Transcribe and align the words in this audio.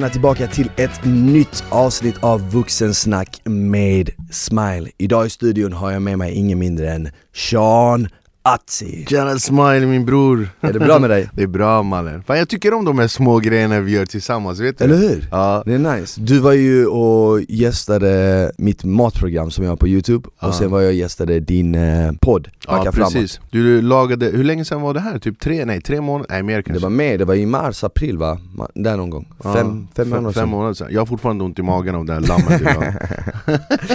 välkomna 0.00 0.12
tillbaka 0.12 0.46
till 0.46 0.70
ett 0.76 1.04
nytt 1.04 1.64
avsnitt 1.70 2.24
av 2.24 2.50
Vuxensnack 2.50 3.40
med 3.44 4.10
Smile. 4.30 4.90
Idag 4.98 5.26
i 5.26 5.30
studion 5.30 5.72
har 5.72 5.90
jag 5.90 6.02
med 6.02 6.18
mig 6.18 6.32
ingen 6.32 6.58
mindre 6.58 6.90
än 6.92 7.08
Sean 7.34 8.08
Atzi. 8.42 9.04
Tjena 9.08 9.38
Smile 9.38 9.86
min 9.86 10.04
bror! 10.04 10.48
Är 10.60 10.72
det 10.72 10.78
bra 10.78 10.98
med 10.98 11.10
dig? 11.10 11.30
Det 11.34 11.42
är 11.42 11.46
bra 11.46 11.82
mannen. 11.82 12.22
Fan, 12.22 12.38
jag 12.38 12.48
tycker 12.48 12.74
om 12.74 12.84
de 12.84 12.98
här 12.98 13.08
små 13.08 13.38
grejerna 13.38 13.80
vi 13.80 13.92
gör 13.92 14.06
tillsammans, 14.06 14.60
vet 14.60 14.78
du? 14.78 14.84
Eller 14.84 14.96
hur? 14.96 15.28
Ja. 15.30 15.62
Det 15.66 15.74
är 15.74 15.78
nice. 15.78 16.20
Du 16.20 16.38
var 16.38 16.52
ju 16.52 16.86
och 16.86 17.40
gästade 17.48 18.52
mitt 18.58 18.84
matprogram 18.84 19.50
som 19.50 19.64
jag 19.64 19.70
har 19.70 19.76
på 19.76 19.88
youtube, 19.88 20.28
Ja. 20.40 20.48
och 20.48 20.54
sen 20.54 20.70
var 20.70 20.80
jag 20.80 20.88
och 20.88 20.94
gästade 20.94 21.40
din 21.40 21.74
eh, 21.74 22.12
podd, 22.20 22.48
Backa 22.66 22.82
Ja 22.84 22.92
framåt. 22.92 23.12
precis. 23.12 23.40
Du 23.50 23.82
lagade, 23.82 24.26
hur 24.26 24.44
länge 24.44 24.64
sedan 24.64 24.80
var 24.80 24.94
det 24.94 25.00
här? 25.00 25.18
Typ 25.18 25.40
tre, 25.40 25.64
nej 25.64 25.80
tre 25.80 26.00
månader? 26.00 26.26
Nej 26.30 26.42
mer 26.42 26.56
Det 26.56 26.62
kanske? 26.62 26.82
var 26.82 26.90
med, 26.90 27.18
det 27.18 27.24
var 27.24 27.34
i 27.34 27.46
mars, 27.46 27.84
april 27.84 28.18
va? 28.18 28.38
Där 28.74 28.96
någon 28.96 29.10
gång. 29.10 29.28
Ja, 29.44 29.52
Fem, 29.54 29.88
fem 29.96 30.08
månader 30.08 30.24
fem 30.32 30.40
sedan. 30.42 30.48
månader 30.48 30.74
sedan. 30.74 30.88
Jag 30.90 31.00
har 31.00 31.06
fortfarande 31.06 31.44
ont 31.44 31.58
i 31.58 31.62
magen 31.62 31.94
av 31.94 32.04
det 32.04 32.12
här 32.12 32.20
lammet. 32.20 32.62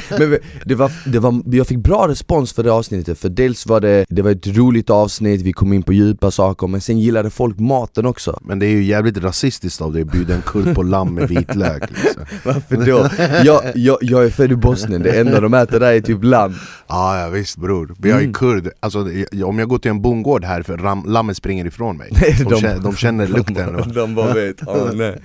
Men 0.20 0.38
det 0.66 0.76
var, 0.76 0.92
det 1.12 1.20
var, 1.20 1.42
jag 1.46 1.68
fick 1.68 1.78
bra 1.78 2.08
respons 2.08 2.54
för 2.54 2.64
det 2.64 2.72
avsnittet, 2.72 3.20
för 3.20 3.30
dels 3.30 3.66
var 3.66 3.80
det, 3.82 4.06
det 4.10 4.22
var 4.22 4.35
ett 4.36 4.58
roligt 4.58 4.90
avsnitt, 4.90 5.42
vi 5.42 5.54
kom 5.54 5.74
in 5.74 5.84
på 5.84 5.94
djupa 5.94 6.32
saker, 6.32 6.68
men 6.68 6.82
sen 6.82 7.00
gillade 7.00 7.30
folk 7.30 7.60
maten 7.60 8.06
också 8.06 8.40
Men 8.42 8.60
det 8.60 8.66
är 8.66 8.70
ju 8.70 8.84
jävligt 8.84 9.18
rasistiskt 9.18 9.82
av 9.82 9.94
dig 9.94 10.02
att 10.02 10.12
bjuda 10.12 10.36
en 10.36 10.42
kurd 10.42 10.76
på 10.76 10.84
lamm 10.84 11.14
med 11.14 11.30
vitlök 11.30 11.84
liksom. 11.90 12.22
Varför 12.46 12.86
då? 12.86 13.10
Jag, 13.46 13.62
jag, 13.76 13.98
jag 14.02 14.26
är 14.26 14.30
född 14.30 14.52
i 14.52 14.56
Bosnien, 14.56 15.02
det 15.04 15.20
enda 15.20 15.40
de 15.42 15.54
äter 15.54 15.80
där 15.80 15.94
är 15.94 16.02
typ 16.02 16.24
lamm 16.24 16.54
Ja, 16.88 17.20
ja 17.20 17.30
visst 17.30 17.58
bror, 17.58 17.96
men 17.98 18.10
jag 18.10 18.24
är 18.24 18.34
kurd, 18.34 18.70
alltså, 18.80 19.08
om 19.46 19.60
jag 19.60 19.70
går 19.70 19.78
till 19.78 19.92
en 19.92 20.02
bondgård 20.02 20.44
här, 20.44 20.62
för 20.62 20.78
ram, 20.78 21.04
lammet 21.08 21.38
springer 21.38 21.66
ifrån 21.66 21.98
mig 21.98 22.10
Nej, 22.22 22.46
de, 22.50 22.60
känner, 22.60 22.80
de 22.80 22.96
känner 22.96 23.28
lukten 23.28 23.74
De, 23.78 23.94
de 23.94 24.16
bara 24.16 24.34
vet, 24.34 24.62
oh, 24.68 24.90
nej. 24.94 25.22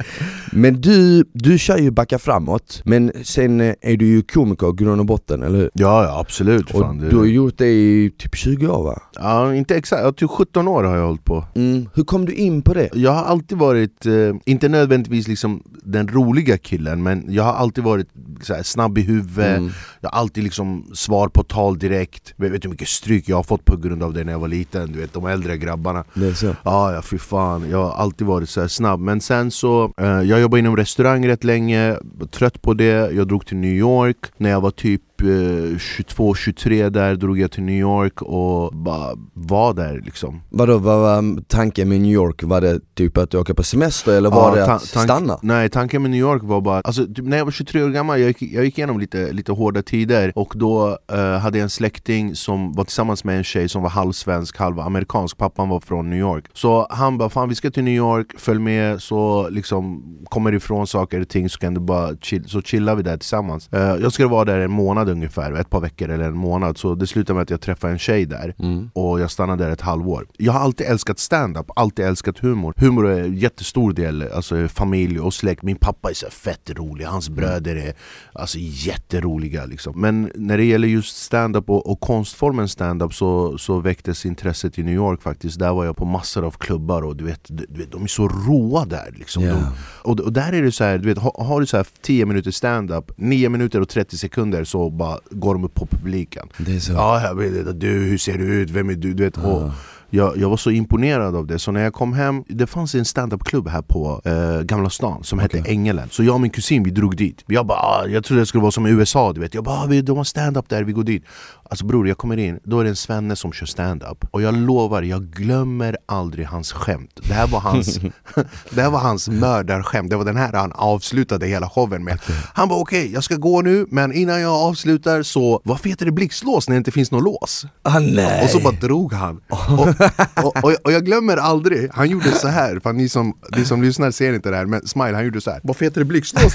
Men 0.52 0.80
du, 0.80 1.24
du 1.32 1.58
kör 1.58 1.78
ju 1.78 1.90
Backa 1.90 2.18
framåt, 2.18 2.82
men 2.84 3.12
sen 3.24 3.60
eh, 3.60 3.74
är 3.80 3.96
du 3.96 4.06
ju 4.06 4.22
komiker 4.22 4.72
grund 4.72 5.00
och 5.00 5.06
botten, 5.06 5.42
eller 5.42 5.58
hur? 5.58 5.70
Ja, 5.74 6.04
ja 6.04 6.20
absolut 6.20 6.70
Och 6.70 6.80
fan, 6.80 6.98
det- 6.98 7.08
du 7.08 7.16
har 7.16 7.24
gjort 7.24 7.58
det 7.58 7.66
i 7.66 8.12
typ 8.18 8.34
20 8.36 8.66
år 8.68 8.84
va? 8.84 8.99
Ja, 9.14 9.54
inte 9.54 9.76
exakt, 9.76 10.02
ja, 10.04 10.12
typ 10.12 10.30
17 10.30 10.68
år 10.68 10.84
har 10.84 10.96
jag 10.96 11.06
hållit 11.06 11.24
på 11.24 11.44
Mm. 11.54 11.88
Hur 11.94 12.04
kom 12.04 12.24
du 12.26 12.32
in 12.32 12.62
på 12.62 12.74
det? 12.74 12.88
Jag 12.94 13.10
har 13.12 13.24
alltid 13.24 13.58
varit, 13.58 14.06
eh, 14.06 14.12
inte 14.46 14.68
nödvändigtvis 14.68 15.28
liksom 15.28 15.62
den 15.82 16.08
roliga 16.08 16.58
killen 16.58 17.02
men 17.02 17.24
jag 17.28 17.42
har 17.42 17.52
alltid 17.52 17.84
varit 17.84 18.08
så 18.42 18.54
här, 18.54 18.62
snabb 18.62 18.98
i 18.98 19.02
huvudet, 19.02 19.58
Mm. 19.58 19.70
Jag 20.00 20.10
har 20.10 20.18
alltid 20.20 20.44
liksom 20.44 20.90
svar 20.94 21.28
på 21.28 21.42
tal 21.42 21.78
direkt 21.78 22.34
Vet 22.36 22.52
vet 22.52 22.62
du 22.62 22.68
hur 22.68 22.70
mycket 22.70 22.88
stryk 22.88 23.28
jag 23.28 23.36
har 23.36 23.42
fått 23.42 23.64
på 23.64 23.76
grund 23.76 24.02
av 24.02 24.12
det 24.14 24.24
när 24.24 24.32
jag 24.32 24.38
var 24.38 24.48
liten? 24.48 24.92
Du 24.92 24.98
vet 24.98 25.12
de 25.12 25.26
äldre 25.26 25.56
grabbarna 25.56 26.04
Det 26.14 26.26
är 26.26 26.32
så? 26.32 26.46
Ja, 26.64 26.92
ja 26.92 27.02
fy 27.02 27.18
fan, 27.18 27.70
jag 27.70 27.84
har 27.84 27.92
alltid 27.92 28.26
varit 28.26 28.48
så 28.48 28.68
snabb 28.68 29.00
Men 29.00 29.20
sen 29.20 29.50
så, 29.50 29.92
eh, 29.98 30.06
jag 30.06 30.40
jobbade 30.40 30.58
inom 30.58 30.76
restaurang 30.76 31.26
rätt 31.28 31.44
länge, 31.44 31.96
var 32.02 32.26
trött 32.26 32.62
på 32.62 32.74
det 32.74 33.10
Jag 33.12 33.28
drog 33.28 33.46
till 33.46 33.56
New 33.56 33.74
York 33.74 34.16
när 34.36 34.50
jag 34.50 34.60
var 34.60 34.70
typ 34.70 35.02
eh, 35.22 35.26
22-23 35.26 36.90
där 36.90 37.16
drog 37.16 37.38
jag 37.38 37.50
till 37.52 37.62
New 37.62 37.80
York 37.80 38.22
och 38.22 38.74
bara 38.74 39.12
var 39.34 39.74
där 39.74 40.00
liksom 40.04 40.40
Vadå, 40.50 40.78
vad 40.78 41.00
var 41.00 41.42
tanken 41.48 41.88
med 41.88 42.00
New 42.00 42.12
York? 42.12 42.42
Var 42.42 42.60
det 42.60 42.80
typ 42.94 43.18
att 43.18 43.34
åka 43.34 43.54
på 43.54 43.62
semester 43.62 44.16
eller 44.16 44.30
var 44.30 44.56
Ja, 44.58 44.66
det 44.66 44.72
att 44.72 44.82
stanna? 44.82 45.38
Nej, 45.42 45.68
tanken 45.68 46.02
med 46.02 46.10
New 46.10 46.20
York 46.20 46.42
var 46.44 46.60
bara, 46.60 46.80
alltså, 46.80 47.06
typ, 47.06 47.24
när 47.24 47.36
jag 47.38 47.44
var 47.44 47.52
23 47.52 47.82
år 47.82 47.88
gammal, 47.88 48.20
jag 48.20 48.28
gick, 48.28 48.42
jag 48.42 48.64
gick 48.64 48.78
igenom 48.78 49.00
lite, 49.00 49.32
lite 49.32 49.52
hårda 49.52 49.82
tider. 49.91 50.32
Och 50.34 50.53
då 50.56 50.98
eh, 51.12 51.38
hade 51.38 51.59
jag 51.59 51.62
en 51.62 51.70
släkting 51.70 52.34
som 52.37 52.72
var 52.72 52.84
tillsammans 52.84 53.25
med 53.25 53.37
en 53.37 53.44
tjej 53.44 53.69
som 53.69 53.82
var 53.82 53.91
halvsvensk, 53.91 54.56
halv 54.59 54.81
amerikansk 54.81 55.37
Pappan 55.38 55.69
var 55.69 55.81
från 55.81 56.10
New 56.10 56.19
York. 56.19 56.44
Så 56.54 56.87
han 56.91 57.19
bara 57.19 57.28
'Fan 57.28 57.48
vi 57.48 57.54
ska 57.54 57.70
till 57.70 57.84
New 57.84 57.94
York, 57.94 58.26
följ 58.38 58.60
med. 58.60 59.03
Så 59.03 59.48
liksom 59.48 60.03
kommer 60.25 60.54
ifrån 60.54 60.87
saker 60.87 61.20
och 61.20 61.28
ting 61.28 61.48
så 61.48 61.59
kan 61.59 61.75
du 61.75 61.81
bara 61.81 62.16
chill, 62.16 62.48
så 62.48 62.62
chillar 62.62 62.94
vi 62.97 63.03
där 63.03 63.16
tillsammans. 63.16 63.69
Eh, 63.72 63.81
Jag 63.81 64.12
skulle 64.12 64.28
vara 64.28 64.44
där 64.44 64.59
en 64.59 64.70
månad 64.70 65.09
ungefär, 65.09 65.53
ett 65.53 65.70
par 65.70 65.81
veckor 65.81 66.09
eller 66.09 66.25
en 66.25 66.37
månad. 66.37 66.78
Så 66.78 66.94
det 66.94 67.06
slutade 67.06 67.34
med 67.34 67.43
att 67.43 67.50
jag 67.50 67.60
träffade 67.60 67.93
en 67.93 67.98
tjej 67.98 68.26
där. 68.26 68.54
Mm. 68.59 68.91
och 68.94 69.20
jag 69.20 69.31
stannade 69.31 69.64
där 69.64 69.70
ett 69.72 69.81
halvår. 69.81 70.26
Jag 70.38 70.53
har 70.53 70.60
alltid 70.60 70.87
älskat 70.87 71.19
stand-up, 71.19 71.70
alltid 71.76 72.04
älskat 72.04 72.38
humor. 72.38 72.75
Humor 72.76 73.09
är 73.09 73.20
en 73.20 73.34
jättestor 73.37 73.93
del, 73.93 74.25
alltså 74.34 74.69
familj 74.69 75.20
och 75.20 75.34
släkt. 75.34 75.62
Min 75.62 75.76
pappa 75.76 76.10
är 76.10 76.14
så 76.14 76.26
fett 76.31 76.70
rolig, 76.70 77.04
hans 77.04 77.28
bröder 77.28 77.76
är 77.76 77.93
alltså 78.32 78.59
jätteroliga 78.60 79.64
liksom 79.66 79.79
Men 79.94 80.30
när 80.34 80.56
det 80.58 80.64
gäller 80.64 80.88
just 80.88 81.16
stand-up 81.16 81.70
och, 81.70 81.91
och 81.91 82.00
konstformen 82.00 82.68
stand-up 82.68 83.14
så, 83.14 83.58
så 83.58 83.80
väcktes 83.80 84.26
intresset 84.26 84.78
i 84.78 84.82
New 84.82 84.94
York 84.94 85.22
faktiskt 85.22 85.58
Där 85.58 85.72
var 85.72 85.84
jag 85.84 85.96
på 85.96 86.04
massor 86.04 86.44
av 86.44 86.50
klubbar 86.50 87.02
och 87.02 87.16
du 87.16 87.24
vet, 87.24 87.41
du 87.48 87.66
vet 87.78 87.92
de 87.92 88.02
är 88.02 88.06
så 88.06 88.28
råa 88.28 88.84
där 88.84 89.14
liksom 89.19 89.42
Ja. 89.44 89.54
de, 89.54 89.64
och, 90.10 90.20
och 90.20 90.32
där 90.32 90.52
är 90.52 90.62
det 90.62 90.72
så 90.72 90.84
här, 90.84 90.98
du 90.98 91.08
vet, 91.08 91.19
har, 91.19 91.44
har 91.44 91.60
du 91.60 91.66
så 91.66 91.76
här 91.76 91.86
10 92.02 92.26
minuter 92.26 92.50
stand-up, 92.50 93.12
9 93.16 93.48
minuter 93.48 93.80
och 93.80 93.88
30 93.88 94.16
sekunder 94.19 94.64
så 94.64 94.90
bara 94.90 95.19
går 95.30 95.54
de 95.54 95.64
upp 95.64 95.74
på 95.74 95.86
publiken 95.86 96.48
Det 96.58 96.76
är 96.76 96.80
så? 96.80 96.92
Ja, 96.92 97.22
jag 97.22 97.34
vet, 97.34 97.80
du, 97.80 97.88
hur 97.88 98.19
ser 98.19 98.38
du 98.38 98.44
ut? 98.44 98.70
Vem 98.70 98.90
är 98.90 98.94
du? 98.94 99.14
du 99.14 99.24
vet, 99.24 99.36
och 99.36 99.70
jag, 100.10 100.37
jag 100.37 100.48
var 100.48 100.56
så 100.56 100.71
imponerad 100.71 101.37
av 101.37 101.47
det, 101.47 101.59
så 101.59 101.72
när 101.72 101.82
jag 101.82 101.93
kom 101.93 102.12
hem 102.12 102.44
Det 102.48 102.66
fanns 102.66 102.94
en 102.94 103.04
standup-klubb 103.04 103.69
här 103.69 103.82
på 103.82 104.21
eh, 104.25 104.62
Gamla 104.62 104.91
stan 104.91 105.25
som 105.25 105.38
hette 105.38 105.60
Okej. 105.60 105.72
Ängelen. 105.72 106.09
Så 106.10 106.22
jag 106.22 106.34
och 106.34 106.41
min 106.41 106.50
kusin 106.50 106.82
vi 106.82 106.91
drog 106.91 107.16
dit. 107.16 107.44
Jag 107.47 107.66
bara, 107.66 107.78
ah, 107.78 108.06
jag 108.06 108.25
trodde 108.25 108.43
det 108.43 108.47
skulle 108.47 108.62
vara 108.62 108.72
som 108.72 108.87
i 108.87 108.91
USA 108.91 109.32
du 109.32 109.41
vet. 109.41 109.54
Jag 109.54 109.65
bara, 109.65 109.76
ah, 109.76 109.87
de 110.03 110.16
har 110.16 110.25
stand-up 110.25 110.69
där, 110.69 110.84
vi 110.84 110.93
går 110.93 111.04
dit. 111.04 111.25
Alltså 111.70 111.87
bror, 111.87 112.09
jag 112.09 112.19
kommer 112.19 112.37
in, 112.37 112.60
då 112.65 112.81
är 112.81 112.84
det 112.84 112.91
en 112.91 112.97
svenne 112.97 113.37
som 113.37 113.53
kör 113.53 113.66
stand-up. 113.66 114.25
Och 114.31 114.43
jag 114.43 114.54
lovar, 114.54 115.03
jag 115.03 115.22
glömmer 115.22 115.97
aldrig 116.06 116.47
hans 116.47 116.72
skämt. 116.72 117.20
Det 117.28 117.34
här 117.34 117.47
var 117.47 117.60
hans, 117.60 118.00
det 118.70 118.82
här 118.82 118.91
var 118.91 118.99
hans 118.99 119.28
mördarskämt. 119.28 120.10
Det 120.10 120.16
var 120.16 120.25
den 120.25 120.37
här 120.37 120.53
han 120.53 120.72
avslutade 120.72 121.47
hela 121.47 121.70
showen 121.70 122.04
med. 122.04 122.20
Han 122.54 122.69
bara 122.69 122.81
okej, 122.81 123.12
jag 123.12 123.25
ska 123.25 123.37
gå 123.37 123.62
nu 123.62 123.87
Men 123.91 124.12
innan 124.12 124.41
jag 124.41 124.53
avslutar 124.53 125.22
så, 125.22 125.60
varför 125.65 125.88
heter 125.88 126.06
det 126.06 126.12
blixtlås 126.12 126.69
när 126.69 126.75
det 126.75 126.78
inte 126.78 126.91
finns 126.91 127.10
något 127.10 127.25
lås? 127.25 127.66
Ah, 127.82 127.99
nej! 127.99 128.44
Och 128.44 128.50
så 128.50 128.60
bara 128.60 128.75
drog 128.75 129.12
han. 129.12 129.41
Och, 129.50 130.00
och, 130.44 130.65
och, 130.65 130.75
och 130.84 130.93
jag 130.93 131.05
glömmer 131.05 131.37
aldrig, 131.37 131.91
han 131.93 132.09
gjorde 132.11 132.31
så 132.33 132.49
här 132.49 132.81
för 132.81 132.93
ni 132.93 133.09
som, 133.09 133.34
ni 133.56 133.65
som 133.65 133.83
lyssnar 133.83 134.11
ser 134.11 134.33
inte 134.33 134.50
det 134.50 134.56
här 134.56 134.66
Men 134.66 134.87
Smile 134.87 135.15
han 135.15 135.25
gjorde 135.25 135.41
så 135.41 135.50
här. 135.50 135.61
varför 135.62 135.84
heter 135.84 136.00
det 136.00 136.05
blixtlås? 136.05 136.53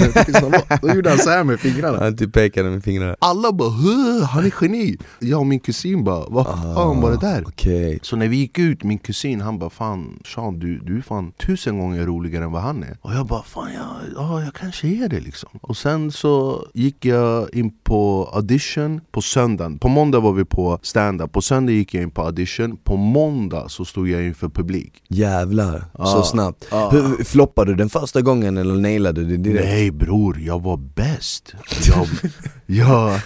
Då 0.82 0.90
gjorde 0.90 1.10
han 1.10 1.20
så 1.20 1.30
här 1.30 1.44
med 1.44 1.60
fingrarna 1.60 1.98
Han 2.00 2.18
typ 2.18 2.34
pekade 2.34 2.70
med 2.70 2.84
fingrarna 2.84 3.16
Alla 3.20 3.52
bara 3.52 3.70
"Huh, 3.70 4.24
han 4.24 4.46
är 4.46 4.54
geni! 4.62 4.98
Jag 5.20 5.40
och 5.40 5.48
min 5.48 5.60
kusin 5.60 6.04
bara, 6.04 6.26
vad 6.30 6.46
fan 6.46 7.02
var 7.02 7.12
det 7.12 7.18
där? 7.18 7.44
Okej 7.48 8.00
Så 8.02 8.16
när 8.16 8.28
vi 8.28 8.38
gick 8.38 8.60
ut, 8.60 8.84
min 8.84 8.98
kusin 9.00 9.42
han 9.42 9.60
bara 9.60 9.70
fan 9.70 10.20
Sean 10.36 10.60
du, 10.60 10.80
du 10.80 10.98
är 10.98 11.02
fan 11.02 11.32
tusen 11.32 11.80
gånger 11.80 12.06
roligare 12.06 12.44
än 12.44 12.52
vad 12.52 12.62
han 12.62 12.84
är 12.84 12.98
Och 13.02 13.14
jag 13.14 13.26
bara 13.26 13.44
fan 13.44 13.70
ja, 13.76 13.96
ja 14.16 14.42
jag 14.44 14.54
kanske 14.54 14.88
är 14.88 15.10
det 15.10 15.20
liksom 15.20 15.50
Och 15.62 15.78
sen 15.78 16.12
så 16.12 16.66
gick 16.74 17.06
jag 17.06 17.54
in 17.56 17.72
på 17.84 18.30
audition 18.34 19.02
på 19.12 19.22
söndagen 19.22 19.78
På 19.80 19.88
måndag 19.88 20.20
var 20.20 20.34
vi 20.34 20.46
på 20.46 20.80
stand-up 20.82 21.32
på 21.32 21.42
söndag 21.42 21.72
gick 21.72 21.94
jag 21.94 22.04
in 22.04 22.12
på 22.12 22.22
audition 22.22 22.78
På 22.84 22.96
måndag 22.98 23.35
så 23.68 23.86
stod 23.86 24.10
jag 24.10 24.24
inför 24.24 24.50
publik 24.50 24.94
Jävlar, 25.08 25.80
så 25.80 25.86
Ja. 25.98 26.24
snabbt. 26.24 26.68
Ja. 26.72 26.90
Hur, 26.90 27.24
floppade 27.24 27.72
du 27.72 27.76
den 27.76 27.90
första 27.90 28.22
gången 28.22 28.58
eller 28.58 28.76
nailade 28.76 29.24
du 29.24 29.38
det 29.38 29.44
direkt? 29.50 29.66
Nej 29.66 29.92
bror, 29.92 30.40
jag 30.40 30.62
var 30.64 30.78
bäst 30.78 31.54
Jag, 31.88 32.08
jag, 32.66 33.20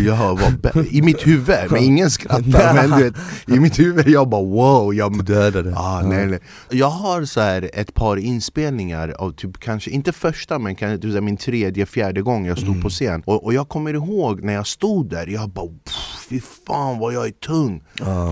jag 0.04 0.16
var 0.16 0.50
bä- 0.50 0.86
I 0.90 1.02
mitt 1.02 1.26
huvud, 1.26 1.56
men 1.70 1.82
ingen 1.82 2.10
skrattar 2.10 2.74
men 2.74 2.90
du 2.98 3.04
vet, 3.04 3.14
I 3.46 3.60
mitt 3.60 3.78
huvud 3.78 4.08
jag 4.08 4.28
bara 4.28 4.42
wow 4.44 4.94
jag, 4.94 5.24
Dödade. 5.24 5.74
ah, 5.76 6.02
nej, 6.02 6.26
nej. 6.26 6.38
Jag 6.70 6.90
har 6.90 7.24
så 7.24 7.40
här 7.40 7.70
ett 7.74 7.94
par 7.94 8.16
inspelningar 8.16 9.08
av 9.18 9.30
typ 9.32 9.58
kanske, 9.58 9.90
inte 9.90 10.12
första 10.12 10.58
men 10.58 10.74
kanske 10.74 10.98
typ 11.02 11.14
så 11.14 11.20
min 11.20 11.36
tredje, 11.36 11.86
fjärde 11.86 12.22
gång 12.22 12.46
jag 12.46 12.58
stod 12.58 12.82
på 12.82 12.88
scen 12.90 13.22
och, 13.26 13.44
och 13.44 13.54
jag 13.54 13.68
kommer 13.68 13.94
ihåg 13.94 14.42
när 14.42 14.52
jag 14.52 14.66
stod 14.66 15.10
där, 15.10 15.26
jag 15.26 15.48
bara 15.50 15.66
pff, 15.66 16.28
fan 16.66 16.98
vad 16.98 17.14
jag 17.14 17.26
är 17.26 17.30
tung. 17.30 17.82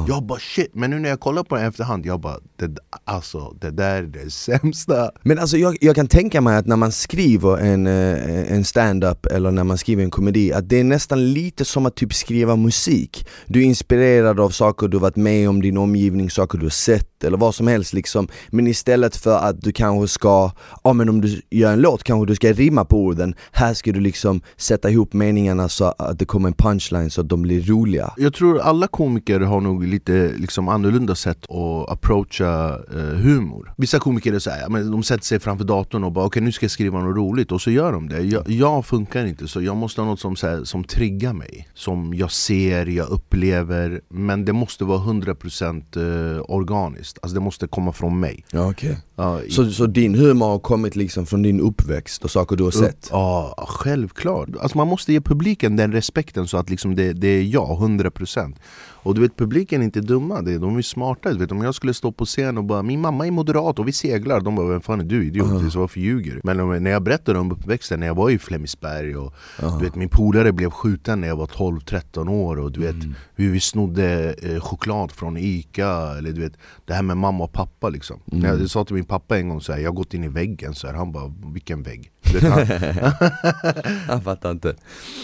Jag 0.09 0.23
bara 0.27 0.39
shit, 0.39 0.71
men 0.75 0.91
nu 0.91 0.99
när 0.99 1.09
jag 1.09 1.21
kollar 1.21 1.45
på 1.45 1.57
det 1.57 1.63
i 1.63 1.65
efterhand, 1.65 2.07
jag 2.07 2.21
bara 2.21 2.37
det, 2.57 2.77
alltså 3.05 3.57
det 3.61 3.71
där 3.71 3.95
är 3.95 4.03
det 4.03 4.31
sämsta. 4.31 5.11
Men 5.23 5.39
alltså 5.39 5.57
jag, 5.57 5.77
jag 5.81 5.95
kan 5.95 6.07
tänka 6.07 6.41
mig 6.41 6.57
att 6.57 6.67
när 6.67 6.77
man 6.77 6.93
skriver 6.93 7.57
en, 7.57 7.87
eh, 7.87 8.53
en 8.53 8.65
stand-up 8.65 9.27
eller 9.27 9.51
när 9.51 9.65
man 9.65 9.79
skriver 9.79 10.03
en 10.03 10.11
komedi, 10.11 10.53
att 10.53 10.69
det 10.69 10.81
är 10.81 10.85
nästan 10.85 11.33
lite 11.33 11.65
som 11.65 11.87
att 11.87 11.95
typ 11.95 12.15
skriva 12.15 12.57
musik. 12.57 13.27
Du 13.47 13.61
är 13.61 13.65
inspirerad 13.65 14.41
av 14.41 14.51
saker 14.51 14.89
du 14.89 14.99
varit 14.99 15.17
med 15.17 15.49
om, 15.49 15.63
din 15.63 15.77
omgivning, 15.77 16.31
saker 16.31 16.59
du 16.59 16.65
har 16.65 16.71
sett 16.71 17.25
eller 17.25 17.39
vad 17.39 17.55
som 17.55 17.67
helst 17.67 17.93
liksom. 17.93 18.29
Men 18.51 18.67
istället 18.67 19.17
för 19.17 19.39
att 19.39 19.61
du 19.61 19.73
kanske 19.73 20.09
ska, 20.09 20.51
ja 20.85 20.93
men 20.93 21.09
om 21.09 21.21
du 21.21 21.41
gör 21.51 21.73
en 21.73 21.81
låt 21.81 22.03
kanske 22.03 22.27
du 22.27 22.35
ska 22.35 22.53
rimma 22.53 22.85
på 22.85 22.97
orden. 22.97 23.35
Här 23.53 23.75
ska 23.75 23.93
du 23.93 24.01
liksom 24.01 24.41
sätta 24.57 24.91
ihop 24.91 25.13
meningarna 25.13 25.69
så 25.69 25.85
att 25.85 26.19
det 26.19 26.25
kommer 26.25 26.49
en 26.49 26.55
punchline 26.55 27.11
så 27.11 27.21
att 27.21 27.29
de 27.29 27.43
blir 27.43 27.63
roliga 27.63 28.13
Jag 28.23 28.35
tror 28.35 28.61
alla 28.61 28.87
komiker 28.87 29.41
har 29.41 29.61
nog 29.61 29.87
lite 29.87 30.33
liksom 30.37 30.69
annorlunda 30.69 31.15
sätt 31.15 31.45
att 31.51 31.91
approacha 31.91 32.79
eh, 32.95 33.19
humor. 33.19 33.75
Vissa 33.77 33.99
komiker 33.99 34.33
är 34.33 34.39
så 34.39 34.51
här, 34.51 34.69
men 34.69 34.91
de 34.91 35.03
sätter 35.03 35.25
sig 35.25 35.41
framför 35.41 35.65
datorn 35.65 36.05
och 36.05 36.13
bara 36.13 36.25
okej 36.25 36.29
okay, 36.29 36.45
nu 36.45 36.53
ska 36.53 36.65
jag 36.65 36.71
skriva 36.71 37.01
något 37.01 37.17
roligt. 37.17 37.53
Och 37.53 37.61
så 37.61 37.71
gör 37.71 37.93
de 37.93 38.09
det. 38.09 38.21
Jag, 38.21 38.51
jag 38.51 38.87
funkar 38.87 39.27
inte 39.27 39.49
så, 39.49 39.63
jag 39.63 39.77
måste 39.77 40.01
ha 40.01 40.09
något 40.09 40.21
som, 40.21 40.37
så 40.37 40.47
här, 40.47 40.65
som 40.65 40.85
triggar 40.85 41.33
mig. 41.33 41.69
Som 41.75 42.15
jag 42.15 42.33
ser, 42.33 42.87
jag 42.87 43.09
upplever. 43.09 44.01
Men 44.09 44.45
det 44.45 44.53
måste 44.53 44.85
vara 44.85 44.99
100% 44.99 46.37
eh, 46.37 46.45
organiskt, 46.49 47.19
alltså 47.23 47.35
det 47.35 47.41
måste 47.41 47.67
komma 47.67 47.93
från 47.93 48.21
mig. 48.21 48.45
Ja, 48.51 48.71
okay. 48.71 48.95
ja, 49.17 49.41
så, 49.51 49.71
så 49.71 49.87
din 49.87 50.15
humor 50.15 50.47
har 50.47 50.59
kommit 50.59 50.97
liksom 50.97 51.27
från 51.27 51.43
din 51.43 51.61
uppväxt 51.61 52.25
och 52.25 52.31
saker 52.31 52.57
du 52.57 52.65
har 52.65 52.71
sett? 52.71 53.09
Ja, 53.11 53.55
självklart! 53.69 54.49
Alltså 54.61 54.79
man 54.79 54.89
måste 54.89 55.13
ge 55.13 55.21
publiken 55.21 55.77
den 55.77 55.93
respekten 55.93 56.49
så 56.49 56.57
att 56.57 56.71
liksom 56.71 56.95
det, 56.95 57.13
det 57.13 57.29
är 57.29 57.43
jag, 57.43 57.69
100% 57.69 58.12
och 59.05 59.15
du 59.15 59.21
vet 59.21 59.37
publiken 59.37 59.81
är 59.81 59.85
inte 59.85 60.01
dumma, 60.01 60.43
de 60.43 60.77
är 60.77 60.83
smarta. 60.83 61.33
Du 61.33 61.39
vet, 61.39 61.53
om 61.53 61.63
jag 61.63 61.75
skulle 61.75 61.95
stå 61.95 62.13
på 62.13 62.25
scen 62.25 62.59
och 62.59 62.65
bara 62.65 62.83
'Min 62.83 63.01
mamma 63.01 63.27
är 63.27 63.31
moderat 63.31 63.79
och 63.79 63.89
vi 63.89 63.93
seglar' 63.93 64.41
De 64.41 64.55
bara 64.55 64.67
'Vem 64.67 64.81
fan 64.81 65.01
är 65.01 65.05
du 65.05 65.27
idiot? 65.27 65.47
Uh 65.47 65.53
-huh. 65.53 65.79
Varför 65.79 66.01
ljuger? 66.01 66.41
Men 66.45 66.83
när 66.83 66.91
jag 66.91 67.03
berättade 67.03 67.39
om 67.39 67.53
uppväxten 67.53 68.01
när 68.01 68.07
jag 68.07 68.15
var 68.15 68.31
i 68.31 68.39
Flemingsberg 68.39 69.17
och 69.17 69.27
uh 69.27 69.33
-huh. 69.57 69.79
du 69.79 69.85
vet, 69.85 69.95
Min 69.95 70.09
polare 70.09 70.53
blev 70.53 70.71
skjuten 70.71 71.21
när 71.21 71.29
jag 71.29 71.37
var 71.37 71.47
12-13 71.47 72.29
år 72.29 72.59
och 72.59 72.73
du 72.73 72.81
vet 72.81 72.95
mm. 72.95 73.15
hur 73.35 73.53
vi 73.53 73.61
snodde 73.61 74.35
eh, 74.43 74.61
choklad 74.61 75.13
från 75.13 75.37
Ica 75.37 76.15
eller 76.19 76.33
du 76.33 76.41
vet 76.41 76.57
Det 76.85 76.95
här 76.95 77.03
med 77.03 77.17
mamma 77.17 77.45
och 77.45 77.53
pappa 77.53 77.89
liksom 77.89 78.21
mm. 78.33 78.45
Jag 78.61 78.71
sa 78.71 78.85
till 78.85 78.95
min 78.95 79.05
pappa 79.05 79.39
en 79.39 79.49
gång 79.49 79.61
så 79.61 79.73
här, 79.73 79.81
jag 79.81 79.91
har 79.91 79.97
gått 79.97 80.15
in 80.15 80.25
i 80.25 80.29
väggen 80.29 80.75
så 80.75 80.87
här, 80.87 80.95
Han 80.95 81.13
bara 81.13 81.33
'Vilken 81.53 81.83
vägg?' 81.83 82.11
Han, 82.41 82.67
han 84.09 84.23
fattar 84.23 84.51
inte 84.51 84.75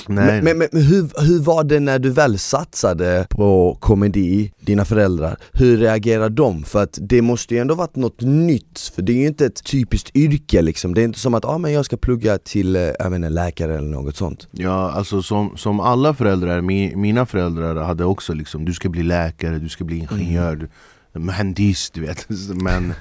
Nej. 0.09 0.43
Men, 0.43 0.59
men, 0.59 0.69
men 0.73 0.83
hur, 0.83 1.27
hur 1.27 1.41
var 1.41 1.65
det 1.65 1.81
när 1.81 1.99
du 1.99 2.11
väl 2.11 2.39
satsade 2.39 3.27
på 3.31 3.77
komedi, 3.81 4.53
dina 4.61 4.85
föräldrar, 4.85 5.37
hur 5.53 5.77
reagerar 5.77 6.29
de? 6.29 6.65
För 6.65 6.83
att 6.83 6.99
det 7.01 7.23
måste 7.23 7.55
ju 7.55 7.61
ändå 7.61 7.75
varit 7.75 7.97
något 7.97 8.21
nytt, 8.21 8.93
för 8.95 9.03
det 9.03 9.13
är 9.13 9.17
ju 9.17 9.27
inte 9.27 9.47
ett 9.47 9.65
typiskt 9.65 10.17
yrke 10.17 10.63
liksom 10.63 10.95
Det 10.95 11.01
är 11.01 11.05
inte 11.05 11.19
som 11.19 11.35
att 11.35 11.45
ah, 11.45 11.59
men 11.59 11.73
jag 11.73 11.85
ska 11.85 11.97
plugga 11.97 12.39
till 12.39 12.77
äh, 12.77 12.83
jag 12.99 13.11
vet 13.11 13.33
läkare 13.33 13.79
eller 13.79 13.89
något 13.89 14.17
sånt 14.17 14.49
Ja, 14.51 14.91
alltså 14.91 15.23
som, 15.23 15.57
som 15.57 15.81
alla 15.81 16.15
föräldrar, 16.15 16.61
mi, 16.61 16.97
mina 16.97 17.27
föräldrar 17.27 17.83
hade 17.83 18.05
också 18.05 18.33
liksom 18.33 18.65
Du 18.65 18.73
ska 18.73 18.89
bli 18.89 19.03
läkare, 19.03 19.59
du 19.59 19.69
ska 19.69 19.85
bli 19.85 19.99
ingenjör, 19.99 20.55
mm. 20.55 20.69
Muhandis, 21.27 21.91
du 21.91 22.01
vet 22.01 22.27
Men 22.55 22.95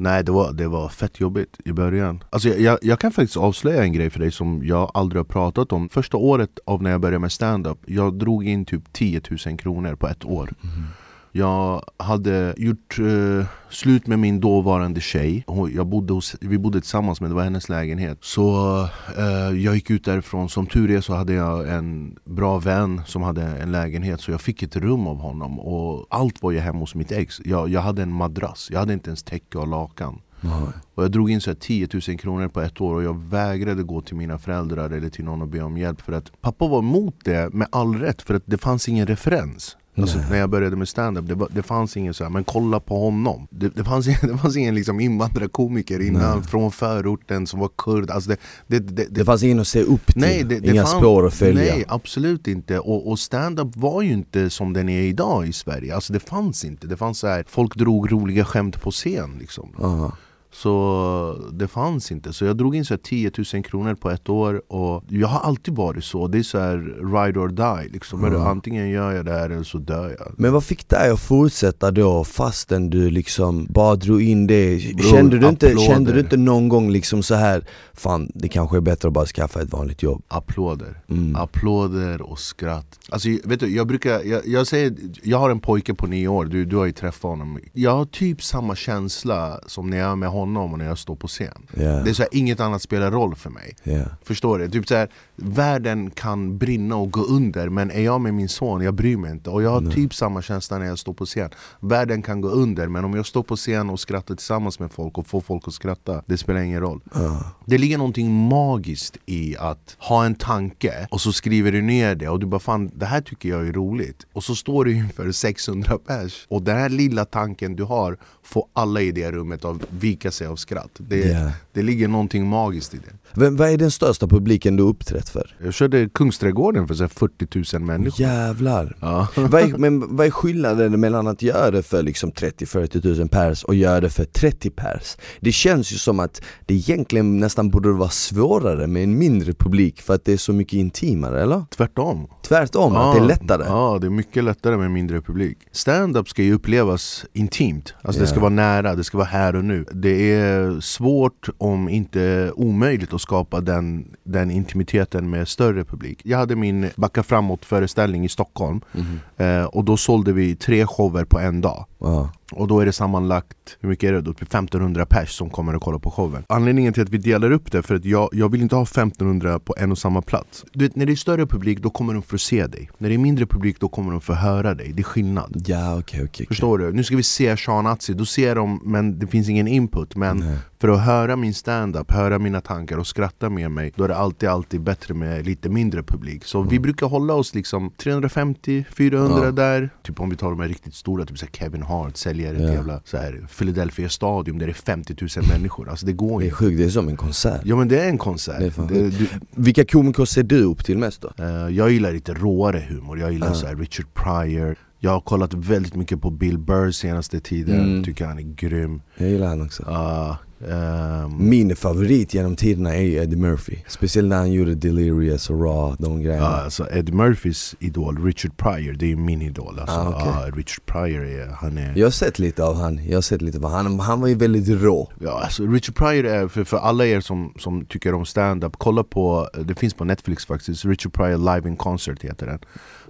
Nej 0.00 0.24
det 0.24 0.32
var, 0.32 0.52
det 0.52 0.68
var 0.68 0.88
fett 0.88 1.20
jobbigt 1.20 1.56
i 1.64 1.72
början. 1.72 2.24
Alltså 2.30 2.48
jag, 2.48 2.78
jag 2.82 2.98
kan 2.98 3.12
faktiskt 3.12 3.36
avslöja 3.36 3.82
en 3.82 3.92
grej 3.92 4.10
för 4.10 4.20
dig 4.20 4.32
som 4.32 4.60
jag 4.64 4.90
aldrig 4.94 5.20
har 5.20 5.24
pratat 5.24 5.72
om. 5.72 5.88
Första 5.88 6.16
året 6.16 6.58
av 6.66 6.82
när 6.82 6.90
jag 6.90 7.00
började 7.00 7.18
med 7.18 7.32
stand-up 7.32 7.78
Jag 7.86 8.14
drog 8.18 8.48
in 8.48 8.64
typ 8.64 8.92
10 8.92 9.20
000 9.46 9.58
kronor 9.58 9.94
på 9.94 10.08
ett 10.08 10.24
år. 10.24 10.52
Mm. 10.62 10.84
Jag 11.32 11.82
hade 11.96 12.54
gjort 12.56 12.98
uh, 12.98 13.44
slut 13.70 14.06
med 14.06 14.18
min 14.18 14.40
dåvarande 14.40 15.00
tjej. 15.00 15.44
Jag 15.74 15.86
bodde 15.86 16.12
hos, 16.12 16.36
Vi 16.40 16.58
bodde 16.58 16.80
tillsammans 16.80 17.20
men 17.20 17.30
det 17.30 17.36
var 17.36 17.42
hennes 17.42 17.68
lägenhet. 17.68 18.18
Så 18.20 18.78
uh, 19.18 19.60
jag 19.64 19.74
gick 19.74 19.90
ut 19.90 20.04
därifrån, 20.04 20.48
som 20.48 20.66
tur 20.66 20.90
är 20.90 21.00
så 21.00 21.14
hade 21.14 21.32
jag 21.32 21.68
en 21.68 22.18
bra 22.24 22.58
vän 22.58 23.02
som 23.06 23.22
hade 23.22 23.42
en 23.42 23.72
lägenhet 23.72 24.20
Så 24.20 24.30
jag 24.30 24.40
fick 24.40 24.62
ett 24.62 24.76
rum 24.76 25.06
av 25.06 25.18
honom. 25.18 25.60
Och 25.60 26.06
allt 26.10 26.42
var 26.42 26.50
ju 26.50 26.58
hemma 26.58 26.78
hos 26.78 26.94
mitt 26.94 27.12
ex. 27.12 27.40
Jag, 27.44 27.68
jag 27.68 27.80
hade 27.80 28.02
en 28.02 28.12
madrass, 28.12 28.68
jag 28.72 28.78
hade 28.78 28.92
inte 28.92 29.10
ens 29.10 29.22
täcke 29.22 29.58
och 29.58 29.68
lakan. 29.68 30.20
Mm. 30.40 30.62
Och 30.94 31.04
jag 31.04 31.10
drog 31.10 31.30
in 31.30 31.40
så 31.40 31.54
10 31.54 31.88
000 32.08 32.18
kronor 32.18 32.48
på 32.48 32.60
ett 32.60 32.80
år 32.80 32.94
och 32.94 33.02
jag 33.02 33.18
vägrade 33.24 33.82
gå 33.82 34.00
till 34.00 34.16
mina 34.16 34.38
föräldrar 34.38 34.90
eller 34.90 35.08
till 35.08 35.24
någon 35.24 35.42
och 35.42 35.48
be 35.48 35.62
om 35.62 35.78
hjälp. 35.78 36.00
För 36.00 36.12
att 36.12 36.40
Pappa 36.40 36.68
var 36.68 36.78
emot 36.78 37.14
det 37.24 37.54
med 37.54 37.68
all 37.72 37.94
rätt 37.94 38.22
för 38.22 38.34
att 38.34 38.42
det 38.46 38.58
fanns 38.58 38.88
ingen 38.88 39.06
referens 39.06 39.76
Alltså, 40.02 40.18
när 40.30 40.38
jag 40.38 40.50
började 40.50 40.76
med 40.76 40.88
stand-up, 40.88 41.26
det, 41.28 41.46
det 41.50 41.62
fanns 41.62 41.96
ingen 41.96 42.14
så 42.14 42.24
här, 42.24 42.30
men 42.30 42.44
kolla 42.44 42.80
på 42.80 43.00
honom. 43.00 43.46
Det, 43.50 43.68
det, 43.68 43.84
fanns, 43.84 44.06
det 44.22 44.38
fanns 44.38 44.56
ingen 44.56 44.74
liksom 44.74 45.00
invandrarkomiker 45.00 46.06
innan 46.06 46.38
nej. 46.38 46.48
från 46.48 46.72
förorten 46.72 47.46
som 47.46 47.60
var 47.60 47.70
kurd. 47.78 48.10
Alltså 48.10 48.30
det, 48.66 48.78
det, 48.78 49.04
det, 49.10 49.24
fanns 49.24 49.42
ingen 49.42 49.60
att 49.60 49.68
se 49.68 49.82
upp 49.82 50.06
till, 50.06 50.20
nej, 50.20 50.60
inga 50.64 50.84
fann, 50.86 51.00
spår 51.00 51.26
att 51.26 51.34
följa. 51.34 51.74
Nej 51.74 51.84
absolut 51.88 52.48
inte, 52.48 52.78
och, 52.78 53.10
och 53.10 53.18
stand-up 53.18 53.76
var 53.76 54.02
ju 54.02 54.12
inte 54.12 54.50
som 54.50 54.72
den 54.72 54.88
är 54.88 55.02
idag 55.02 55.48
i 55.48 55.52
Sverige. 55.52 55.94
Alltså 55.94 56.12
det 56.12 56.20
fanns 56.20 56.64
inte, 56.64 56.86
det 56.86 56.96
fanns 56.96 57.18
så 57.18 57.26
här, 57.26 57.44
folk 57.48 57.76
drog 57.76 58.12
roliga 58.12 58.44
skämt 58.44 58.82
på 58.82 58.90
scen 58.90 59.36
liksom. 59.38 59.70
Uh 59.82 60.10
så 60.52 61.50
det 61.52 61.68
fanns 61.68 62.12
inte, 62.12 62.32
så 62.32 62.44
jag 62.44 62.56
drog 62.56 62.76
in 62.76 62.84
så 62.84 62.96
10 62.96 63.30
000 63.54 63.62
kronor 63.62 63.94
på 63.94 64.10
ett 64.10 64.28
år 64.28 64.62
och 64.72 65.04
jag 65.08 65.28
har 65.28 65.40
alltid 65.40 65.74
varit 65.74 66.04
så, 66.04 66.28
det 66.28 66.38
är 66.38 66.42
så 66.42 66.58
här 66.58 66.76
ride 67.14 67.40
or 67.40 67.48
die 67.48 67.88
liksom. 67.92 68.24
Mm. 68.24 68.42
Antingen 68.42 68.90
gör 68.90 69.12
jag 69.12 69.24
det 69.24 69.32
här 69.32 69.50
eller 69.50 69.62
så 69.62 69.78
dör 69.78 70.16
jag 70.18 70.32
Men 70.36 70.52
vad 70.52 70.64
fick 70.64 70.88
dig 70.88 71.10
att 71.10 71.20
fortsätta 71.20 71.90
då 71.90 72.24
fastän 72.24 72.90
du 72.90 73.10
liksom 73.10 73.66
bara 73.70 73.96
drog 73.96 74.22
in 74.22 74.46
det? 74.46 74.94
Bro, 74.94 75.10
kände, 75.10 75.38
du 75.38 75.48
inte, 75.48 75.76
kände 75.76 76.12
du 76.12 76.20
inte 76.20 76.36
någon 76.36 76.68
gång 76.68 76.90
liksom 76.90 77.22
så 77.22 77.34
här 77.34 77.64
Fan 77.92 78.30
det 78.34 78.48
kanske 78.48 78.76
är 78.76 78.80
bättre 78.80 79.08
att 79.08 79.14
bara 79.14 79.26
skaffa 79.26 79.62
ett 79.62 79.72
vanligt 79.72 80.02
jobb? 80.02 80.22
Applåder, 80.28 81.00
mm. 81.08 81.36
applåder 81.36 82.22
och 82.22 82.38
skratt 82.38 82.98
Alltså 83.08 83.28
vet 83.44 83.60
du, 83.60 83.76
jag 83.76 83.86
brukar, 83.86 84.22
jag, 84.24 84.46
jag, 84.46 84.66
säger, 84.66 84.94
jag 85.22 85.38
har 85.38 85.50
en 85.50 85.60
pojke 85.60 85.94
på 85.94 86.06
nio 86.06 86.28
år, 86.28 86.44
du, 86.44 86.64
du 86.64 86.76
har 86.76 86.86
ju 86.86 86.92
träffat 86.92 87.22
honom 87.22 87.58
Jag 87.72 87.90
har 87.90 88.04
typ 88.04 88.42
samma 88.42 88.76
känsla 88.76 89.60
som 89.66 89.90
när 89.90 89.98
jag 89.98 90.10
är 90.10 90.16
med 90.16 90.28
honom 90.28 90.37
honom 90.38 90.72
och 90.72 90.78
när 90.78 90.86
jag 90.86 90.98
står 90.98 91.16
på 91.16 91.26
scen 91.26 91.66
yeah. 91.76 92.04
Det 92.04 92.10
är 92.10 92.14
så 92.14 92.22
här, 92.22 92.28
inget 92.32 92.60
annat 92.60 92.82
spelar 92.82 93.10
roll 93.10 93.34
för 93.34 93.50
mig 93.50 93.76
yeah. 93.84 94.06
Förstår 94.22 94.58
du? 94.58 94.68
Typ 94.68 94.88
så 94.88 94.94
här, 94.94 95.08
världen 95.36 96.10
kan 96.10 96.58
brinna 96.58 96.96
och 96.96 97.10
gå 97.10 97.20
under 97.20 97.68
men 97.68 97.90
är 97.90 98.00
jag 98.00 98.20
med 98.20 98.34
min 98.34 98.48
son, 98.48 98.82
jag 98.82 98.94
bryr 98.94 99.16
mig 99.16 99.30
inte 99.30 99.50
Och 99.50 99.62
jag 99.62 99.70
har 99.70 99.80
no. 99.80 99.90
typ 99.90 100.14
samma 100.14 100.42
känsla 100.42 100.78
när 100.78 100.86
jag 100.86 100.98
står 100.98 101.12
på 101.12 101.26
scen 101.26 101.50
Världen 101.80 102.22
kan 102.22 102.40
gå 102.40 102.48
under 102.48 102.88
men 102.88 103.04
om 103.04 103.14
jag 103.14 103.26
står 103.26 103.42
på 103.42 103.56
scen 103.56 103.90
och 103.90 104.00
skrattar 104.00 104.34
tillsammans 104.34 104.78
med 104.78 104.92
folk 104.92 105.18
och 105.18 105.26
får 105.26 105.40
folk 105.40 105.68
att 105.68 105.74
skratta 105.74 106.22
Det 106.26 106.38
spelar 106.38 106.60
ingen 106.60 106.80
roll 106.80 107.00
uh. 107.16 107.42
Det 107.64 107.78
ligger 107.78 107.98
någonting 107.98 108.48
magiskt 108.48 109.16
i 109.26 109.56
att 109.56 109.96
ha 109.98 110.24
en 110.24 110.34
tanke 110.34 111.06
och 111.10 111.20
så 111.20 111.32
skriver 111.32 111.72
du 111.72 111.82
ner 111.82 112.14
det 112.14 112.28
och 112.28 112.40
du 112.40 112.46
bara 112.46 112.60
fan 112.60 112.90
det 112.94 113.06
här 113.06 113.20
tycker 113.20 113.48
jag 113.48 113.68
är 113.68 113.72
roligt 113.72 114.26
Och 114.32 114.44
så 114.44 114.54
står 114.54 114.84
du 114.84 114.92
inför 114.92 115.32
600 115.32 115.98
pers 116.06 116.46
och 116.48 116.62
den 116.62 116.76
här 116.76 116.88
lilla 116.88 117.24
tanken 117.24 117.76
du 117.76 117.84
har 117.84 118.18
får 118.48 118.66
alla 118.72 119.00
i 119.00 119.12
det 119.12 119.32
rummet 119.32 119.64
att 119.64 119.76
vika 119.90 120.30
sig 120.30 120.46
av 120.46 120.56
skratt 120.56 120.90
det, 120.96 121.16
yeah. 121.16 121.50
det 121.72 121.82
ligger 121.82 122.08
någonting 122.08 122.46
magiskt 122.46 122.94
i 122.94 122.96
det 122.96 123.12
Vem, 123.32 123.56
Vad 123.56 123.70
är 123.70 123.76
den 123.76 123.90
största 123.90 124.26
publiken 124.26 124.76
du 124.76 124.82
uppträtt 124.82 125.28
för? 125.28 125.56
Jag 125.64 125.74
körde 125.74 126.08
Kungsträdgården 126.08 126.88
för 126.88 126.94
så 126.94 127.08
40 127.08 127.76
000 127.76 127.82
människor 127.82 128.26
Jävlar! 128.26 128.96
Ja. 129.00 129.28
vad, 129.36 129.62
är, 129.62 129.78
men 129.78 130.16
vad 130.16 130.26
är 130.26 130.30
skillnaden 130.30 131.00
mellan 131.00 131.26
att 131.26 131.42
göra 131.42 131.70
det 131.70 131.82
för 131.82 132.02
liksom 132.02 132.32
30-40 132.32 133.18
000 133.18 133.28
pers 133.28 133.64
och 133.64 133.74
göra 133.74 134.00
det 134.00 134.10
för 134.10 134.24
30 134.24 134.70
pers? 134.70 135.16
Det 135.40 135.52
känns 135.52 135.92
ju 135.92 135.96
som 135.96 136.20
att 136.20 136.42
det 136.66 136.74
egentligen 136.74 137.40
nästan 137.40 137.70
borde 137.70 137.92
vara 137.92 138.08
svårare 138.08 138.86
med 138.86 139.02
en 139.02 139.18
mindre 139.18 139.52
publik 139.52 140.02
för 140.02 140.14
att 140.14 140.24
det 140.24 140.32
är 140.32 140.36
så 140.36 140.52
mycket 140.52 140.74
intimare, 140.74 141.42
eller? 141.42 141.64
Tvärtom 141.76 142.28
Tvärtom, 142.42 142.94
ja, 142.94 143.10
att 143.10 143.16
det 143.16 143.22
är 143.22 143.26
lättare? 143.26 143.64
Ja, 143.66 143.98
det 144.00 144.06
är 144.06 144.10
mycket 144.10 144.44
lättare 144.44 144.76
med 144.76 144.90
mindre 144.90 145.20
publik 145.20 145.58
Stand-up 145.72 146.28
ska 146.28 146.42
ju 146.42 146.54
upplevas 146.54 147.24
intimt, 147.32 147.94
alltså 148.02 148.20
yeah. 148.20 148.28
Det 148.38 148.40
ska 148.40 148.50
vara 148.50 148.82
nära, 148.82 148.94
det 148.94 149.04
ska 149.04 149.18
vara 149.18 149.28
här 149.28 149.56
och 149.56 149.64
nu. 149.64 149.84
Det 149.92 150.32
är 150.32 150.80
svårt, 150.80 151.48
om 151.58 151.88
inte 151.88 152.52
omöjligt, 152.54 153.12
att 153.12 153.20
skapa 153.20 153.60
den, 153.60 154.04
den 154.24 154.50
intimiteten 154.50 155.30
med 155.30 155.48
större 155.48 155.84
publik. 155.84 156.20
Jag 156.24 156.38
hade 156.38 156.56
min 156.56 156.90
Backa 156.96 157.22
framåt 157.22 157.64
föreställning 157.64 158.24
i 158.24 158.28
Stockholm 158.28 158.80
mm. 158.94 159.60
eh, 159.60 159.66
Och 159.66 159.84
då 159.84 159.96
sålde 159.96 160.32
vi 160.32 160.56
tre 160.56 160.86
shower 160.86 161.24
på 161.24 161.38
en 161.38 161.60
dag 161.60 161.86
wow. 161.98 162.28
Och 162.52 162.68
då 162.68 162.80
är 162.80 162.86
det 162.86 162.92
sammanlagt, 162.92 163.76
hur 163.80 163.88
mycket 163.88 164.08
är 164.08 164.12
det 164.12 164.20
då? 164.20 164.30
1500 164.30 165.06
pers 165.06 165.30
som 165.30 165.50
kommer 165.50 165.76
och 165.76 165.82
kollar 165.82 165.98
på 165.98 166.10
showen 166.10 166.44
Anledningen 166.48 166.92
till 166.92 167.02
att 167.02 167.08
vi 167.08 167.18
delar 167.18 167.50
upp 167.50 167.72
det, 167.72 167.82
för 167.82 167.94
att 167.94 168.04
jag, 168.04 168.28
jag 168.32 168.48
vill 168.48 168.62
inte 168.62 168.76
ha 168.76 168.82
1500 168.82 169.58
på 169.58 169.74
en 169.78 169.92
och 169.92 169.98
samma 169.98 170.22
plats 170.22 170.64
Du 170.72 170.84
vet, 170.84 170.96
när 170.96 171.06
det 171.06 171.12
är 171.12 171.16
större 171.16 171.46
publik 171.46 171.78
då 171.78 171.90
kommer 171.90 172.14
de 172.14 172.22
för 172.22 172.34
att 172.34 172.40
se 172.40 172.66
dig 172.66 172.90
När 172.98 173.08
det 173.08 173.14
är 173.14 173.18
mindre 173.18 173.46
publik 173.46 173.80
då 173.80 173.88
kommer 173.88 174.12
de 174.12 174.20
för 174.20 174.32
att 174.32 174.42
höra 174.42 174.74
dig, 174.74 174.92
det 174.92 175.00
är 175.00 175.04
skillnad 175.04 175.64
Ja, 175.66 175.98
okay, 175.98 176.24
okay, 176.24 176.46
Förstår 176.46 176.78
du? 176.78 176.92
Nu 176.92 177.04
ska 177.04 177.16
vi 177.16 177.22
se 177.22 177.56
Sean 177.56 177.86
Atzi, 177.86 178.14
då 178.14 178.24
ser 178.24 178.54
de, 178.54 178.80
men 178.84 179.18
det 179.18 179.26
finns 179.26 179.48
ingen 179.48 179.68
input 179.68 180.16
Men 180.16 180.36
Nej. 180.36 180.58
För 180.80 180.88
att 180.88 181.00
höra 181.00 181.36
min 181.36 181.54
stand-up, 181.54 182.10
höra 182.10 182.38
mina 182.38 182.60
tankar 182.60 182.98
och 182.98 183.06
skratta 183.06 183.50
med 183.50 183.70
mig 183.70 183.92
Då 183.96 184.04
är 184.04 184.08
det 184.08 184.16
alltid, 184.16 184.48
alltid 184.48 184.80
bättre 184.80 185.14
med 185.14 185.46
lite 185.46 185.68
mindre 185.68 186.02
publik 186.02 186.44
Så 186.44 186.58
mm. 186.58 186.70
vi 186.70 186.80
brukar 186.80 187.06
hålla 187.06 187.34
oss 187.34 187.54
liksom 187.54 187.90
350-400 187.90 189.44
ja. 189.44 189.50
där 189.50 189.90
Typ 190.02 190.20
om 190.20 190.30
vi 190.30 190.36
tar 190.36 190.50
de 190.50 190.60
här 190.60 190.68
riktigt 190.68 190.94
stora, 190.94 191.26
typ 191.26 191.38
så 191.38 191.46
Kevin 191.46 191.82
Hart, 191.82 192.16
säljer 192.16 192.54
ett 192.54 192.60
yeah. 192.60 192.74
jävla 192.74 193.00
så 193.04 193.16
här, 193.16 193.46
Philadelphia 193.58 194.08
Stadium 194.08 194.58
där 194.58 194.66
det 194.66 194.72
är 194.72 194.74
50 194.74 195.16
000 195.20 195.28
människor 195.48 195.88
alltså 195.88 196.06
det 196.06 196.12
går 196.12 196.42
inte 196.42 196.44
Det 196.44 196.50
är 196.50 196.54
sjukt, 196.54 196.78
det 196.78 196.84
är 196.84 196.90
som 196.90 197.08
en 197.08 197.16
konsert 197.16 197.60
Ja 197.64 197.76
men 197.76 197.88
det 197.88 198.00
är 198.00 198.08
en 198.08 198.18
konsert 198.18 198.58
det 198.88 198.98
är 198.98 199.10
du, 199.10 199.28
Vilka 199.50 199.84
komiker 199.84 200.24
ser 200.24 200.42
du 200.42 200.62
upp 200.62 200.84
till 200.84 200.98
mest 200.98 201.22
då? 201.22 201.44
Uh, 201.44 201.76
jag 201.76 201.90
gillar 201.90 202.12
lite 202.12 202.34
råare 202.34 202.84
humor, 202.88 203.18
jag 203.18 203.32
gillar 203.32 203.48
uh. 203.48 203.54
så 203.54 203.66
här 203.66 203.76
Richard 203.76 204.06
Pryor 204.14 204.76
Jag 204.98 205.10
har 205.10 205.20
kollat 205.20 205.54
väldigt 205.54 205.94
mycket 205.94 206.20
på 206.20 206.30
Bill 206.30 206.58
Burr 206.58 206.90
senaste 206.90 207.40
tiden, 207.40 207.78
Mm. 207.78 208.04
tycker 208.04 208.26
han 208.26 208.38
är 208.38 208.42
grym 208.42 209.02
Jag 209.16 209.28
gillar 209.28 209.46
han 209.46 209.62
också 209.62 209.84
Ja, 209.86 210.38
ehm, 210.70 211.48
Min 211.48 211.76
favorit 211.76 212.34
genom 212.34 212.56
tiderna 212.56 212.94
är 212.94 213.02
ju 213.02 213.14
Eddie 213.14 213.36
Murphy. 213.36 213.76
Speciellt 213.88 214.28
när 214.28 214.36
han 214.36 214.52
gjorde 214.52 214.74
Delirious 214.74 215.50
och 215.50 215.60
Raw, 215.64 215.96
de 215.98 216.22
grejerna. 216.22 216.44
Ja, 216.44 216.62
alltså 216.64 216.88
Eddie 216.92 217.12
Murphys 217.12 217.74
idol, 217.78 218.24
Richard 218.24 218.56
Pryor, 218.56 218.92
det 218.92 219.12
är 219.12 219.16
min 219.16 219.42
idol 219.42 219.78
alltså. 219.78 219.96
Ah, 219.96 220.08
okej. 220.08 220.32
ja, 220.34 220.56
Richard 220.56 220.86
Pryor 220.86 221.24
är, 221.24 221.46
han 221.46 221.78
är 221.78 221.92
Jag 221.96 222.06
har 222.06 222.10
sett 222.10 222.38
lite 222.38 222.64
av 222.64 222.76
han, 222.76 223.00
jag 223.08 223.16
har 223.16 223.22
sett 223.22 223.42
lite 223.42 223.58
av 223.58 223.70
han, 223.70 224.00
han 224.00 224.20
var 224.20 224.28
ju 224.28 224.34
väldigt 224.34 224.82
rå. 224.82 225.12
Ja, 225.20 225.40
alltså 225.42 225.62
Richard 225.66 225.94
Pryor 225.94 226.24
är, 226.24 226.48
för, 226.48 226.64
för 226.64 226.76
alla 226.76 227.06
er 227.06 227.20
som, 227.20 227.52
som 227.58 227.84
tycker 227.86 228.14
om 228.14 228.24
stand-up 228.24 228.72
kolla 228.78 229.04
på, 229.04 229.48
det 229.64 229.74
finns 229.74 229.94
på 229.94 230.04
Netflix 230.04 230.46
faktiskt, 230.46 230.84
Richard 230.84 231.12
Pryor 231.12 231.54
Live 231.54 231.68
in 231.68 231.76
Concert 231.76 232.24
heter 232.24 232.46
den. 232.46 232.58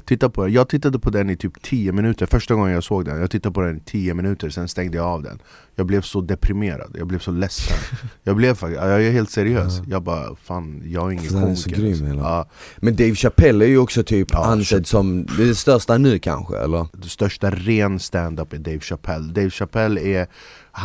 Titta 0.04 0.30
på 0.30 0.44
den, 0.44 0.52
jag 0.52 0.68
tittade 0.68 0.98
på 0.98 1.10
den 1.10 1.30
i 1.30 1.36
typ 1.36 1.62
10 1.62 1.92
minuter, 1.92 2.26
första 2.26 2.54
gången 2.54 2.72
jag 2.72 2.84
såg 2.84 3.04
den, 3.04 3.20
jag 3.20 3.30
tittade 3.30 3.52
på 3.54 3.60
den 3.60 3.76
i 3.76 3.80
10 3.80 4.14
minuter, 4.14 4.50
sen 4.50 4.68
stängde 4.68 4.96
jag 4.96 5.06
av 5.06 5.22
den 5.22 5.38
Jag 5.78 5.86
blev 5.86 6.02
så 6.02 6.20
deprimerad, 6.20 6.96
jag 6.98 7.06
blev 7.06 7.18
så 7.18 7.30
ledsen 7.30 7.76
Jag 8.22 8.36
blev 8.36 8.54
faktiskt, 8.54 8.82
jag 8.82 9.04
är 9.04 9.10
helt 9.10 9.30
seriös, 9.30 9.80
jag 9.88 10.02
bara 10.02 10.36
fan, 10.36 10.82
jag 10.86 11.06
är 11.06 11.10
ingen 11.12 11.24
är 11.24 11.28
så 11.28 11.40
komiker 11.40 11.70
grym, 11.70 11.90
alltså. 11.90 12.04
eller? 12.04 12.22
ja, 12.22 12.48
Men 12.76 12.96
Dave 12.96 13.14
Chappelle 13.14 13.64
är 13.64 13.68
ju 13.68 13.78
också 13.78 14.02
typ 14.02 14.28
Ja, 14.30 14.44
ansedd 14.44 14.86
som 14.86 15.26
det 15.38 15.54
största 15.54 15.98
nu 15.98 16.18
kanske, 16.18 16.58
eller? 16.58 16.86
Det 16.92 17.08
största 17.08 17.50
ren 17.50 17.98
stand-up 17.98 18.52
är 18.52 18.58
Dave 18.58 18.80
Chappelle 18.80 19.32
Dave 19.32 19.50
Chappelle 19.50 20.00
är 20.00 20.26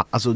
alltså, 0.09 0.35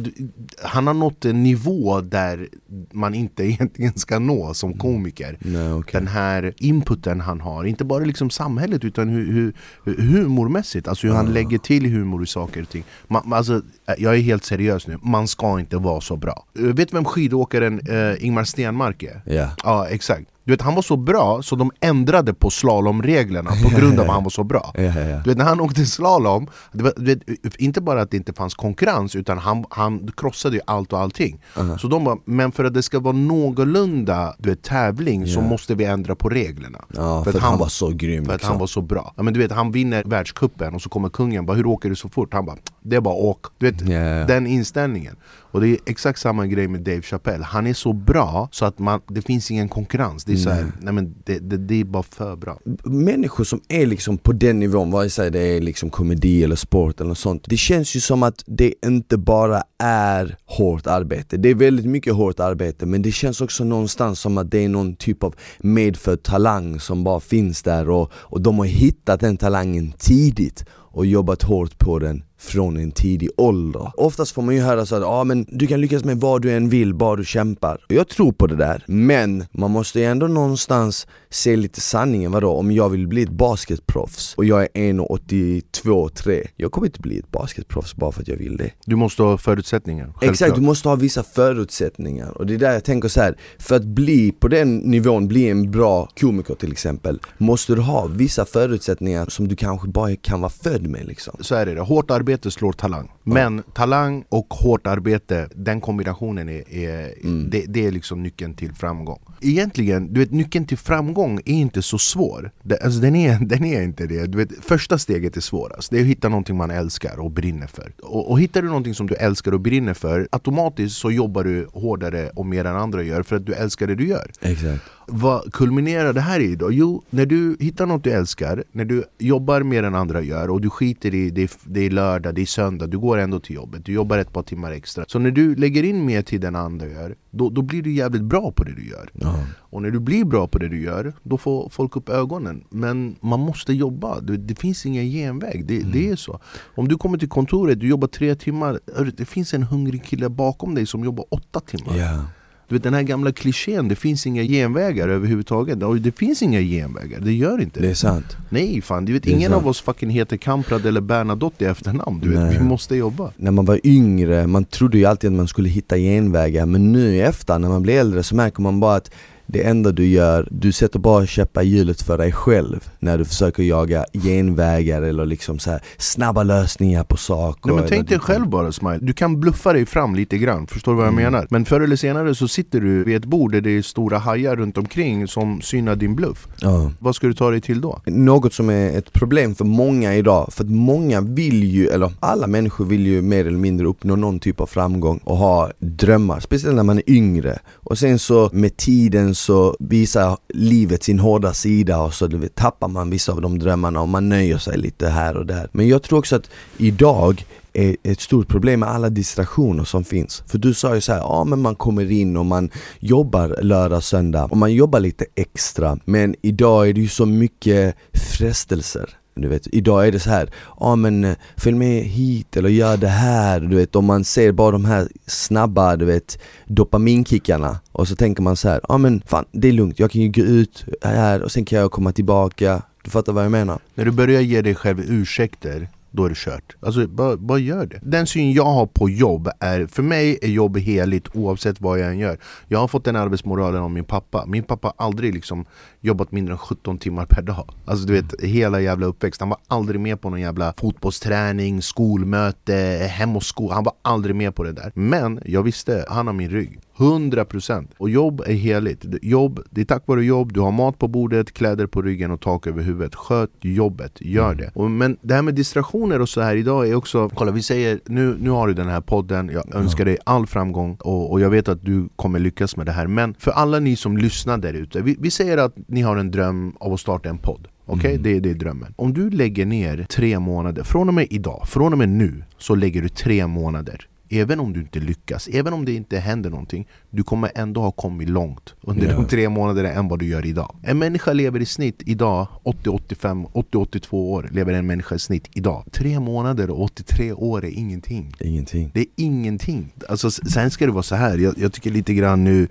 han 0.64 0.88
har 0.88 0.94
nått 0.94 1.26
en 1.26 1.44
nivå 1.44 2.02
där 2.02 2.48
man 2.92 3.16
inte 3.16 3.44
egentligen 3.48 3.94
ska 3.96 4.20
nå 4.20 4.54
som 4.54 4.74
komiker. 4.78 5.38
Nej 5.42 5.74
okej. 5.74 5.92
Den 6.00 6.08
här 6.08 6.54
inputen 6.58 7.22
han 7.22 7.42
har, 7.42 7.64
inte 7.64 7.84
bara 7.86 8.04
liksom 8.04 8.30
samhället 8.30 8.84
utan 8.84 9.10
hur, 9.10 9.54
hur, 9.84 9.96
humormässigt, 10.02 10.88
alltså 10.88 11.08
hur 11.08 11.14
han 11.14 11.34
lägger 11.34 11.58
till 11.58 11.86
humor 11.86 12.24
i 12.24 12.28
saker 12.28 12.62
och 12.62 12.70
ting. 12.70 12.84
Man, 13.08 13.34
alltså, 13.34 13.56
eh, 13.88 13.94
Jag 13.98 14.16
är 14.16 14.20
helt 14.20 14.44
seriös 14.46 14.88
nu, 14.88 14.98
man 15.02 15.28
ska 15.28 15.60
inte 15.60 15.78
vara 15.78 16.02
så 16.02 16.16
bra. 16.16 16.46
Eh, 16.60 16.64
Vet 16.64 16.90
du 16.90 16.96
vem 16.96 17.06
skidåkaren 17.06 17.80
eh, 17.80 18.26
Ingmar 18.26 18.44
Stenmark 18.44 19.04
är? 19.04 19.22
Ja, 19.26 19.50
Ja 19.64 19.88
exakt, 19.88 20.30
du 20.48 20.54
vet 20.54 20.62
han 20.62 20.76
var 20.76 20.82
så 20.82 20.96
bra 20.98 21.42
så 21.44 21.56
de 21.56 21.72
ändrade 21.80 22.34
på 22.34 22.50
slalomreglerna 22.50 23.52
på 23.64 23.80
grund 23.80 24.00
av 24.00 24.06
att 24.06 24.12
han 24.12 24.24
var 24.24 24.30
så 24.30 24.44
bra 24.44 24.72
du 24.76 25.30
vet 25.30 25.38
när 25.38 25.46
han 25.46 25.60
åkte 25.62 25.86
slalom, 25.86 26.48
var, 26.72 26.94
du 26.98 27.06
vet, 27.16 27.56
inte 27.58 27.82
bara 27.82 28.02
att 28.02 28.12
det 28.12 28.18
inte 28.18 28.34
fanns 28.34 28.56
konkurrens 28.56 29.16
utan 29.16 29.38
han, 29.38 29.66
han 29.70 30.12
krossade 30.18 30.56
ju 30.56 30.62
allt 30.68 30.94
och 30.94 31.00
allting 31.00 31.42
Så 31.80 31.88
de 31.88 32.04
bara, 32.04 32.18
men 32.26 32.52
för 32.52 32.66
att 32.66 32.74
det 32.74 32.84
ska 32.84 33.00
vara 33.00 33.14
någorlunda 33.14 34.36
du 34.38 34.50
vet, 34.50 34.64
tävling 34.64 35.28
så 35.28 35.40
Ja. 35.40 35.42
måste 35.48 35.76
vi 35.76 35.86
ändra 35.86 36.16
på 36.16 36.30
reglerna 36.30 36.80
ja 36.96 37.24
för, 37.24 37.32
att 37.32 37.44
han 37.44 37.60
var 37.60 37.68
så 37.68 37.90
grym 37.90 38.26
för 38.26 38.32
att 38.34 38.38
liksom. 38.38 38.52
han 38.52 38.60
var 38.60 38.68
så 38.68 38.82
bra. 38.82 39.14
Ja, 39.18 39.24
men 39.24 39.34
du 39.34 39.40
vet, 39.40 39.52
han 39.52 39.72
vinner 39.72 40.04
världscupen 40.06 40.76
och 40.76 40.82
så 40.82 40.90
kommer 40.90 41.10
kungen 41.10 41.46
bara 41.46 41.58
'Hur 41.58 41.66
åker 41.68 41.90
du 41.90 41.96
så 41.96 42.10
fort?' 42.10 42.34
Han 42.34 42.46
bara 42.46 42.58
'Det 42.82 42.96
är 42.96 43.02
bara 43.02 43.16
åk' 43.16 43.46
Du 43.58 43.72
vet, 43.72 43.82
ja. 43.82 44.26
den 44.26 44.48
inställningen. 44.48 45.16
Och 45.58 45.64
det 45.64 45.70
är 45.70 45.78
exakt 45.86 46.20
samma 46.20 46.48
grej 46.48 46.68
med 46.68 46.82
Dave 46.82 47.02
Chappelle. 47.02 47.44
Han 47.44 47.68
är 47.68 47.74
så 47.74 47.94
bra 47.94 48.50
så 48.52 48.66
att 48.66 48.80
man, 48.80 49.02
det 49.08 49.22
finns 49.22 49.52
ingen 49.52 49.70
konkurrens. 49.70 50.26
Det 50.26 50.32
är, 50.32 50.38
så 50.38 50.50
här, 50.50 50.72
nej, 50.82 50.94
men 50.94 51.16
det, 51.24 51.40
det, 51.40 51.58
det 51.58 51.82
är 51.82 51.86
bara 51.86 52.04
för 52.04 52.36
bra. 52.36 52.60
Människor 52.84 53.44
som 53.44 53.62
är 53.68 53.86
liksom 53.86 54.18
på 54.18 54.34
den 54.34 54.60
nivån, 54.60 54.92
vare 54.92 55.10
sig 55.10 55.32
det 55.32 55.40
är 55.40 55.62
liksom 55.62 55.90
komedi 55.90 56.44
eller 56.44 56.56
sport 56.56 57.00
eller 57.00 57.08
något 57.08 57.18
sånt 57.18 57.44
Det 57.48 57.58
känns 57.58 57.96
ju 57.96 58.00
som 58.00 58.24
att 58.24 58.44
det 58.46 58.74
inte 58.86 59.18
bara 59.18 59.64
är 59.84 60.38
hårt 60.46 60.88
arbete 60.88 61.38
Det 61.38 61.50
är 61.50 61.56
väldigt 61.56 61.86
mycket 61.86 62.14
hårt 62.14 62.40
arbete 62.40 62.86
men 62.86 63.02
det 63.02 63.12
känns 63.12 63.42
också 63.42 63.64
någonstans 63.64 64.20
som 64.20 64.38
att 64.38 64.52
det 64.52 64.66
är 64.66 64.70
någon 64.70 64.96
typ 64.96 65.24
av 65.24 65.36
medfödd 65.58 66.24
talang 66.24 66.80
som 66.80 67.04
bara 67.04 67.20
finns 67.20 67.64
där 67.64 67.90
och, 67.90 68.12
och 68.14 68.42
de 68.42 68.60
har 68.60 68.66
hittat 68.66 69.20
den 69.20 69.38
talangen 69.38 69.94
tidigt 69.98 70.66
och 70.70 71.06
jobbat 71.06 71.44
hårt 71.44 71.80
på 71.80 72.00
den 72.00 72.24
från 72.38 72.78
en 72.78 72.92
tidig 72.92 73.30
ålder. 73.38 73.92
Oftast 73.98 74.32
får 74.32 74.42
man 74.42 74.56
ju 74.56 74.62
höra 74.62 74.86
så 74.86 74.96
att 74.96 75.04
ah, 75.04 75.24
men 75.24 75.46
du 75.50 75.68
kan 75.68 75.82
lyckas 75.82 76.04
med 76.04 76.18
vad 76.18 76.42
du 76.42 76.52
än 76.52 76.70
vill, 76.70 76.94
bara 76.94 77.16
du 77.16 77.26
kämpar. 77.26 77.86
Och 77.90 77.96
jag 77.96 78.08
tror 78.08 78.32
på 78.32 78.48
det 78.48 78.56
där, 78.56 78.84
men 78.88 79.46
man 79.52 79.72
måste 79.72 80.00
ju 80.00 80.06
ändå 80.06 80.28
någonstans 80.28 81.08
se 81.30 81.56
lite 81.56 81.82
sanningen. 81.82 82.32
Vadå? 82.32 82.52
Om 82.52 82.72
jag 82.72 82.90
vill 82.90 83.08
bli 83.08 83.22
ett 83.22 83.30
basketproffs 83.30 84.34
och 84.38 84.46
jag 84.46 84.62
är 84.62 84.68
1,82-3 84.68 86.48
Jag 86.56 86.72
kommer 86.72 86.88
inte 86.88 87.00
bli 87.00 87.20
ett 87.20 87.32
basketproffs 87.32 87.96
bara 87.96 88.12
för 88.12 88.22
att 88.22 88.28
jag 88.28 88.38
vill 88.38 88.58
det. 88.58 88.72
Du 88.86 88.96
måste 88.96 89.24
ha 89.24 89.38
förutsättningar. 89.38 90.06
självklart. 90.06 90.32
Exakt, 90.32 90.56
du 90.56 90.62
måste 90.62 90.90
ha 90.90 90.96
vissa 90.96 91.24
förutsättningar 91.24 92.38
och 92.38 92.46
det 92.46 92.54
är 92.54 92.58
där 92.58 92.74
jag 92.74 92.84
tänker 92.84 93.10
så 93.10 93.22
här. 93.22 93.38
för 93.60 93.76
att 93.76 93.86
bli 93.86 94.32
på 94.32 94.48
den 94.48 94.78
nivån, 94.78 95.28
bli 95.28 95.50
en 95.50 95.72
bra 95.72 96.10
komiker 96.20 96.56
till 96.56 96.72
exempel 96.72 97.20
Måste 97.38 97.76
du 97.76 97.82
ha 97.82 98.06
vissa 98.06 98.46
förutsättningar 98.46 99.26
som 99.26 99.48
du 99.48 99.56
kanske 99.56 99.88
bara 99.88 100.16
kan 100.16 100.42
vara 100.42 100.50
född 100.50 100.88
med 100.88 101.08
liksom 101.08 101.38
Så 101.42 101.56
är 101.56 101.66
det, 101.66 101.82
hårt 101.82 102.12
arbete 102.12 102.27
arbete 102.28 102.52
slår 102.52 102.74
talang. 102.74 103.17
Men 103.34 103.64
talang 103.74 104.24
och 104.30 104.54
hårt 104.54 104.88
arbete, 104.88 105.50
den 105.56 105.82
kombinationen 105.82 106.50
är, 106.50 106.74
är 106.74 107.14
Mm. 107.24 107.50
det, 107.50 107.66
det 107.68 107.86
är 107.86 107.92
liksom 107.92 108.24
nyckeln 108.24 108.54
till 108.54 108.74
framgång. 108.74 109.20
Egentligen, 109.42 110.14
du 110.14 110.20
vet 110.20 110.32
nyckeln 110.32 110.66
till 110.66 110.78
framgång 110.78 111.40
är 111.46 111.54
inte 111.54 111.82
så 111.82 111.98
svår. 111.98 112.52
Det, 112.64 112.84
alltså, 112.84 113.00
den, 113.00 113.16
är, 113.16 113.40
den 113.46 113.66
är 113.66 113.82
inte 113.82 114.08
det. 114.08 114.26
Du 114.26 114.38
vet, 114.38 114.50
första 114.66 114.98
steget 114.98 115.38
är 115.38 115.42
svårast, 115.42 115.92
det 115.92 115.98
är 115.98 116.02
att 116.02 116.08
hitta 116.08 116.30
någonting 116.30 116.58
man 116.58 116.72
älskar 116.72 117.20
och 117.20 117.32
brinner 117.32 117.68
för. 117.68 117.92
Och, 118.02 118.32
och 118.32 118.40
hittar 118.40 118.62
du 118.62 118.68
någonting 118.68 118.94
som 118.94 119.08
du 119.08 119.16
älskar 119.16 119.54
och 119.54 119.62
brinner 119.62 119.94
för, 119.94 120.28
automatiskt 120.32 120.96
så 120.98 121.12
jobbar 121.12 121.44
du 121.44 121.68
hårdare 121.74 122.30
och 122.30 122.46
mer 122.46 122.66
än 122.66 122.76
andra 122.76 123.04
gör 123.04 123.24
för 123.24 123.36
att 123.36 123.46
du 123.46 123.54
älskar 123.54 123.88
det 123.88 123.96
du 123.96 124.08
gör. 124.08 124.32
Exakt 124.42 124.84
Vad 125.08 125.54
kulminerar 125.54 126.14
det 126.14 126.22
här 126.22 126.40
i 126.40 126.56
då? 126.56 126.72
Jo, 126.72 127.04
när 127.10 127.26
du 127.26 127.58
hittar 127.60 127.86
något 127.86 128.04
du 128.04 128.12
älskar, 128.12 128.64
när 128.72 128.86
du 128.86 129.04
jobbar 129.20 129.64
mer 129.64 129.84
än 129.84 129.96
andra 129.96 130.22
gör 130.22 130.50
och 130.50 130.62
du 130.62 130.70
skiter 130.70 131.16
i 131.16 131.30
det, 131.30 131.52
det 131.64 131.86
är 131.86 131.90
lördag, 131.90 132.36
det 132.36 132.42
är 132.42 132.46
söndag, 132.46 132.88
du 132.88 133.00
går 133.00 133.17
ändå 133.18 133.40
till 133.40 133.56
jobbet, 133.56 133.86
du 133.86 133.92
jobbar 133.92 134.18
ett 134.18 134.34
par 134.34 134.44
timmar 134.44 134.72
extra. 134.72 135.06
Så 135.08 135.20
när 135.20 135.32
du 135.32 135.56
lägger 135.56 135.84
in 135.84 136.06
mer 136.06 136.22
tid 136.22 136.44
än 136.44 136.56
andra 136.56 136.88
gör, 136.88 137.16
då, 137.32 137.50
då 137.50 137.62
blir 137.62 137.82
du 137.82 137.94
jävligt 137.94 138.24
bra 138.24 138.52
på 138.52 138.64
det 138.64 138.76
du 138.76 138.90
gör. 138.90 139.10
ja. 139.14 139.44
Och 139.70 139.82
när 139.82 139.92
du 139.92 140.00
blir 140.00 140.26
bra 140.26 140.48
på 140.48 140.58
det 140.58 140.68
du 140.68 140.82
gör, 140.82 141.14
då 141.24 141.38
får 141.38 141.70
folk 141.70 141.96
upp 141.96 142.10
ögonen. 142.10 142.64
Men 142.70 143.16
man 143.22 143.40
måste 143.40 143.74
jobba, 143.74 144.20
det, 144.20 144.38
det 144.38 144.60
finns 144.60 144.86
ingen 144.86 145.06
genväg, 145.06 145.66
det, 145.66 145.80
det 145.80 146.10
är 146.10 146.16
så. 146.16 146.40
Om 146.76 146.88
du 146.88 146.98
kommer 146.98 147.18
till 147.18 147.30
kontoret, 147.30 147.80
du 147.80 147.88
jobbar 147.88 148.08
tre 148.08 148.36
timmar, 148.36 148.80
det 149.18 149.26
finns 149.26 149.54
en 149.54 149.64
hungrig 149.64 150.04
kille 150.04 150.30
bakom 150.30 150.76
dig 150.76 150.86
som 150.86 151.04
jobbar 151.04 151.26
åtta 151.30 151.60
timmar. 151.60 151.98
Ja, 151.98 152.26
Du 152.70 152.76
vet 152.76 152.84
den 152.84 152.94
här 152.94 153.04
gamla 153.04 153.32
klichén, 153.32 153.88
det 153.88 153.96
finns 153.96 154.28
inga 154.28 154.44
genvägar 154.44 155.08
överhuvudtaget. 155.10 155.84
Och 155.84 155.98
det 155.98 156.12
finns 156.18 156.42
inga 156.42 156.62
genvägar, 156.62 157.20
det 157.20 157.34
gör 157.34 157.62
inte 157.62 157.80
det 157.80 157.86
det. 157.86 157.92
är 157.92 157.96
sant 157.96 158.38
Nej 158.50 158.82
fan, 158.82 159.06
du 159.06 159.14
vet, 159.14 159.24
Det 159.24 159.30
är 159.32 159.36
ingen 159.36 159.52
sant. 159.52 159.64
av 159.64 159.68
oss 159.70 159.82
fucking 159.82 160.10
heter 160.10 160.38
Kamprad 160.38 160.86
eller 160.86 161.02
Bernadotte 161.02 161.66
i 161.66 161.68
efternamn. 161.68 162.20
Du 162.20 162.30
vet, 162.30 162.40
Nej. 162.40 162.58
vi 162.58 162.64
måste 162.64 162.96
jobba. 162.96 163.32
När 163.38 163.52
man 163.52 163.66
var 163.66 163.80
yngre, 163.84 164.48
man 164.48 164.66
trodde 164.66 164.98
ju 164.98 165.06
alltid 165.06 165.30
att 165.30 165.36
man 165.36 165.48
skulle 165.48 165.70
hitta 165.70 165.98
genvägar 165.98 166.66
Men 166.66 166.92
nu 166.92 167.16
i 167.16 167.22
efterhand, 167.22 167.62
när 167.62 167.70
man 167.70 167.82
blir 167.82 168.00
äldre 168.00 168.24
så 168.24 168.36
märker 168.36 168.62
man 168.62 168.80
bara 168.80 168.96
att 168.96 169.12
det 169.48 169.64
enda 169.64 169.92
du 169.92 170.06
gör, 170.08 170.48
du 170.52 170.72
sätter 170.72 171.00
bara 171.00 171.26
käppar 171.26 171.62
i 171.62 171.66
hjulet 171.68 172.02
för 172.02 172.18
dig 172.18 172.32
själv 172.32 172.90
När 173.00 173.18
du 173.18 173.26
försöker 173.26 173.64
jaga 173.64 174.06
genvägar 174.14 175.02
eller 175.02 175.26
liksom 175.26 175.60
så 175.60 175.72
här 175.72 175.82
snabba 175.98 176.44
lösningar 176.44 177.04
på 177.04 177.18
saker 177.18 177.70
Nej, 177.70 177.76
men 177.76 177.90
tänk 177.90 178.10
dig 178.10 178.20
själv 178.20 178.50
bara 178.50 178.72
Smile, 178.72 179.00
du 179.02 179.14
kan 179.14 179.40
bluffa 179.40 179.74
dig 179.74 179.86
fram 179.86 180.16
lite 180.16 180.38
grann, 180.38 180.68
förstår 180.68 180.92
du 180.92 180.96
vad 180.98 181.06
jag 181.06 181.14
Mm. 181.14 181.24
menar? 181.24 181.48
Men 181.50 181.66
förr 181.66 181.82
eller 181.82 181.96
senare 181.96 182.36
så 182.36 182.48
sitter 182.48 182.80
du 182.82 183.04
vid 183.04 183.16
ett 183.16 183.26
bord 183.26 183.52
där 183.52 183.62
det 183.62 183.78
är 183.78 183.82
stora 183.82 184.18
hajar 184.18 184.56
runt 184.56 184.78
omkring 184.78 185.28
som 185.28 185.62
synar 185.62 185.96
din 185.96 186.16
bluff. 186.16 186.48
Ja. 186.62 186.92
Vad 187.00 187.16
ska 187.16 187.28
du 187.28 187.34
ta 187.34 187.52
dig 187.52 187.62
till 187.62 187.82
då? 187.82 188.02
Något 188.06 188.54
som 188.54 188.70
är 188.70 188.98
ett 188.98 189.14
problem 189.14 189.56
för 189.56 189.66
många 189.66 190.16
idag, 190.16 190.54
för 190.54 190.64
att 190.64 190.70
många 190.70 191.22
vill 191.22 191.64
ju, 191.64 191.88
eller 191.88 192.12
alla 192.20 192.48
människor 192.48 192.86
vill 192.86 193.08
ju 193.08 193.22
mer 193.22 193.48
eller 193.48 193.58
mindre 193.58 193.88
uppnå 193.88 194.16
någon 194.16 194.40
typ 194.40 194.60
av 194.60 194.66
framgång 194.66 195.18
och 195.24 195.38
ha 195.38 195.72
drömmar, 195.80 196.40
speciellt 196.40 196.76
när 196.76 196.84
man 196.84 196.98
är 196.98 197.10
yngre. 197.10 197.60
Och 197.90 197.98
sen 197.98 198.20
så 198.20 198.50
med 198.54 198.78
tiden 198.78 199.36
så 199.36 199.76
visar 199.80 200.38
livet 200.54 201.04
sin 201.04 201.20
hårda 201.20 201.54
sida 201.54 202.02
och 202.02 202.14
så 202.14 202.28
du 202.28 202.38
vet, 202.38 202.56
tappar 202.56 202.88
man 202.88 203.10
vissa 203.10 203.32
av 203.32 203.42
de 203.42 203.60
drömmarna 203.60 204.02
och 204.02 204.10
man 204.10 204.30
nöjer 204.30 204.58
sig 204.58 204.78
lite 204.78 205.10
här 205.10 205.38
och 205.38 205.46
där. 205.46 205.70
Men 205.72 205.88
jag 205.88 206.04
tror 206.04 206.20
också 206.20 206.36
att 206.36 206.50
idag 206.78 207.46
är 207.74 207.98
ett 208.04 208.22
stort 208.22 208.48
problem 208.48 208.80
med 208.80 208.90
alla 208.90 209.10
distraktioner 209.10 209.84
som 209.84 210.04
finns. 210.04 210.44
För 210.48 210.58
du 210.58 210.74
sa 210.74 210.96
ju 210.96 211.02
så 211.02 211.12
här, 211.12 211.20
ja 211.20 211.44
men 211.44 211.62
man 211.62 211.76
kommer 211.76 212.12
in 212.12 212.38
och 212.38 212.46
man 212.46 212.70
jobbar 213.00 213.58
lördag, 213.62 214.04
söndag 214.04 214.44
och 214.44 214.58
man 214.58 214.74
jobbar 214.74 215.00
lite 215.00 215.26
extra. 215.36 216.00
Men 216.06 216.36
idag 216.42 216.90
är 216.90 216.94
det 216.94 217.02
ju 217.02 217.08
så 217.08 217.26
mycket 217.26 217.96
frestelser. 218.14 219.17
Du 219.42 219.48
vet, 219.48 219.68
idag 219.72 220.08
är 220.08 220.12
det 220.12 220.20
så 220.20 220.30
här, 220.30 220.50
ja 220.80 220.96
men 220.96 221.24
eh, 221.24 221.36
följ 221.58 221.76
med 221.76 222.04
hit 222.04 222.58
eller 222.58 222.70
gör 222.70 222.98
det 222.98 223.08
här, 223.08 223.60
du 223.60 223.76
vet, 223.76 223.96
om 223.96 224.06
man 224.06 224.24
ser 224.24 224.52
bara 224.52 224.72
de 224.72 224.86
här 224.86 225.08
snabba, 225.26 225.96
du 225.96 226.06
vet, 226.06 226.40
dopaminkickarna 226.66 227.80
och 227.92 228.08
så 228.08 228.16
tänker 228.16 228.44
man 228.44 228.56
så 228.56 228.70
här, 228.70 228.82
ja 228.90 228.98
men 228.98 229.22
fan 229.26 229.46
det 229.52 229.68
är 229.68 229.72
lugnt, 229.72 230.00
jag 230.00 230.12
kan 230.12 230.22
ju 230.22 230.30
gå 230.30 230.42
ut 230.42 230.86
här 231.02 231.42
och 231.42 231.52
sen 231.52 231.66
kan 231.66 231.80
jag 231.80 231.92
komma 231.92 232.12
tillbaka, 232.12 232.82
du 233.04 233.10
fattar 233.10 233.34
vad 233.34 233.44
jag 233.44 233.52
menar? 233.52 233.80
När 233.96 234.06
du 234.06 234.12
börjar 234.12 234.42
ge 234.42 234.62
dig 234.62 234.76
själv 234.76 235.00
ursäkter 235.00 235.90
då 236.12 236.26
är 236.26 236.30
det 236.30 236.38
kört. 236.38 236.76
Alltså 236.80 237.08
bara, 237.08 237.38
bara 237.38 237.58
gör 237.58 237.86
det. 237.86 238.00
Den 238.02 238.28
syn 238.28 238.52
jag 238.52 238.66
har 238.66 238.86
på 238.86 239.10
jobb 239.10 239.50
är, 239.60 239.86
för 239.86 240.04
mig 240.04 240.40
är 240.42 240.48
jobb 240.48 240.78
heligt 240.78 241.28
oavsett 241.34 241.82
vad 241.82 242.00
jag 242.00 242.10
än 242.10 242.20
gör. 242.20 242.38
Jag 242.68 242.80
har 242.80 242.88
fått 242.88 243.06
den 243.06 243.16
arbetsmoralen 243.16 243.82
av 243.82 243.92
min 243.92 244.04
pappa. 244.04 244.46
Min 244.46 244.64
pappa 244.64 244.94
har 244.98 245.06
aldrig 245.06 245.34
liksom 245.34 245.66
jobbat 246.02 246.32
mindre 246.32 246.54
än 246.54 246.58
17 246.58 246.98
timmar 246.98 247.26
per 247.26 247.42
dag. 247.42 247.74
Alltså 247.86 248.08
du 248.08 248.14
vet, 248.14 248.42
hela 248.42 248.82
jävla 248.82 249.06
uppväxt. 249.06 249.40
Han 249.40 249.50
var 249.50 249.60
aldrig 249.68 250.02
med 250.02 250.22
på 250.22 250.30
någon 250.30 250.42
jävla 250.42 250.74
fotbollsträning, 250.78 251.82
skolmöte, 251.82 253.08
hem 253.12 253.36
och 253.36 253.44
skola. 253.44 253.74
Han 253.74 253.84
var 253.84 253.94
aldrig 254.02 254.36
med 254.36 254.56
på 254.56 254.64
det 254.64 254.72
där. 254.72 254.92
Men 254.96 255.40
jag 255.46 255.64
visste, 255.64 256.06
han 256.10 256.28
har 256.28 256.34
min 256.34 256.50
rygg. 256.50 256.80
100% 256.98 257.88
Och 257.98 258.10
jobb 258.10 258.42
är 258.46 258.54
heligt. 258.54 259.06
Jobb, 259.22 259.60
det 259.70 259.82
är 259.82 259.86
tack 259.86 260.08
vare 260.08 260.26
jobb, 260.26 260.54
du 260.54 260.60
har 260.60 260.72
mat 260.72 261.00
på 261.00 261.08
bordet, 261.08 261.54
kläder 261.54 261.88
på 261.88 262.02
ryggen 262.02 262.32
och 262.32 262.42
tak 262.42 262.68
över 262.68 262.84
huvudet. 262.84 263.16
Sköt 263.16 263.52
jobbet, 263.62 264.12
gör 264.22 264.56
det. 264.56 264.72
Och, 264.76 264.92
men 264.92 265.18
det 265.22 265.34
här 265.34 265.42
med 265.42 265.56
distraktioner 265.56 266.22
och 266.22 266.30
så 266.30 266.42
här 266.42 266.56
idag 266.56 266.90
är 266.90 266.96
också, 266.96 267.30
kolla 267.30 267.52
vi 267.52 267.62
säger 267.62 268.00
nu, 268.06 268.38
nu 268.40 268.50
har 268.50 268.68
du 268.68 268.74
den 268.74 268.88
här 268.88 269.02
podden, 269.02 269.50
jag 269.54 269.76
önskar 269.76 270.06
dig 270.06 270.18
all 270.26 270.48
framgång 270.48 270.98
och, 271.00 271.32
och 271.32 271.42
jag 271.42 271.50
vet 271.50 271.68
att 271.68 271.86
du 271.86 272.10
kommer 272.16 272.40
lyckas 272.40 272.78
med 272.78 272.86
det 272.86 272.92
här. 272.92 273.08
Men 273.08 273.36
för 273.40 273.52
alla 273.52 273.80
ni 273.80 273.96
som 273.96 274.18
lyssnar 274.18 274.58
där 274.58 274.74
ute, 274.74 275.02
vi, 275.02 275.16
vi 275.20 275.32
säger 275.32 275.58
att 275.58 275.74
ni 275.88 276.02
har 276.02 276.18
en 276.18 276.32
dröm 276.32 276.76
av 276.80 276.94
att 276.94 277.00
starta 277.00 277.30
en 277.30 277.38
podd. 277.38 277.68
Okej, 277.86 278.00
okay? 278.00 278.12
mm. 278.12 278.24
det, 278.24 278.40
det 278.40 278.50
är 278.50 278.54
drömmen. 278.54 278.94
Om 278.96 279.14
du 279.14 279.30
lägger 279.30 279.66
ner 279.66 280.06
tre 280.10 280.40
månader, 280.40 280.84
från 280.84 281.08
och 281.08 281.14
med 281.14 281.28
idag, 281.30 281.68
från 281.68 281.94
och 281.94 281.98
med 281.98 282.10
nu, 282.10 282.44
så 282.58 282.76
lägger 282.76 283.02
du 283.02 283.10
tre 283.10 283.48
månader 283.48 284.08
Även 284.30 284.60
om 284.60 284.74
du 284.74 284.80
inte 284.80 285.00
lyckas, 285.00 285.48
även 285.48 285.74
om 285.74 285.86
det 285.86 285.94
inte 285.94 286.18
händer 286.18 286.50
någonting 286.50 286.88
Du 287.10 287.24
kommer 287.24 287.52
ändå 287.56 287.82
ha 287.82 287.92
kommit 287.92 288.30
långt 288.30 288.74
under 288.82 289.06
yeah. 289.06 289.22
de 289.22 289.28
tre 289.28 289.50
månaderna 289.50 289.92
än 289.92 290.08
vad 290.08 290.20
du 290.20 290.26
gör 290.26 290.46
idag. 290.46 290.76
En 290.84 291.00
människa 291.00 291.34
lever 291.34 291.60
i 291.60 291.66
snitt 291.66 292.02
idag 292.06 292.48
80-85, 292.64 293.52
80-82 293.52 294.14
år 294.14 294.50
lever 294.52 294.74
en 294.74 294.88
människa 294.88 295.16
i 295.16 295.20
snitt 295.20 295.50
idag. 295.54 295.84
Tre 295.92 296.20
månader 296.20 296.70
och 296.70 296.82
83 296.82 297.34
år 297.34 297.66
är 297.66 297.70
ingenting. 297.70 298.34
Ingenting. 298.40 298.92
Det 298.94 299.00
är 299.00 299.08
ingenting. 299.16 299.94
Alltså, 300.10 300.32
Sen 300.32 300.72
ska 300.72 300.86
det 300.86 300.92
vara 300.92 301.04
så 301.04 301.16
här. 301.16 301.38
Jag, 301.38 301.54
jag 301.58 301.74
tycker 301.74 301.92
lite 301.92 302.14
grann 302.14 302.44
nu 302.44 302.68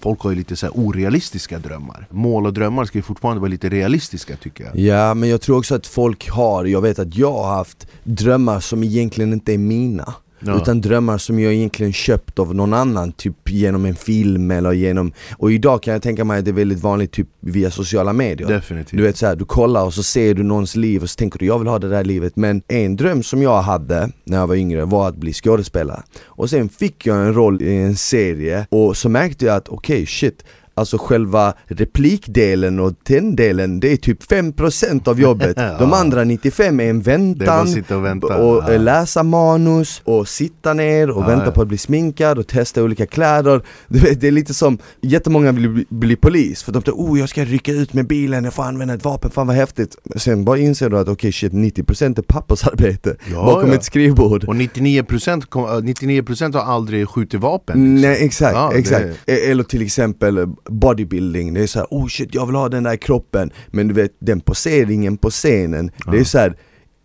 Folk 0.00 0.20
har 0.20 0.30
ju 0.30 0.36
lite 0.36 0.56
så 0.56 0.68
orealistiska 0.68 1.58
drömmar. 1.58 2.06
Mål 2.10 2.46
och 2.46 2.52
drömmar 2.52 2.84
ska 2.84 2.98
ju 2.98 3.02
fortfarande 3.02 3.40
vara 3.40 3.50
lite 3.50 3.68
realistiska 3.68 4.36
tycker 4.36 4.64
jag. 4.64 4.78
Ja 4.78 5.14
men 5.14 5.28
jag 5.28 5.40
tror 5.40 5.58
också 5.58 5.74
att 5.74 5.86
folk 5.86 6.30
har, 6.30 6.64
jag 6.64 6.80
vet 6.82 6.98
att 6.98 7.16
jag 7.16 7.32
har 7.32 7.54
haft 7.54 7.86
drömmar 8.04 8.60
som 8.60 8.84
egentligen 8.84 9.32
inte 9.32 9.52
är 9.52 9.58
mina 9.58 10.14
Ja. 10.40 10.56
Utan 10.56 10.80
drömmar 10.80 11.18
som 11.18 11.38
jag 11.38 11.54
egentligen 11.54 11.92
köpt 11.92 12.38
av 12.38 12.54
någon 12.54 12.74
annan, 12.74 13.12
typ 13.12 13.50
genom 13.50 13.84
en 13.84 13.94
film 13.94 14.50
eller 14.50 14.72
genom 14.72 15.12
Och 15.36 15.52
idag 15.52 15.82
kan 15.82 15.92
jag 15.92 16.02
tänka 16.02 16.24
mig 16.24 16.38
att 16.38 16.44
det 16.44 16.50
är 16.50 16.52
väldigt 16.52 16.80
vanligt 16.80 17.12
typ 17.12 17.28
via 17.40 17.70
sociala 17.70 18.12
medier. 18.12 18.48
Definitivt. 18.48 18.96
Du 18.98 19.02
vet 19.02 19.16
såhär, 19.16 19.36
du 19.36 19.44
kollar 19.44 19.84
och 19.84 19.94
så 19.94 20.02
ser 20.02 20.34
du 20.34 20.42
någons 20.42 20.76
liv 20.76 21.02
och 21.02 21.10
så 21.10 21.16
tänker 21.16 21.38
du 21.38 21.46
jag 21.46 21.58
vill 21.58 21.68
ha 21.68 21.78
det 21.78 21.88
där 21.88 22.04
livet. 22.04 22.36
Men 22.36 22.62
en 22.68 22.96
dröm 22.96 23.22
som 23.22 23.42
jag 23.42 23.62
hade 23.62 24.10
när 24.24 24.38
jag 24.38 24.46
var 24.46 24.54
yngre 24.54 24.84
var 24.84 25.08
att 25.08 25.16
bli 25.16 25.32
skådespelare. 25.32 26.02
Och 26.24 26.50
sen 26.50 26.68
fick 26.68 27.06
jag 27.06 27.16
en 27.16 27.34
roll 27.34 27.62
i 27.62 27.76
en 27.76 27.96
serie 27.96 28.66
och 28.70 28.96
så 28.96 29.08
märkte 29.08 29.44
jag 29.44 29.56
att 29.56 29.68
okej 29.68 29.94
okay, 29.94 30.06
shit 30.06 30.44
Alltså 30.78 30.98
själva 30.98 31.54
replikdelen 31.66 32.80
och 32.80 32.92
den 33.02 33.36
delen, 33.36 33.80
det 33.80 33.92
är 33.92 33.96
typ 33.96 34.22
5% 34.30 35.08
av 35.08 35.20
jobbet 35.20 35.56
De 35.78 35.92
andra 35.92 36.24
95 36.24 36.80
är 36.80 36.90
en 36.90 37.02
väntan, 37.02 37.68
och, 37.90 38.04
vänta. 38.04 38.36
och 38.36 38.72
ja. 38.72 38.78
läsa 38.78 39.22
manus, 39.22 40.02
och 40.04 40.28
sitta 40.28 40.74
ner 40.74 41.10
och 41.10 41.22
ja, 41.22 41.26
vänta 41.26 41.44
ja. 41.44 41.50
på 41.50 41.62
att 41.62 41.68
bli 41.68 41.78
sminkad 41.78 42.38
och 42.38 42.46
testa 42.46 42.82
olika 42.82 43.06
kläder 43.06 43.62
det 43.88 44.24
är 44.24 44.30
lite 44.30 44.54
som, 44.54 44.78
jättemånga 45.00 45.52
vill 45.52 45.84
bli 45.88 46.16
polis 46.16 46.62
för 46.62 46.72
de 46.72 46.82
tänker 46.82 47.00
oh 47.02 47.18
jag 47.18 47.28
ska 47.28 47.44
rycka 47.44 47.72
ut 47.72 47.92
med 47.92 48.06
bilen, 48.06 48.44
jag 48.44 48.54
får 48.54 48.62
använda 48.62 48.94
ett 48.94 49.04
vapen, 49.04 49.30
fan 49.30 49.46
vad 49.46 49.56
häftigt 49.56 49.96
Sen 50.16 50.44
bara 50.44 50.58
inser 50.58 50.90
du 50.90 50.98
att 50.98 51.08
okej 51.08 51.12
okay, 51.12 51.32
shit 51.32 51.52
90% 51.52 52.18
är 52.18 52.22
pappersarbete 52.22 53.16
bakom 53.34 53.72
ett 53.72 53.84
skrivbord 53.84 54.44
Och 54.44 54.54
99%, 54.54 55.46
99% 55.50 56.54
har 56.54 56.74
aldrig 56.74 57.08
skjutit 57.08 57.40
vapen 57.40 57.94
liksom. 57.94 58.10
Nej 58.10 58.24
exakt, 58.24 58.74
exakt 58.74 59.06
det... 59.26 59.32
E- 59.32 59.50
eller 59.50 59.64
till 59.64 59.82
exempel 59.82 60.48
bodybuilding, 60.68 61.54
det 61.54 61.62
är 61.62 61.66
såhär 61.66 61.86
oh 61.90 62.08
shit 62.08 62.34
jag 62.34 62.46
vill 62.46 62.54
ha 62.54 62.68
den 62.68 62.82
där 62.82 62.96
kroppen 62.96 63.50
Men 63.70 63.88
du 63.88 63.94
vet 63.94 64.12
den 64.18 64.40
poseringen 64.40 65.16
på 65.16 65.30
scenen, 65.30 65.90
ja. 66.04 66.12
det 66.12 66.18
är 66.18 66.24
såhär 66.24 66.56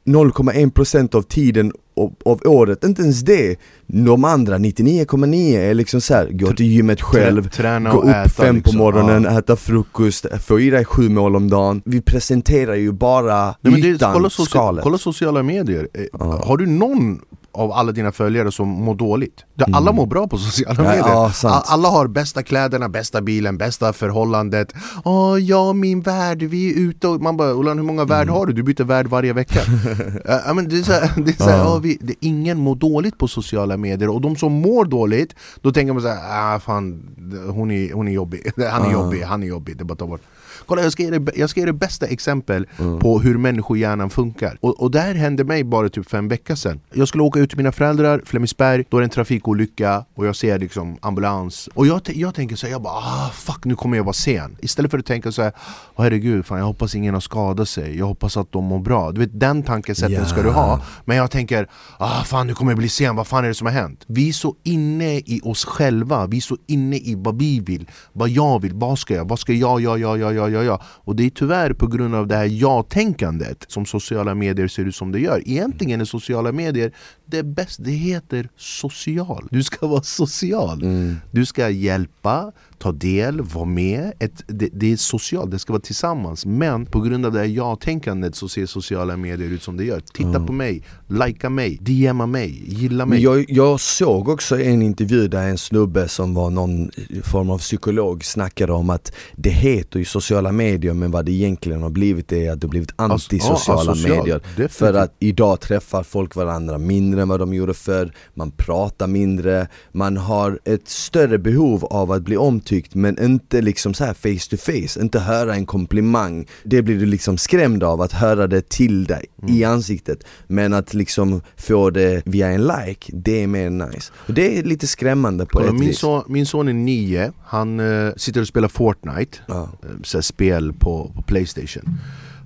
0,1% 0.05 1.15
av 1.15 1.21
tiden 1.21 1.71
av, 1.97 2.13
av, 2.25 2.41
året, 2.45 2.83
inte 2.83 3.01
ens 3.01 3.21
det 3.21 3.59
De 3.87 4.25
andra 4.25 4.57
99,9 4.57 5.59
är 5.59 5.73
liksom 5.73 6.01
såhär, 6.01 6.29
gå 6.31 6.53
till 6.53 6.65
gymmet 6.65 7.01
själv, 7.01 7.49
Träna 7.49 7.91
gå 7.91 8.01
upp 8.01 8.31
fem 8.31 8.55
liksom, 8.55 8.71
på 8.71 8.77
morgonen, 8.77 9.23
ja. 9.23 9.39
äta 9.39 9.55
frukost, 9.55 10.25
få 10.41 10.59
i 10.59 10.69
dig 10.69 10.85
sju 10.85 11.09
mål 11.09 11.35
om 11.35 11.49
dagen 11.49 11.81
Vi 11.85 12.01
presenterar 12.01 12.75
ju 12.75 12.91
bara 12.91 13.55
Nej, 13.61 13.79
ytan, 13.79 14.09
det, 14.09 14.13
kolla, 14.13 14.29
skalet 14.29 14.83
Kolla 14.83 14.97
sociala 14.97 15.43
medier, 15.43 15.87
eh, 15.93 16.05
ja. 16.13 16.41
har 16.45 16.57
du 16.57 16.65
någon 16.65 17.21
av 17.53 17.71
alla 17.71 17.91
dina 17.91 18.11
följare 18.11 18.51
som 18.51 18.67
mår 18.67 18.95
dåligt. 18.95 19.45
Mm. 19.57 19.73
Alla 19.73 19.91
mår 19.91 20.05
bra 20.05 20.27
på 20.27 20.37
sociala 20.37 20.83
medier. 20.83 21.07
Ja, 21.07 21.31
ja, 21.43 21.63
alla 21.65 21.89
har 21.89 22.07
bästa 22.07 22.43
kläderna, 22.43 22.89
bästa 22.89 23.21
bilen, 23.21 23.57
bästa 23.57 23.93
förhållandet. 23.93 24.73
Åh, 25.05 25.39
ja 25.39 25.73
min 25.73 26.01
värld, 26.01 26.43
vi 26.43 26.71
är 26.71 26.79
ute 26.79 27.07
och 27.07 27.21
man 27.21 27.37
bara 27.37 27.51
Ulan 27.51 27.77
hur 27.77 27.85
många 27.85 28.05
värld 28.05 28.27
mm. 28.27 28.35
har 28.35 28.45
du? 28.45 28.53
Du 28.53 28.63
byter 28.63 28.83
värld 28.83 29.07
varje 29.07 29.33
vecka. 29.33 29.59
uh, 30.47 30.53
men 30.53 30.69
det 30.69 30.79
är 30.79 30.83
så 30.83 30.91
här, 30.91 31.11
det 31.17 31.31
är 31.31 31.43
så 31.43 31.49
här, 31.49 31.65
oh, 31.65 31.81
vi, 31.81 31.97
det, 32.01 32.13
ingen 32.19 32.57
mår 32.57 32.75
dåligt 32.75 33.17
på 33.17 33.27
sociala 33.27 33.77
medier 33.77 34.09
och 34.09 34.21
de 34.21 34.35
som 34.35 34.51
mår 34.51 34.85
dåligt, 34.85 35.35
då 35.61 35.71
tänker 35.71 35.93
man 35.93 36.01
så 36.01 36.07
här, 36.07 36.55
ah, 36.55 36.59
fan, 36.59 37.03
hon 37.49 37.71
är, 37.71 37.93
hon 37.93 38.07
är 38.07 38.11
jobbig, 38.11 38.51
han 38.71 38.85
är 38.85 38.91
jobbig, 38.91 39.21
han 39.21 39.43
är 39.43 39.47
jobbig, 39.47 39.77
det 39.77 39.83
är 39.83 39.85
bara 39.85 39.95
ta 39.95 40.07
bort. 40.07 40.21
Kolla 40.65 40.83
jag 40.83 40.91
ska 40.91 41.03
ge 41.03 41.09
dig, 41.09 41.33
jag 41.35 41.49
ska 41.49 41.59
ge 41.59 41.65
dig 41.65 41.73
bästa 41.73 42.05
exempel 42.05 42.67
mm. 42.79 42.99
på 42.99 43.19
hur 43.19 43.37
människohjärnan 43.37 44.09
funkar 44.09 44.57
och, 44.61 44.81
och 44.81 44.91
det 44.91 44.99
här 44.99 45.15
hände 45.15 45.43
mig 45.43 45.63
bara 45.63 45.89
typ 45.89 46.09
fem 46.09 46.27
veckor 46.27 46.55
sedan 46.55 46.79
Jag 46.93 47.07
skulle 47.07 47.23
åka 47.23 47.39
ut 47.41 47.49
till 47.49 47.57
mina 47.57 47.71
föräldrar, 47.71 48.21
Flemingsberg, 48.25 48.83
då 48.89 48.97
är 48.97 49.01
det 49.01 49.05
en 49.05 49.09
trafikolycka 49.09 50.05
och 50.15 50.25
jag 50.25 50.35
ser 50.35 50.59
liksom 50.59 50.97
ambulans. 51.01 51.69
Och 51.73 51.87
jag, 51.87 52.01
jag 52.05 52.35
tänker 52.35 52.55
så 52.55 52.65
här, 52.65 52.71
jag 52.71 52.81
bara 52.81 52.93
ah, 52.93 53.29
fuck 53.33 53.65
nu 53.65 53.75
kommer 53.75 53.97
jag 53.97 54.03
vara 54.03 54.13
sen. 54.13 54.57
Istället 54.59 54.91
för 54.91 54.99
att 54.99 55.05
tänka 55.05 55.31
så 55.31 55.41
här, 55.41 55.51
oh, 55.95 56.03
herregud, 56.03 56.45
fan, 56.45 56.57
jag 56.57 56.65
hoppas 56.65 56.95
ingen 56.95 57.13
har 57.13 57.21
skadat 57.21 57.69
sig, 57.69 57.97
jag 57.97 58.05
hoppas 58.05 58.37
att 58.37 58.51
de 58.51 58.63
mår 58.63 58.79
bra. 58.79 59.11
Du 59.11 59.19
vet 59.19 59.39
den 59.39 59.63
tankesätten 59.63 60.11
yeah. 60.11 60.27
ska 60.27 60.41
du 60.43 60.49
ha. 60.49 60.81
Men 61.05 61.17
jag 61.17 61.31
tänker, 61.31 61.69
ah, 61.97 62.23
fan 62.23 62.47
nu 62.47 62.53
kommer 62.53 62.71
jag 62.71 62.79
bli 62.79 62.89
sen, 62.89 63.15
vad 63.15 63.27
fan 63.27 63.43
är 63.43 63.47
det 63.47 63.53
som 63.53 63.67
har 63.67 63.73
hänt? 63.73 64.03
Vi 64.07 64.29
är 64.29 64.33
så 64.33 64.55
inne 64.63 65.17
i 65.17 65.41
oss 65.43 65.65
själva, 65.65 66.27
vi 66.27 66.37
är 66.37 66.41
så 66.41 66.57
inne 66.67 66.95
i 66.95 67.15
vad 67.17 67.39
vi 67.39 67.59
vill, 67.59 67.89
vad 68.13 68.29
jag 68.29 68.61
vill, 68.61 68.73
vad 68.73 68.99
ska 68.99 69.13
jag, 69.13 69.27
vad 69.27 69.39
ska 69.39 69.53
jag, 69.53 69.81
jag, 69.81 69.99
jag, 69.99 70.19
jag, 70.19 70.33
jag, 70.33 70.51
jag, 70.51 70.63
jag. 70.63 70.81
Och 70.83 71.15
det 71.15 71.25
är 71.25 71.29
tyvärr 71.29 71.73
på 71.73 71.87
grund 71.87 72.15
av 72.15 72.27
det 72.27 72.35
här 72.35 72.45
ja-tänkandet 72.45 73.65
som 73.67 73.85
sociala 73.85 74.35
medier 74.35 74.67
ser 74.67 74.85
ut 74.85 74.95
som 74.95 75.11
det 75.11 75.19
gör. 75.19 75.41
Egentligen 75.45 76.01
är 76.01 76.05
sociala 76.05 76.51
medier 76.51 76.91
det 77.31 77.43
bästa, 77.43 77.83
det 77.83 77.91
heter 77.91 78.49
social. 78.57 79.47
Du 79.51 79.63
ska 79.63 79.87
vara 79.87 80.03
social. 80.03 80.81
Mm. 80.81 81.15
Du 81.31 81.45
ska 81.45 81.69
hjälpa, 81.69 82.51
ta 82.81 82.91
del, 82.91 83.41
vara 83.41 83.65
med. 83.65 84.13
Ett, 84.19 84.43
det, 84.47 84.69
det, 84.73 84.91
är 84.91 84.97
socialt, 84.97 85.51
det 85.51 85.59
ska 85.59 85.73
vara 85.73 85.81
tillsammans. 85.81 86.45
Men 86.45 86.85
på 86.85 87.01
grund 87.01 87.25
av 87.25 87.31
det 87.31 87.39
här 87.39 87.45
ja-tänkandet 87.45 88.35
så 88.35 88.47
ser 88.47 88.65
sociala 88.65 89.17
medier 89.17 89.49
ut 89.49 89.63
som 89.63 89.77
det 89.77 89.83
gör. 89.83 90.01
Titta 90.13 90.29
mm. 90.29 90.45
på 90.45 90.53
mig, 90.53 90.83
likea 91.07 91.49
mig, 91.49 91.77
DMa 91.81 92.25
mig, 92.25 92.63
gilla 92.67 93.05
mig. 93.05 93.23
Jag, 93.23 93.45
jag, 93.47 93.79
såg 93.79 94.29
också 94.29 94.59
en 94.59 94.81
intervju 94.81 95.27
där 95.27 95.47
en 95.47 95.57
snubbe 95.57 96.07
som 96.07 96.33
var 96.33 96.49
någon 96.49 96.91
form 97.23 97.49
av 97.49 97.57
psykolog 97.57 98.25
snackade 98.25 98.73
om 98.73 98.89
att 98.89 99.13
det 99.35 99.49
heter 99.49 99.99
ju 99.99 100.05
sociala 100.05 100.51
medier 100.51 100.93
men 100.93 101.11
vad 101.11 101.25
det 101.25 101.31
egentligen 101.31 101.81
har 101.81 101.89
blivit 101.89 102.31
är 102.31 102.51
att 102.51 102.61
det 102.61 102.67
har 102.67 102.69
blivit 102.69 102.93
antisociala 102.95 103.95
ja, 103.95 104.15
medier. 104.15 104.39
Definitivt. 104.39 104.71
För 104.71 104.93
att 104.93 105.15
idag 105.19 105.59
träffar 105.59 106.03
folk 106.03 106.35
varandra 106.35 106.77
mindre 106.77 107.21
än 107.21 107.29
vad 107.29 107.39
de 107.39 107.53
gjorde 107.53 107.73
förr, 107.73 108.13
man 108.33 108.51
pratar 108.51 109.07
mindre, 109.07 109.67
man 109.91 110.17
har 110.17 110.59
ett 110.65 110.87
större 110.87 111.37
behov 111.37 111.85
av 111.85 112.11
att 112.11 112.21
bli 112.21 112.37
omtyckt 112.37 112.70
men 112.93 113.23
inte 113.23 113.61
liksom 113.61 113.93
så 113.93 114.05
face 114.05 114.49
to 114.49 114.57
face, 114.57 115.01
inte 115.01 115.19
höra 115.19 115.55
en 115.55 115.65
komplimang. 115.65 116.47
Det 116.63 116.81
blir 116.81 116.99
du 116.99 117.05
liksom 117.05 117.37
skrämd 117.37 117.83
av, 117.83 118.01
att 118.01 118.11
höra 118.11 118.47
det 118.47 118.69
till 118.69 119.05
dig, 119.05 119.25
mm. 119.41 119.55
i 119.55 119.63
ansiktet. 119.63 120.23
Men 120.47 120.73
att 120.73 120.93
liksom 120.93 121.41
få 121.57 121.89
det 121.89 122.21
via 122.25 122.47
en 122.47 122.61
like, 122.61 123.11
det 123.13 123.43
är 123.43 123.47
mer 123.47 123.69
nice. 123.69 124.11
Och 124.27 124.33
det 124.33 124.57
är 124.57 124.63
lite 124.63 124.87
skrämmande 124.87 125.45
på 125.45 125.57
Kolla, 125.57 125.67
ett 125.67 125.73
min 125.73 125.87
vis. 125.87 125.99
Son, 125.99 126.23
min 126.27 126.45
son 126.45 126.67
är 126.67 126.73
nio, 126.73 127.31
han 127.43 127.79
uh, 127.79 128.13
sitter 128.17 128.41
och 128.41 128.47
spelar 128.47 128.67
Fortnite, 128.67 129.37
ja. 129.47 129.69
uh, 130.15 130.21
spel 130.21 130.73
på, 130.73 131.11
på 131.15 131.21
Playstation. 131.21 131.97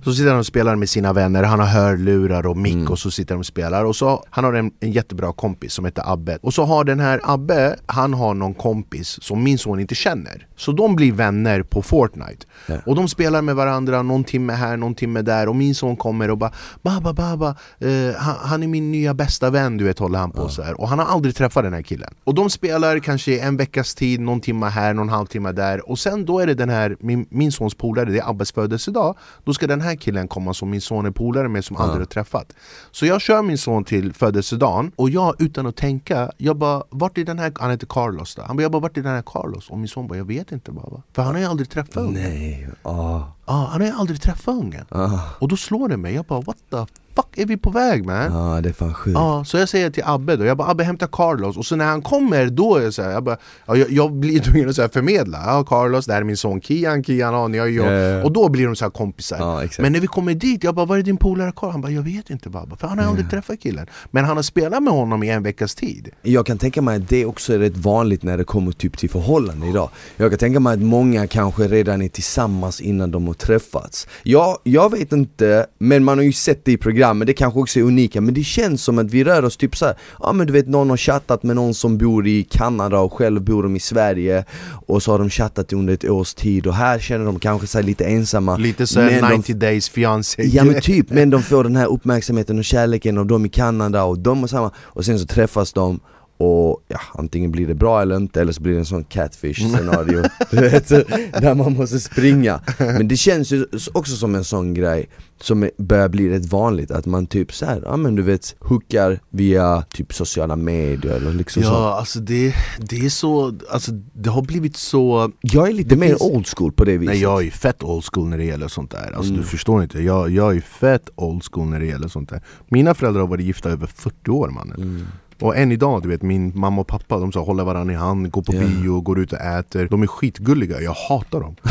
Så 0.06 0.12
sitter 0.12 0.30
han 0.30 0.38
och 0.38 0.46
spelar 0.46 0.76
med 0.76 0.88
sina 0.88 1.12
vänner, 1.12 1.42
han 1.42 1.60
har 1.60 1.66
hörlurar 1.66 2.46
och 2.46 2.56
mick 2.56 2.74
mm. 2.74 2.88
och 2.88 2.98
så 2.98 3.10
sitter 3.10 3.34
de 3.34 3.38
och 3.38 3.46
spelar. 3.46 3.84
Och 3.84 3.96
så 3.96 4.24
Han 4.30 4.44
har 4.44 4.52
en, 4.52 4.70
en 4.80 4.92
jättebra 4.92 5.32
kompis 5.32 5.72
som 5.72 5.84
heter 5.84 6.12
Abbe. 6.12 6.38
Och 6.42 6.54
så 6.54 6.64
har 6.64 6.84
den 6.84 7.00
här 7.00 7.20
Abbe, 7.22 7.76
han 7.86 8.14
har 8.14 8.34
någon 8.34 8.54
kompis 8.54 9.18
som 9.22 9.42
min 9.42 9.58
son 9.58 9.80
inte 9.80 9.94
känner. 9.94 10.46
Så 10.56 10.72
de 10.72 10.96
blir 10.96 11.12
vänner 11.12 11.62
på 11.62 11.82
Fortnite. 11.82 12.46
Ja. 12.66 12.76
Och 12.86 12.96
de 12.96 13.08
spelar 13.08 13.42
med 13.42 13.56
varandra 13.56 14.02
någon 14.02 14.24
timme 14.24 14.52
här, 14.52 14.76
någon 14.76 14.94
timme 14.94 15.22
där. 15.22 15.48
Och 15.48 15.56
min 15.56 15.74
son 15.74 15.96
kommer 15.96 16.30
och 16.30 16.38
bara 16.38 16.52
Baba, 16.82 17.12
baba, 17.12 17.56
uh, 17.84 18.14
han, 18.16 18.34
han, 18.40 18.62
är 18.62 18.66
min 18.66 18.92
nya 18.92 19.14
bästa 19.14 19.50
vän. 19.50 19.76
Du 19.76 19.84
vet 19.84 19.98
håller 19.98 20.18
han 20.18 20.30
på 20.30 20.42
ja. 20.42 20.48
så 20.48 20.62
här. 20.62 20.80
Och 20.80 20.88
han 20.88 20.98
har 20.98 21.06
aldrig 21.06 21.36
träffat 21.36 21.64
den 21.64 21.72
här 21.72 21.82
killen. 21.82 22.14
Och 22.24 22.34
de 22.34 22.50
spelar 22.50 22.98
kanske 22.98 23.38
en 23.38 23.56
veckas 23.56 23.94
tid, 23.94 24.20
någon 24.20 24.40
timme 24.40 24.66
här, 24.66 24.94
någon 24.94 25.08
halvtimme 25.08 25.52
där. 25.52 25.90
Och 25.90 25.98
sen 25.98 26.24
då 26.24 26.38
är 26.38 26.46
det 26.46 26.54
den 26.54 26.68
här, 26.68 26.96
min, 27.00 27.26
min 27.30 27.52
sons 27.52 27.74
polare, 27.74 28.10
det 28.10 28.18
är 28.18 28.30
Abbes 28.30 28.52
födelsedag. 28.52 29.16
Då 29.44 29.54
ska 29.54 29.66
den 29.66 29.80
här 29.80 29.95
här 29.96 30.02
killen 30.02 30.28
komma 30.28 30.54
som 30.54 30.70
min 30.70 30.80
son 30.80 31.06
är 31.06 31.10
polare 31.10 31.48
med 31.48 31.64
som 31.64 31.76
aldrig 31.76 32.00
har 32.00 32.06
träffat. 32.06 32.52
Så 32.90 33.06
jag 33.06 33.20
kör 33.20 33.42
min 33.42 33.58
son 33.58 33.84
till 33.84 34.12
födelsedagen 34.12 34.92
och 34.96 35.10
jag 35.10 35.34
utan 35.42 35.66
att 35.66 35.76
tänka, 35.76 36.30
jag 36.38 36.56
bara 36.56 36.82
vart 36.90 37.18
är 37.18 37.24
den 37.24 37.38
här, 37.38 37.52
han 37.60 37.70
heter 37.70 37.86
Carlos 37.86 38.34
då. 38.34 38.42
Han 38.42 38.56
bara, 38.56 38.62
jag 38.62 38.72
bara 38.72 38.80
vart 38.82 38.96
är 38.96 39.02
den 39.02 39.14
här 39.14 39.22
Carlos? 39.26 39.70
Och 39.70 39.78
min 39.78 39.88
son 39.88 40.06
bara, 40.08 40.18
jag 40.18 40.24
vet 40.24 40.52
inte 40.52 40.72
baba 40.72 41.02
För 41.12 41.22
han 41.22 41.34
har 41.34 41.40
ju 41.40 41.46
aldrig 41.46 41.70
träffat 41.70 41.96
ungen. 41.96 42.22
Nej, 42.22 42.68
ah, 42.82 43.20
ah, 43.44 43.66
Han 43.66 43.80
har 43.80 43.88
ju 43.88 43.94
aldrig 43.94 44.22
träffat 44.22 44.54
ungen. 44.54 44.84
Ah, 44.88 45.20
Och 45.38 45.48
då 45.48 45.56
slår 45.56 45.88
det 45.88 45.96
mig, 45.96 46.14
jag 46.14 46.24
bara 46.24 46.40
what 46.40 46.56
the 46.70 47.05
fuck 47.16 47.38
är 47.38 47.46
vi 47.46 47.56
på 47.56 47.70
väg 47.70 48.06
man? 48.06 48.32
ah, 48.32 48.60
det 48.60 48.68
är 48.68 48.72
fan 48.72 48.94
sjukt. 48.94 49.14
Ja, 49.14 49.44
så 49.44 49.56
jag 49.56 49.68
säger 49.68 49.90
till 49.90 50.02
Abbe 50.06 50.36
då, 50.36 50.44
jag 50.44 50.56
bara 50.56 50.68
Abbe 50.68 50.84
hämta 50.84 51.06
Carlos. 51.06 51.56
Och 51.56 51.66
så 51.66 51.76
när 51.76 51.84
han 51.84 52.02
kommer 52.02 52.46
då 52.46 52.76
är 52.76 52.82
jag 52.82 52.94
så 52.94 53.02
här, 53.02 53.10
jag, 53.10 53.24
bara, 53.24 53.36
ja, 53.66 53.76
jag, 53.76 53.90
jag 53.90 54.12
blir 54.12 54.40
tvungen 54.44 54.68
att 54.68 54.76
så 54.76 54.82
här 54.82 54.88
förmedla. 54.88 55.42
Ja 55.46 55.64
Carlos, 55.64 56.06
det 56.06 56.12
här 56.12 56.20
är 56.20 56.24
min 56.24 56.36
son 56.36 56.60
Kian, 56.60 57.04
Kian, 57.04 57.34
ja, 57.34 57.48
ni 57.48 57.58
har 57.58 57.66
ju 57.66 57.76
Ja, 57.76 57.92
ja, 57.92 58.00
ja. 58.00 58.24
Och 58.24 58.32
då 58.32 58.48
blir 58.48 58.66
de 58.66 58.76
så 58.76 58.84
här 58.84 58.90
kompisar. 58.90 59.38
Ja, 59.38 59.64
exakt. 59.64 59.78
Men 59.78 59.92
när 59.92 60.00
vi 60.00 60.06
kommer 60.06 60.34
dit, 60.34 60.64
jag 60.64 60.74
bara 60.74 60.86
var 60.86 60.98
är 60.98 61.02
din 61.02 61.16
polare 61.16 61.52
Carl? 61.56 61.70
Han 61.70 61.80
bara 61.80 61.92
jag 61.92 62.02
vet 62.02 62.30
inte 62.30 62.50
babba, 62.50 62.76
för 62.76 62.88
han 62.88 62.98
har 62.98 63.06
aldrig 63.06 63.30
träffat 63.30 63.60
killen. 63.60 63.86
Men 64.10 64.24
han 64.24 64.36
har 64.36 64.42
spelat 64.42 64.82
med 64.82 64.92
honom 64.92 65.22
i 65.22 65.30
en 65.30 65.42
veckas 65.42 65.74
tid. 65.74 66.08
Jag 66.22 66.46
kan 66.46 66.58
tänka 66.58 66.82
mig 66.82 66.96
att 66.96 67.08
det 67.08 67.26
också 67.26 67.54
är 67.54 67.58
rätt 67.58 67.76
vanligt 67.76 68.22
när 68.22 68.38
det 68.38 68.44
kommer 68.44 68.72
typ 68.72 68.98
till 68.98 69.10
förhållanden 69.10 69.68
idag. 69.68 69.90
Jag 70.16 70.30
kan 70.30 70.38
tänka 70.38 70.60
mig 70.60 70.74
att 70.74 70.82
många 70.82 71.26
kanske 71.26 71.68
redan 71.68 72.02
är 72.02 72.08
tillsammans 72.08 72.80
innan 72.80 73.10
de 73.10 73.26
har 73.26 73.34
träffats. 73.34 74.08
Jag, 74.22 74.58
jag 74.62 74.90
vet 74.90 75.12
inte, 75.12 75.66
men 75.78 76.04
man 76.04 76.18
har 76.18 76.24
ju 76.24 76.32
sett 76.32 76.64
det 76.64 76.72
i 76.72 76.76
programmet, 77.06 77.26
det 77.26 77.34
kanske 77.34 77.60
också 77.60 77.78
är 77.78 77.84
unika 77.84 78.20
Men 78.20 78.34
det 78.34 78.44
känns 78.44 78.82
som 78.84 78.98
att 78.98 79.10
vi 79.10 79.24
rör 79.24 79.44
oss 79.44 79.56
typ 79.56 79.76
såhär, 79.76 79.94
ja 80.18 80.32
men 80.32 80.46
du 80.46 80.52
vet 80.52 80.68
någon 80.68 80.90
har 80.90 80.96
chattat 80.96 81.42
med 81.42 81.56
någon 81.56 81.74
som 81.74 81.98
bor 81.98 82.26
i 82.26 82.44
Kanada 82.44 82.98
och 82.98 83.12
själv 83.12 83.42
bor 83.42 83.62
de 83.62 83.76
i 83.76 83.80
Sverige 83.80 84.44
Och 84.86 85.02
så 85.02 85.12
har 85.12 85.18
de 85.18 85.30
chattat 85.30 85.72
under 85.72 85.94
ett 85.94 86.04
års 86.04 86.34
tid 86.34 86.66
och 86.66 86.74
här 86.74 86.98
känner 86.98 87.24
de 87.24 87.38
kanske 87.38 87.66
sig 87.66 87.82
lite 87.82 88.04
ensamma. 88.04 88.56
Lite 88.56 88.86
såhär 88.86 89.20
men 89.20 89.30
de 89.30 89.36
90 89.36 89.54
days 89.54 89.88
fiancé. 89.88 90.42
Ja 90.42 90.64
men 90.64 90.80
typ, 90.80 91.10
men 91.10 91.30
de 91.30 91.42
får 91.42 91.64
den 91.64 91.76
här 91.76 91.86
uppmärksamheten 91.86 92.58
och 92.58 92.64
kärleken 92.64 93.18
av 93.18 93.26
dem 93.26 93.46
i 93.46 93.48
Kanada 93.48 94.04
och 94.04 94.18
de 94.18 94.42
och 94.42 94.50
samma 94.50 94.70
Och 94.78 95.04
sen 95.04 95.18
så 95.18 95.26
träffas 95.26 95.72
de 95.72 96.00
och 96.38 96.80
ja, 96.88 97.00
antingen 97.14 97.50
blir 97.50 97.66
det 97.66 97.74
bra 97.74 98.02
eller 98.02 98.16
inte 98.16 98.40
eller 98.40 98.52
så 98.52 98.62
blir 98.62 98.72
det 98.72 98.78
en 98.78 98.84
sån 98.84 99.04
catfish 99.04 99.54
scenario. 99.76 100.22
Du 100.50 100.56
vet, 100.56 100.88
där 100.88 101.54
man 101.54 101.72
måste 101.72 102.00
springa. 102.00 102.60
Men 102.78 103.08
det 103.08 103.16
känns 103.16 103.50
ju 103.52 103.66
också 103.92 104.16
som 104.16 104.34
en 104.34 104.44
sån 104.44 104.74
grej 104.74 105.08
som 105.40 105.70
börjar 105.78 106.08
bli 106.08 106.30
rätt 106.30 106.46
vanligt 106.52 106.90
att 106.90 107.06
man 107.06 107.26
typ 107.26 107.52
såhär, 107.54 107.82
ja 107.84 107.96
men 107.96 108.14
du 108.14 108.22
vet, 108.22 108.54
hookar 108.60 109.20
via 109.30 109.82
typ 109.82 110.14
sociala 110.14 110.56
medier 110.56 111.16
eller 111.16 111.32
liksom 111.32 111.62
så. 111.62 111.68
Ja 111.68 111.98
alltså 111.98 112.18
det, 112.20 112.54
det 112.78 113.04
är 113.06 113.08
så, 113.10 113.54
alltså 113.70 113.92
det 114.12 114.30
har 114.30 114.42
blivit 114.42 114.76
så 114.76 115.32
Jag 115.40 115.68
är 115.68 115.72
lite 115.72 115.88
Det 115.88 115.96
mer 115.96 116.08
finns- 116.08 116.20
old 116.22 116.46
school 116.56 116.72
på 116.72 116.84
det 116.84 116.96
viset. 116.98 117.12
Nej 117.14 117.22
jag 117.22 117.46
är 117.46 117.50
fett 117.50 117.82
old 117.82 118.04
school 118.12 118.28
när 118.28 118.38
det 118.38 118.44
gäller 118.44 118.68
sånt 118.68 118.90
där, 118.90 119.12
alltså 119.16 119.30
Mm. 119.32 119.36
du 119.40 119.42
förstår 119.46 119.82
inte, 119.82 120.02
jag, 120.02 120.30
jag 120.30 120.56
är 120.56 120.60
fett 120.60 121.08
old 121.14 121.42
school 121.52 121.66
när 121.68 121.80
det 121.80 121.86
gäller 121.86 122.08
sånt 122.08 122.28
där. 122.28 122.42
Mina 122.68 122.94
föräldrar 122.94 123.20
har 123.20 123.28
varit 123.28 123.44
gifta 123.46 123.70
över 123.70 123.86
40 123.86 124.30
år 124.30 124.48
mannen. 124.48 124.76
Mm. 124.80 125.06
Och 125.40 125.56
än 125.56 125.72
idag, 125.72 126.02
du 126.02 126.08
vet 126.08 126.22
min 126.22 126.52
mamma 126.54 126.80
och 126.80 126.86
pappa 126.86 127.18
de 127.18 127.32
så 127.32 127.44
håller 127.44 127.64
varandra 127.64 127.94
i 127.94 127.96
hand, 127.96 128.30
går 128.30 128.42
på 128.42 128.54
Ja. 128.54 128.60
bio, 128.60 129.00
går 129.00 129.18
ut 129.20 129.32
och 129.32 129.38
äter. 129.40 129.88
De 129.90 130.02
är 130.02 130.06
skitgulliga, 130.06 130.80
jag 130.80 130.94
hatar 131.08 131.40
dem. 131.40 131.56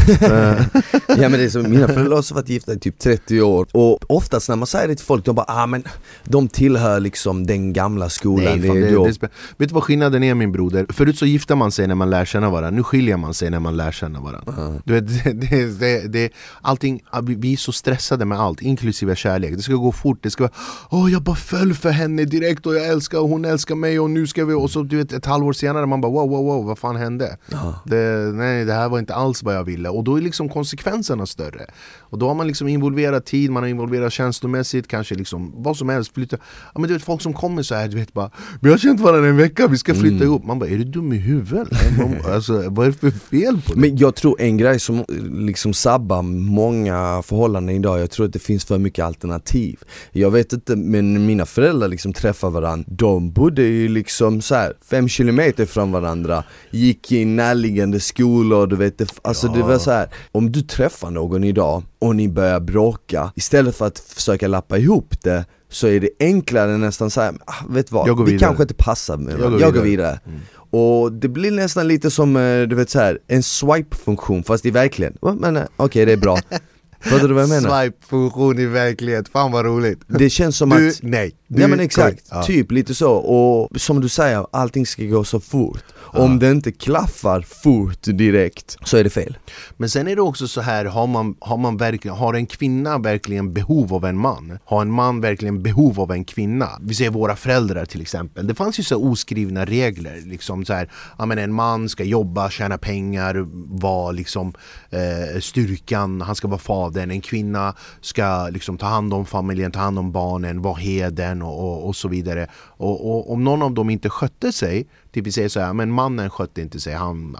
Ja 1.08 1.30
men 1.30 1.32
det 1.32 1.43
är 1.43 1.49
som, 1.49 1.69
mina 1.69 1.88
föräldrar 1.88 2.15
har 2.15 2.34
varit 2.36 2.49
gifta 2.49 2.73
i 2.73 2.80
typ 2.80 2.99
30 2.99 3.41
år. 3.41 3.67
Och 3.71 3.99
oftast 4.12 4.49
när 4.49 4.56
man 4.56 4.67
säger 4.67 4.88
det 4.88 4.95
till 4.95 5.06
folk, 5.06 5.25
de 5.25 5.36
bara 5.36 5.45
ah 5.47 5.67
men 5.67 5.84
de 6.23 6.47
tillhör 6.47 6.99
liksom 6.99 7.47
den 7.47 7.73
gamla 7.73 8.10
skolan 8.10 8.43
Nej, 8.60 8.67
fan, 8.67 8.75
det 8.75 8.82
det, 8.82 9.12
det, 9.21 9.30
vet 9.58 9.69
du 9.69 9.73
vad 9.73 9.84
skillnaden 9.84 10.23
är 10.23 10.34
min 10.34 10.51
broder? 10.51 10.86
Förut 10.89 11.17
så 11.17 11.25
gifter 11.25 11.56
man 11.56 11.71
sig 11.71 11.88
när 11.88 11.95
man 11.95 12.10
lär 12.10 12.25
känna 12.25 12.49
varandra, 12.49 12.69
nu 12.71 12.84
skiljer 12.84 13.17
man 13.17 13.34
sig 13.34 13.49
när 13.49 13.60
man 13.60 13.78
lär 13.78 13.91
känna 13.91 14.19
varandra 14.19 14.80
du 14.86 14.93
vet, 14.93 15.23
det, 15.41 15.80
det, 15.80 16.08
det, 16.08 16.30
allting, 16.62 17.01
vi- 17.23 17.36
Vi 17.36 17.54
är 17.54 17.58
så 17.58 17.71
stressade 17.71 18.25
med 18.25 18.39
allt, 18.39 18.62
inklusive 18.62 19.15
kärlek. 19.15 19.56
Det 19.56 19.62
ska 19.62 19.73
gå 19.73 19.91
fort, 19.91 20.19
det 20.21 20.32
ska 20.32 20.43
vara 20.43 20.51
Åh 20.89 21.12
jag 21.12 21.21
bara 21.21 21.36
föll 21.36 21.73
för 21.73 21.89
henne 21.89 22.25
direkt 22.25 22.65
och 22.65 22.75
jag 22.75 22.86
älskar 22.86 23.19
och 23.19 23.30
hon 23.30 23.45
älskar 23.45 23.54
mig 23.75 23.99
och 23.99 24.09
nu 24.09 24.27
ska 24.27 24.45
vi 24.45 24.53
Och 24.53 24.71
så 24.71 24.83
du 24.83 24.97
vet 24.97 25.13
ett 25.13 25.25
halvår 25.25 25.53
senare 25.53 25.85
man 25.85 26.01
bara 26.01 26.11
wow 26.11 26.29
wow 26.29 26.45
wow 26.45 26.65
vad 26.65 26.79
fan 26.79 26.95
hände? 26.95 27.37
Det, 27.85 28.31
nej 28.33 28.65
det 28.65 28.73
här 28.73 28.89
var 28.89 28.99
inte 28.99 29.15
alls 29.15 29.43
vad 29.43 29.55
jag 29.55 29.63
ville 29.63 29.89
och 29.89 30.03
då 30.03 30.15
är 30.15 30.21
liksom 30.21 30.49
konsekvenserna 30.49 31.25
större 31.25 31.65
Och 31.99 32.19
då 32.19 32.27
har 32.27 32.35
man 32.35 32.47
liksom 32.47 32.67
involverat 32.67 33.25
tid, 33.25 33.51
man 33.51 33.63
har 33.63 33.67
involverat 33.69 34.13
känslomässigt, 34.13 34.87
kanske 34.87 35.15
liksom 35.15 35.63
vad 35.63 35.77
som 35.77 35.89
helst 35.89 36.13
flytta. 36.13 36.37
Ja, 36.73 36.79
men 36.79 36.87
du 36.87 36.93
vet 36.93 37.03
folk 37.03 37.21
som 37.21 37.33
kommer 37.33 37.63
så 37.63 37.75
här, 37.75 37.87
du 37.87 37.95
vet 37.95 38.13
bara 38.13 38.31
Vi 38.61 38.69
har 38.69 38.77
känt 38.77 38.99
varandra 38.99 39.29
en 39.29 39.37
vecka, 39.37 39.67
vi 39.67 39.77
ska 39.77 39.95
flytta 39.95 40.23
ihop 40.23 40.45
Man 40.45 40.59
bara 40.59 40.69
är 40.69 40.77
du 40.77 40.83
dum 40.83 41.13
i 41.13 41.17
huvudet? 41.17 41.67
alltså, 42.33 42.69
vad 42.69 42.87
är 42.87 42.91
det 42.91 42.97
för 42.97 43.11
fel 43.11 43.61
på 43.61 43.73
dig? 43.73 43.81
Men 43.81 43.97
jag 43.97 44.15
tror 44.15 44.41
en 44.41 44.57
grej 44.57 44.79
som 44.79 45.05
liksom 45.31 45.73
sabbar 45.73 46.21
många 46.21 47.21
förhållanden 47.25 47.75
idag, 47.75 47.99
jag 47.99 48.11
tror 48.11 48.25
att 48.25 48.33
det 48.33 48.39
finns 48.39 48.65
för 48.65 48.77
mycket 48.77 49.05
alternativ 49.05 49.79
Jag 50.11 50.31
vet 50.31 50.53
inte, 50.53 50.75
men 50.75 51.25
mina 51.25 51.45
föräldrar 51.45 51.87
liksom 51.87 52.13
träffar 52.13 52.49
varandra, 52.49 52.85
de 52.87 53.31
bodde 53.45 53.62
ju 53.63 53.88
liksom 53.88 54.41
så 54.41 54.55
här 54.55 54.73
fem 54.89 55.08
kilometer 55.08 55.65
från 55.65 55.91
varandra 55.91 56.43
Gick 56.71 57.12
i 57.12 57.25
närliggande 57.25 57.99
skolor, 57.99 58.67
du 58.67 58.75
vet, 58.75 58.97
det, 58.97 59.13
alltså 59.21 59.47
det 59.47 59.62
var 59.63 59.77
så 59.77 59.91
här. 59.91 60.10
om 60.31 60.51
du 60.51 60.62
träffar 60.62 61.12
någon 61.12 61.43
idag 61.43 61.84
och 61.99 62.15
ni 62.15 62.29
börjar 62.29 62.60
bråka, 62.60 63.31
istället 63.36 63.75
för 63.75 63.88
att 63.88 63.99
försöka 63.99 64.47
lappa 64.47 64.77
ihop 64.77 65.21
det 65.23 65.45
så 65.69 65.88
är 65.88 65.99
det 65.99 66.10
enklare 66.19 66.77
nästan 66.77 67.10
såhär, 67.10 67.34
ah, 67.45 67.53
vet 67.69 67.91
vad? 67.91 68.08
Jag 68.08 68.17
går 68.17 68.25
Vi 68.25 68.31
vidare. 68.31 68.47
kanske 68.47 68.63
inte 68.63 68.73
passar 68.73 69.17
med 69.17 69.34
Jag 69.39 69.51
går 69.51 69.62
jag 69.62 69.73
går 69.73 69.81
vidare. 69.81 70.19
vidare 70.25 70.41
och 70.69 71.12
det 71.12 71.27
blir 71.27 71.51
nästan 71.51 71.88
lite 71.88 72.12
som, 72.12 72.36
eh, 72.36 72.62
du 72.62 72.75
vet 72.75 72.89
så 72.89 72.99
här, 72.99 73.19
en 73.27 73.43
swipe-funktion 73.43 74.43
fast 74.43 74.65
i 74.65 74.71
verkligen, 74.71 75.17
men 75.39 75.58
eh, 75.58 75.63
okej 75.77 76.05
det 76.05 76.12
är 76.12 76.17
bra 76.17 76.38
Fattar 77.05 77.27
du 77.27 77.33
vad 77.33 77.43
jag 77.43 77.49
menar? 77.49 77.81
Swipe-funktion 77.83 78.59
i 78.59 78.65
verklighet, 78.65 79.29
fan 79.29 79.51
vad 79.51 79.65
roligt 79.65 79.99
Det 80.07 80.29
känns 80.29 80.57
som 80.57 80.69
Du, 80.69 80.89
att 80.89 80.99
nej 81.01 81.31
Nej 81.47 81.61
Du- 81.61 81.67
men 81.67 81.79
exakt. 81.79 82.27
Ja. 82.31 82.43
typ 82.43 82.71
lite 82.71 82.95
så, 82.95 83.11
och 83.11 83.81
som 83.81 84.01
du 84.01 84.09
säger, 84.09 84.45
allting 84.51 84.85
ska 84.85 85.03
gå 85.03 85.23
så 85.23 85.39
fort 85.39 85.83
Om 85.97 86.39
det 86.39 86.51
inte 86.51 86.71
klaffar 86.71 87.41
fort 87.41 88.03
direkt, 88.03 88.77
så 88.83 88.97
är 88.97 89.03
det 89.03 89.09
fel 89.09 89.37
Men 89.77 89.89
sen 89.89 90.07
är 90.07 90.15
det 90.15 90.21
också 90.21 90.47
så 90.47 90.61
här, 90.61 90.85
har, 90.85 91.07
man, 91.07 91.35
har, 91.39 91.57
man 91.57 91.77
verkligen, 91.77 92.17
har 92.17 92.33
en 92.33 92.45
kvinna 92.45 92.97
verkligen 92.97 93.53
behov 93.53 93.93
av 93.93 94.05
en 94.05 94.17
man? 94.17 94.59
Har 94.65 94.81
en 94.81 94.91
man 94.91 95.21
verkligen 95.21 95.63
behov 95.63 95.99
av 95.99 96.11
en 96.11 96.25
kvinna? 96.25 96.69
Vi 96.81 96.93
säger 96.95 97.11
våra 97.11 97.35
föräldrar 97.35 97.85
till 97.85 98.01
exempel. 98.01 98.47
Det 98.47 98.55
fanns 98.55 98.79
ju 98.79 98.83
så 98.83 98.95
oskrivna 98.97 99.65
regler. 99.65 100.21
Liksom 100.25 100.65
så 100.65 100.73
här, 100.73 100.89
ja, 101.17 101.25
men 101.25 101.37
en 101.37 101.53
man 101.53 101.89
ska 101.89 102.03
jobba, 102.03 102.49
tjäna 102.49 102.77
pengar, 102.77 103.45
vara 103.81 104.11
liksom, 104.11 104.53
eh, 104.89 105.39
styrkan, 105.41 106.21
han 106.21 106.35
ska 106.35 106.47
vara 106.47 106.59
den. 106.95 107.12
En 107.12 107.21
kvinna 107.21 107.73
ska 108.01 108.49
liksom, 108.49 108.77
ta 108.77 108.86
hand 108.86 109.13
om 109.13 109.25
familjen, 109.25 109.71
ta 109.71 109.79
hand 109.79 109.99
om 109.99 110.12
barnen, 110.12 110.62
vara 110.62 110.75
heden 110.75 111.41
och, 111.41 111.60
och, 111.60 111.88
och 111.88 111.95
så 111.95 112.08
vidare. 112.08 112.47
Och, 112.77 113.11
och 113.11 113.31
om 113.33 113.43
någon 113.43 113.61
av 113.61 113.73
dem 113.73 113.89
inte 113.89 114.09
skötte 114.09 114.51
sig, 114.51 114.88
typ 115.11 115.27
vi 115.27 115.31
säger 115.31 115.49
så 115.49 115.59
här, 115.59 115.73
men 115.73 115.91
mannen 115.91 116.29
skötte 116.29 116.61
inte 116.61 116.79
sig, 116.79 116.93
han 116.93 117.38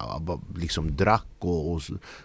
liksom 0.56 0.96
drack 0.96 1.26
och, 1.40 1.72
och 1.72 1.82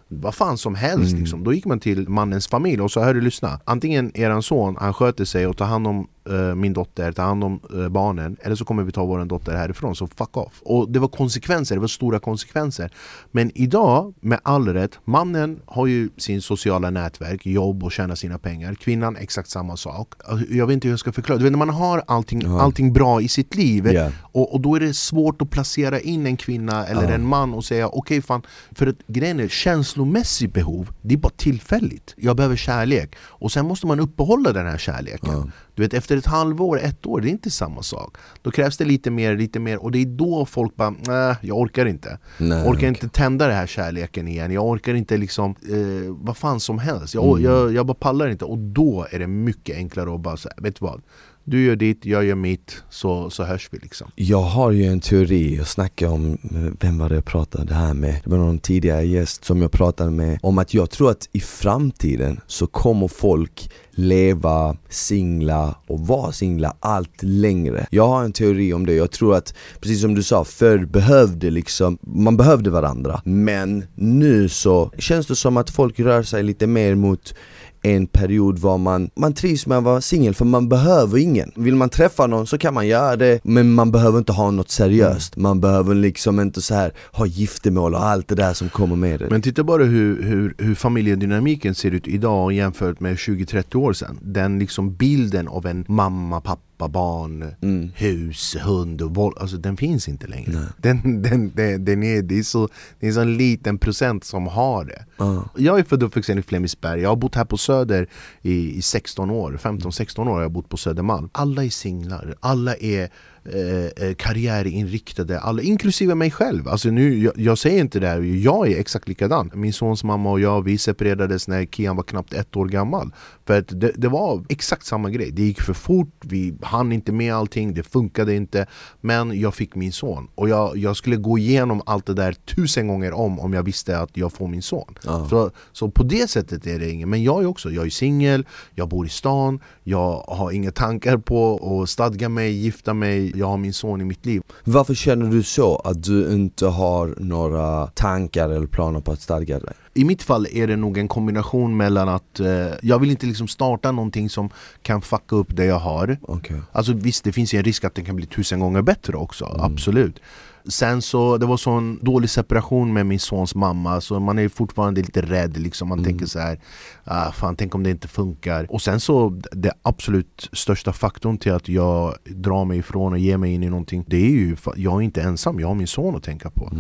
vad 0.09 0.35
fan 0.35 0.59
som 0.59 0.75
helst 0.75 1.17
liksom. 1.17 1.45
Då 1.45 1.53
gick 1.53 1.65
man 1.65 1.81
till 1.81 2.09
mannens 2.09 2.49
familj 2.49 2.83
och 2.83 2.91
sa 2.91 3.05
hörru 3.05 3.21
lyssna, 3.21 3.61
antingen 3.65 4.13
eran 4.15 4.43
son, 4.43 4.77
han 4.81 4.95
sköter 4.95 5.25
sig 5.25 5.47
och 5.47 5.57
tar 5.57 5.67
hand 5.67 5.87
om 5.87 6.09
eh, 6.29 6.55
min 6.55 6.73
dotter, 6.73 7.13
tar 7.13 7.25
hand 7.25 7.45
om 7.45 7.61
eh, 7.75 7.89
barnen 7.89 8.37
eller 8.41 8.57
så 8.57 8.65
kommer 8.65 8.83
vi 8.83 8.93
ta 8.93 9.05
vår 9.05 9.25
dotter 9.25 9.57
härifrån, 9.57 9.97
så 9.97 10.07
fuck 10.07 10.37
off. 10.37 10.63
Och 10.63 10.91
det 10.91 10.99
var 10.99 11.09
konsekvenser, 11.09 11.75
det 11.75 11.81
var 11.81 11.89
stora 11.89 12.19
konsekvenser. 12.19 12.93
Men 13.31 13.51
idag, 13.55 14.15
med 14.21 14.41
all 14.43 14.69
rätt, 14.69 14.99
mannen 15.05 15.61
har 15.67 15.87
ju 15.87 16.09
sin 16.17 16.43
sociala 16.43 16.91
nätverk, 16.91 17.47
jobb 17.47 17.85
och 17.85 17.93
tjäna 17.93 18.17
sina 18.17 18.39
pengar. 18.39 18.75
Kvinnan 18.75 19.17
exakt 19.17 19.51
samma 19.51 19.77
sak. 19.77 20.13
Alltså, 20.25 20.47
Jag 20.47 20.67
vet 20.67 20.75
inte 20.75 20.89
hur 20.89 20.93
jag 20.93 21.01
ska 21.01 21.13
förklara, 21.13 21.39
du 21.39 21.45
vet 21.45 21.53
när 21.53 21.59
man 21.59 21.71
har 21.71 22.03
allting, 22.07 22.47
allting 22.47 22.93
bra 22.93 23.00
i 23.21 23.29
sitt 23.29 23.55
liv 23.55 23.87
Ja. 23.93 24.11
och, 24.23 24.53
och 24.55 24.61
då 24.61 24.75
är 24.75 24.81
det 24.81 24.95
svårt 24.95 25.43
att 25.43 25.51
placera 25.51 26.01
in 26.01 26.27
en 26.27 26.37
kvinna 26.37 26.87
eller 26.87 27.09
en 27.13 27.27
man 27.27 27.55
och 27.55 27.65
säga 27.65 27.89
okej 27.89 28.23
fan, 28.23 28.43
för 28.73 28.87
att 28.87 28.97
grejen 29.07 29.41
är 29.41 29.49
känslomässigt 29.49 30.53
behov, 30.55 30.91
det 31.03 31.15
är 31.15 31.19
bara 31.19 31.33
tillfälligt. 31.37 32.15
Jag 32.17 32.37
behöver 32.37 32.57
kärlek 32.57 33.17
och 33.21 33.53
sen 33.53 33.67
måste 33.67 33.87
man 33.87 34.01
uppehålla 34.01 34.53
den 34.53 34.67
här 34.67 34.79
kärleken. 34.79 35.53
Du 35.75 35.83
vet 35.83 35.95
efter 35.95 36.17
ett 36.17 36.27
halvår, 36.27 36.81
ett 36.81 37.07
år, 37.07 37.21
det 37.21 37.29
är 37.29 37.31
inte 37.31 37.51
samma 37.51 37.83
sak. 37.83 38.17
Då 38.43 38.51
krävs 38.51 38.77
det 38.77 38.85
lite 38.85 39.11
mer, 39.11 39.37
lite 39.37 39.59
mer 39.61 39.83
och 39.83 39.91
det 39.91 39.99
är 39.99 40.07
då 40.07 40.47
folk 40.47 40.77
bara 40.77 40.95
nej, 41.07 41.37
jag 41.41 41.59
orkar 41.59 41.87
inte. 41.87 42.19
Nej, 42.39 42.59
jag 42.59 42.67
orkar 42.67 42.79
okej. 42.79 42.89
inte 42.89 43.09
tända 43.09 43.47
den 43.47 43.57
här 43.57 43.67
kärleken 43.67 44.29
igen, 44.29 44.53
jag 44.53 44.67
orkar 44.67 44.95
inte 44.95 45.17
liksom 45.17 45.51
eh, 45.51 46.15
vad 46.15 46.37
fan 46.37 46.61
som 46.61 46.79
helst. 46.79 47.15
Jag, 47.15 47.41
jag, 47.41 47.75
jag 47.75 47.87
bara 47.87 47.95
pallar 47.95 48.29
inte 48.29 48.45
och 48.45 48.59
då 48.59 49.07
är 49.11 49.19
det 49.19 49.27
mycket 49.27 49.77
enklare 49.77 50.15
att 50.15 50.21
bara 50.21 50.37
säga, 50.37 50.55
vet 50.57 50.81
du 50.81 50.85
vad? 50.85 51.03
Du 51.45 51.65
gör 51.65 51.77
ditt, 51.77 52.05
jag 52.05 52.25
gör 52.25 52.35
mitt, 52.35 52.83
så, 52.91 53.31
så 53.31 53.45
hörs 53.45 53.69
vi 53.73 53.79
liksom. 53.79 54.11
Jag 54.15 54.43
har 54.43 54.71
ju 54.71 54.85
en 54.85 55.01
teori, 55.01 55.57
jag 55.57 55.67
snackade 55.67 56.13
om, 56.13 56.33
eh, 56.33 56.73
vem 56.81 56.99
var 56.99 57.09
det 57.09 57.15
jag 57.15 57.25
pratade 57.25 57.75
här 57.75 57.95
med? 57.95 58.21
Det 58.25 58.31
var 58.31 58.39
någon 58.39 58.59
tidigare 58.59 59.07
gäst 59.07 59.45
som 59.45 59.63
jag 59.63 59.73
pratade 59.73 60.11
med 60.11 60.39
om 60.43 60.59
att 60.59 60.75
jag 60.75 60.91
tror 60.91 61.11
att 61.11 61.29
i 61.33 61.41
framtiden 61.41 62.41
så 62.47 62.67
kommer 62.67 63.09
folk 63.09 63.71
leva 63.91 64.77
singla 64.89 65.75
och 65.87 66.01
vara 66.01 66.33
singla 66.33 66.77
allt 66.81 67.23
längre 67.23 67.87
Jag 67.91 68.09
har 68.09 68.25
en 68.25 68.33
teori 68.33 68.73
om 68.73 68.87
det, 68.87 68.95
jag 68.95 69.11
tror 69.11 69.37
att 69.37 69.55
precis 69.81 70.01
som 70.01 70.15
du 70.15 70.23
sa, 70.23 70.45
förr 70.45 70.85
behövde 70.85 71.51
liksom, 71.51 71.99
man 72.03 72.37
behövde 72.37 72.71
varandra 72.71 73.23
Men 73.25 73.85
nu 73.95 74.49
så 74.49 74.93
känns 74.99 75.27
det 75.27 75.37
som 75.37 75.57
att 75.57 75.71
folk 75.71 76.01
rör 76.01 76.23
sig 76.23 76.43
lite 76.43 76.67
mer 76.67 76.95
mot 76.95 77.35
en 77.83 78.07
period 78.07 78.59
var 78.59 78.79
man, 78.79 79.11
man 79.15 79.35
trivs 79.35 79.67
med 79.67 79.79
att 79.79 79.85
vara 79.85 80.01
singel 80.01 80.35
för 80.35 80.45
man 80.45 80.69
behöver 80.69 81.19
ingen. 81.19 81.53
Vill 81.57 81.77
man 81.77 81.89
träffa 81.89 82.27
någon 82.27 82.47
så 82.47 82.59
kan 82.59 82.75
man 82.75 82.89
göra 82.89 83.17
det, 83.17 83.41
men 83.43 83.73
man 83.73 83.93
behöver 83.93 84.19
inte 84.19 84.33
ha 84.33 84.51
något 84.51 84.71
seriöst. 84.71 85.37
Man 85.37 85.61
behöver 85.61 85.95
liksom 85.95 86.41
inte 86.41 86.63
så 86.63 86.75
här 86.75 86.93
ha 87.13 87.27
giftermål 87.27 87.95
och 87.95 88.05
allt 88.05 88.29
det 88.29 88.35
där 88.35 88.53
som 88.53 88.69
kommer 88.69 88.97
med 88.97 89.21
det. 89.21 89.31
Men 89.31 89.43
titta 89.43 89.65
bara 89.65 89.85
hur, 89.85 90.23
hur, 90.23 90.55
hur 90.59 90.75
familjedynamiken 90.75 91.75
ser 91.75 91.91
ut 91.91 92.09
idag 92.09 92.53
jämfört 92.53 93.01
med 93.01 93.17
20-30 93.17 93.77
år 93.77 93.93
sedan. 93.93 94.19
Den 94.23 94.59
liksom 94.59 94.95
bilden 94.95 95.49
av 95.49 95.67
en 95.67 95.85
mamma, 95.89 96.41
pappa 96.41 96.70
barn, 96.89 97.55
mm. 97.63 97.91
hus, 97.95 98.57
hund 98.61 99.03
och 99.03 99.15
våld, 99.15 99.37
alltså 99.41 99.57
den 99.57 99.77
finns 99.77 100.09
inte 100.09 100.27
längre. 100.27 100.53
Nej. 100.53 100.67
Den, 100.77 101.23
den, 101.23 101.53
den, 101.55 101.85
den 101.85 102.03
är, 102.03 102.23
det, 102.23 102.39
är 102.39 102.43
så, 102.43 102.69
det 103.01 103.09
är 103.09 103.13
så 103.13 103.21
en 103.21 103.37
liten 103.37 103.79
procent 103.79 104.25
som 104.25 104.47
har 104.47 104.85
det. 104.85 105.05
Ja. 105.17 105.49
Jag 105.57 105.79
är 105.79 105.85
född 105.85 106.03
och 106.03 106.07
uppvuxen 106.07 106.39
i 106.39 106.43
Flemingsberg, 106.43 107.01
jag 107.01 107.09
har 107.09 107.17
bott 107.17 107.35
här 107.35 107.45
på 107.45 107.57
Söder 107.57 108.09
i, 108.43 108.79
i 108.79 108.83
16 108.83 109.31
år, 109.31 109.59
15-16 109.63 110.21
år 110.21 110.35
har 110.35 110.43
jag 110.43 110.53
bott 110.53 110.69
på 110.69 110.77
Södermalm. 110.77 111.29
Alla 111.33 111.65
är 111.65 111.71
singlar, 111.71 112.35
alla 112.41 112.75
är 112.75 113.11
eh, 113.45 114.07
eh, 114.07 114.15
karriärinriktade, 114.15 115.41
alla, 115.41 115.63
inklusive 115.63 116.15
mig 116.15 116.31
själv. 116.31 116.69
Alltså 116.69 116.91
nu, 116.91 117.19
jag, 117.19 117.33
jag 117.37 117.59
säger 117.59 117.81
inte 117.81 118.01
det 118.01 118.07
här, 118.09 118.21
jag 118.21 118.69
är 118.69 118.79
exakt 118.79 119.09
likadan. 119.09 119.51
Min 119.55 119.73
sons 119.73 120.05
mamma 120.05 120.31
och 120.31 120.41
jag, 120.41 120.63
vi 120.63 120.79
separerades 120.79 121.49
när 121.49 121.67
Kian 121.67 121.97
var 121.97 122.03
knappt 122.03 122.33
ett 122.33 122.57
år 122.57 122.67
gammal. 122.67 123.13
För 123.47 123.59
att 123.59 123.81
det, 123.81 123.93
det 123.97 124.09
var 124.09 124.45
exakt 124.49 124.87
samma 124.87 125.11
grej, 125.11 125.31
det 125.31 125.43
gick 125.43 125.61
för 125.61 125.73
fort, 125.73 126.15
vi 126.21 126.55
hann 126.63 126.93
inte 126.93 127.13
med 127.13 127.35
allting, 127.35 127.75
det 127.75 127.83
funkade 127.83 128.35
inte. 128.35 128.67
Men 129.01 129.41
jag 129.41 129.55
fick 129.55 129.75
min 129.75 129.93
son 129.93 130.29
och 130.35 130.49
jag, 130.49 130.77
jag 130.77 130.97
skulle 130.97 131.17
gå 131.17 131.39
igenom 131.39 131.83
allt 131.87 132.07
det 132.07 132.15
där 132.15 132.33
tusen 132.33 132.89
gånger 132.89 133.13
om 133.13 133.41
om 133.41 133.53
jag 133.53 133.63
visste 133.63 133.99
att 133.99 134.17
jag 134.17 134.33
får 134.33 134.49
min 134.49 134.63
son. 134.63 134.95
Så, 135.31 135.51
så 135.73 135.91
på 135.91 136.03
det 136.03 136.31
sättet 136.31 136.67
är 136.67 136.79
det 136.79 136.91
inget, 136.91 137.09
men 137.09 137.23
jag 137.23 137.43
är 137.43 137.47
också, 137.47 137.71
jag 137.71 137.87
är 137.87 137.91
singel, 137.91 138.47
jag 138.75 138.89
bor 138.89 139.07
i 139.07 139.09
stan, 139.09 139.61
jag 139.83 140.25
har 140.29 140.53
inga 140.53 140.71
tankar 140.71 141.19
på 141.19 141.81
att 141.83 141.91
stadga 141.91 142.29
mig, 142.29 142.53
gifta 142.53 142.95
mig, 142.95 143.30
jag 143.35 143.47
har 143.47 143.57
min 143.57 143.73
son 143.73 144.01
i 144.01 144.05
mitt 144.05 144.27
liv. 144.27 144.43
Varför 144.65 144.95
känner 144.95 145.31
du 145.31 145.43
så? 145.43 145.77
Att 145.77 146.03
du 146.03 146.33
inte 146.33 146.67
har 146.67 147.15
några 147.19 147.87
tankar 147.87 148.51
eller 148.51 148.67
planer 148.67 149.01
på 149.01 149.13
att 149.13 149.21
stadga 149.21 149.59
dig? 149.59 149.75
I 149.95 150.05
mitt 150.05 150.23
fall 150.23 150.47
är 150.53 150.67
det 150.67 150.77
nog 150.77 150.99
en 150.99 151.09
kombination 151.09 151.77
mellan 151.77 152.09
att 152.09 152.41
eh, 152.41 152.67
jag 152.83 152.99
vill 152.99 153.11
inte 153.11 153.27
liksom 153.27 153.49
starta 153.49 153.93
någonting 153.93 154.31
som 154.31 154.51
kan 154.83 155.03
fucka 155.03 155.37
upp 155.37 155.57
det 155.57 155.65
jag 155.65 155.79
har. 155.79 156.19
Okej 156.23 156.61
Alltså 156.73 156.93
visst, 156.93 157.25
det 157.25 157.33
finns 157.33 157.55
ju 157.55 157.59
en 157.59 157.65
risk 157.65 157.85
att 157.85 157.95
det 157.95 158.03
kan 158.03 158.17
bli 158.17 158.27
tusen 158.27 158.61
gånger 158.61 158.83
bättre 158.83 159.17
också, 159.17 159.57
absolut. 159.59 160.21
Sen 160.65 161.03
så, 161.03 161.37
det 161.37 161.47
var 161.47 161.57
sån 161.57 161.99
dålig 162.03 162.31
separation 162.31 162.93
med 162.93 163.07
min 163.07 163.19
sons 163.19 163.55
mamma 163.55 164.01
så 164.01 164.21
man 164.21 164.39
är 164.39 164.49
fortfarande 164.49 165.01
lite 165.01 165.23
rädd 165.23 165.57
liksom. 165.57 165.89
Man 165.89 166.05
tänker 166.05 166.27
så 166.27 166.39
här, 166.39 166.61
ah, 167.05 167.33
fan 167.33 167.57
tänk 167.57 167.75
om 167.75 167.83
det 167.83 167.91
inte 167.91 168.09
funkar. 168.09 168.67
Och 168.71 168.83
sen 168.83 169.01
så, 169.01 169.41
det 169.53 169.73
absolut 169.83 170.49
största 170.53 170.93
faktorn 170.93 171.39
till 171.39 171.53
att 171.53 171.69
jag 171.69 172.15
drar 172.25 172.65
mig 172.65 172.79
ifrån 172.79 173.13
och 173.13 173.19
ger 173.19 173.37
mig 173.37 173.55
in 173.55 173.63
i 173.63 173.69
någonting 173.69 174.05
Det 174.07 174.17
är 174.17 174.31
ju, 174.31 174.57
jag 174.77 174.95
är 174.95 175.01
inte 175.01 175.23
ensam, 175.23 175.61
jag 175.61 175.69
har 175.69 175.75
min 175.75 175.87
son 175.87 176.17
att 176.17 176.23
tänka 176.23 176.51
på. 176.51 176.73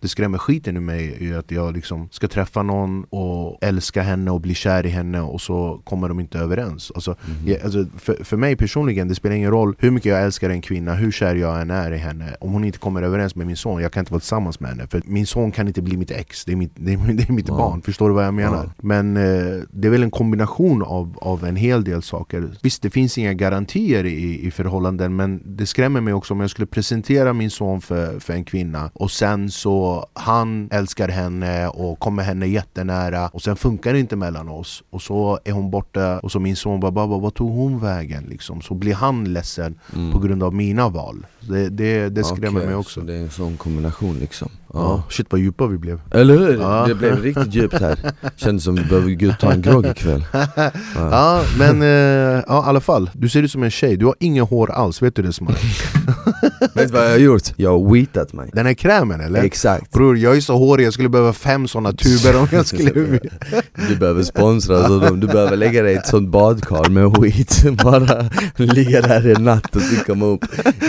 Det 0.00 0.08
skrämmer 0.08 0.38
skiten 0.38 0.76
ur 0.76 0.80
mig 0.80 1.28
är 1.30 1.38
att 1.38 1.50
jag 1.50 1.74
liksom 1.74 2.08
ska 2.10 2.28
träffa 2.28 2.62
någon 2.62 3.04
och 3.10 3.58
älska 3.64 4.02
henne 4.02 4.30
och 4.30 4.40
bli 4.40 4.54
kär 4.54 4.86
i 4.86 4.88
henne 4.88 5.20
och 5.20 5.40
så 5.40 5.80
kommer 5.84 6.08
de 6.08 6.20
inte 6.20 6.38
överens. 6.38 6.92
Alltså, 6.94 7.16
jag, 7.46 7.60
alltså, 7.62 7.84
för, 7.98 8.24
för 8.24 8.36
mig 8.36 8.56
personligen, 8.56 9.08
det 9.08 9.14
spelar 9.14 9.36
ingen 9.36 9.50
roll 9.50 9.74
hur 9.78 9.90
mycket 9.90 10.10
jag 10.10 10.22
älskar 10.22 10.50
en 10.50 10.60
kvinna, 10.60 10.94
hur 10.94 11.10
kär 11.12 11.34
jag 11.34 11.60
än 11.60 11.70
är 11.70 11.92
i 11.92 11.96
henne. 11.96 12.36
Om 12.40 12.52
hon 12.52 12.64
inte 12.64 12.78
kommer 12.78 13.02
överens 13.02 13.34
med 13.34 13.46
min 13.46 13.56
son, 13.56 13.82
jag 13.82 13.92
kan 13.92 14.00
inte 14.00 14.12
vara 14.12 14.20
tillsammans 14.20 14.60
med 14.60 14.70
henne. 14.70 14.86
För 14.86 15.02
min 15.04 15.26
son 15.26 15.52
kan 15.52 15.68
inte 15.68 15.82
bli 15.82 15.96
mitt 15.96 16.10
ex, 16.10 16.44
det 16.44 16.52
är 16.52 16.56
mitt, 16.56 16.72
det 16.74 16.92
är, 16.92 16.96
det 17.12 17.28
är 17.28 17.32
mitt 17.32 17.48
Ja. 17.48 17.56
barn. 17.56 17.82
Förstår 17.82 18.08
du 18.08 18.14
vad 18.14 18.24
jag 18.24 18.34
menar? 18.34 18.64
Ja. 18.64 18.72
Men 18.82 19.16
eh, 19.16 19.22
det 19.70 19.88
är 19.88 19.90
väl 19.90 20.02
en 20.02 20.10
kombination 20.10 20.82
av, 20.82 21.18
av 21.20 21.44
en 21.44 21.56
hel 21.56 21.84
del 21.84 22.02
saker. 22.02 22.48
Visst, 22.62 22.82
det 22.82 22.90
finns 22.90 23.18
inga 23.18 23.32
garantier 23.34 24.04
i, 24.04 24.46
i 24.46 24.50
förhållanden 24.50 25.16
men 25.16 25.42
det 25.44 25.66
skrämmer 25.66 26.00
mig 26.00 26.14
också 26.14 26.34
om 26.34 26.40
jag 26.40 26.50
skulle 26.50 26.66
presentera 26.66 27.32
min 27.32 27.50
son 27.50 27.80
för, 27.80 28.20
för 28.20 28.32
en 28.34 28.44
kvinna 28.44 28.90
och 28.94 29.10
sen 29.10 29.50
så 29.50 29.85
han 30.14 30.68
älskar 30.72 31.08
henne 31.08 31.68
och 31.68 31.98
kommer 31.98 32.22
henne 32.22 32.46
jättenära 32.46 33.28
och 33.28 33.42
sen 33.42 33.56
funkar 33.56 33.92
det 33.92 34.00
inte 34.00 34.16
mellan 34.16 34.48
oss 34.48 34.82
och 34.90 35.02
så 35.02 35.38
är 35.44 35.52
hon 35.52 35.70
borta 35.70 36.18
och 36.18 36.32
så 36.32 36.40
min 36.40 36.56
son 36.56 36.80
bara 36.80 36.90
"Baba, 36.90 37.18
vad 37.18 37.34
tog 37.34 37.50
hon 37.50 37.78
vägen? 37.80 38.24
Liksom. 38.28 38.62
Så 38.62 38.74
blir 38.74 38.94
han 38.94 39.32
ledsen 39.32 39.78
på 40.12 40.18
grund 40.18 40.42
av 40.42 40.54
mina 40.54 40.88
val. 40.88 41.26
Det, 41.48 41.68
det, 41.68 42.08
det 42.08 42.24
skrämmer 42.24 42.46
Mm. 42.46 42.56
Okej, 42.56 42.66
mig 42.66 42.76
också. 42.76 43.00
Så 43.00 43.06
det 43.06 43.14
är 43.14 43.20
en 43.20 43.30
sån 43.30 43.56
kombination 43.56 44.18
liksom 44.20 44.48
Ja. 44.76 44.80
Ja. 44.82 45.02
Shit 45.10 45.26
vad 45.30 45.40
djupa 45.40 45.66
vi 45.66 45.78
blev. 45.78 46.00
Eller 46.10 46.38
hur? 46.38 46.60
Ja. 46.60 46.84
Det 46.88 46.94
blev 46.94 47.22
riktigt 47.22 47.54
djupt 47.54 47.80
här 47.80 47.98
Kändes 48.36 48.64
som 48.64 48.74
vi 48.74 48.84
behöver 48.84 49.10
gå 49.10 49.26
ut 49.26 49.38
ta 49.38 49.52
en 49.52 49.62
grogg 49.62 49.86
ikväll 49.86 50.24
Ja 50.94 51.42
men 51.58 51.82
eh, 51.82 51.88
ja, 52.48 52.64
i 52.66 52.68
alla 52.68 52.80
fall, 52.80 53.10
du 53.12 53.28
ser 53.28 53.42
ut 53.42 53.50
som 53.50 53.62
en 53.62 53.70
tjej, 53.70 53.96
du 53.96 54.06
har 54.06 54.14
inget 54.20 54.48
hår 54.48 54.70
alls, 54.70 55.02
vet 55.02 55.16
du 55.16 55.22
det 55.22 55.32
Smart? 55.32 55.56
Vet 56.74 56.88
du 56.88 56.94
vad 56.94 57.04
jag 57.04 57.10
har 57.10 57.16
gjort? 57.18 57.42
Jag 57.56 57.70
har 57.70 57.92
weetat 57.92 58.32
mig 58.32 58.50
Den 58.52 58.66
här 58.66 58.74
krämen 58.74 59.20
eller? 59.20 59.42
Exakt 59.44 59.92
Bror 59.92 60.18
jag 60.18 60.36
är 60.36 60.40
så 60.40 60.56
hårig, 60.56 60.86
jag 60.86 60.92
skulle 60.92 61.08
behöva 61.08 61.32
fem 61.32 61.68
såna 61.68 61.92
tuber 61.92 62.40
om 62.40 62.48
jag 62.52 62.66
skulle 62.66 62.90
Du 63.88 63.96
behöver 63.96 64.22
sponsras 64.22 64.90
av 64.90 65.00
dem, 65.00 65.20
du 65.20 65.26
behöver 65.26 65.56
lägga 65.56 65.82
dig 65.82 65.92
i 65.92 65.96
ett 65.96 66.06
sånt 66.06 66.28
badkar 66.28 66.88
med 66.88 67.16
weed 67.20 67.76
Bara 67.84 68.30
ligga 68.56 69.00
där 69.00 69.36
en 69.36 69.44
natt 69.44 69.76
och 69.76 69.82
så 69.82 70.04
komma 70.04 70.26
upp 70.26 70.44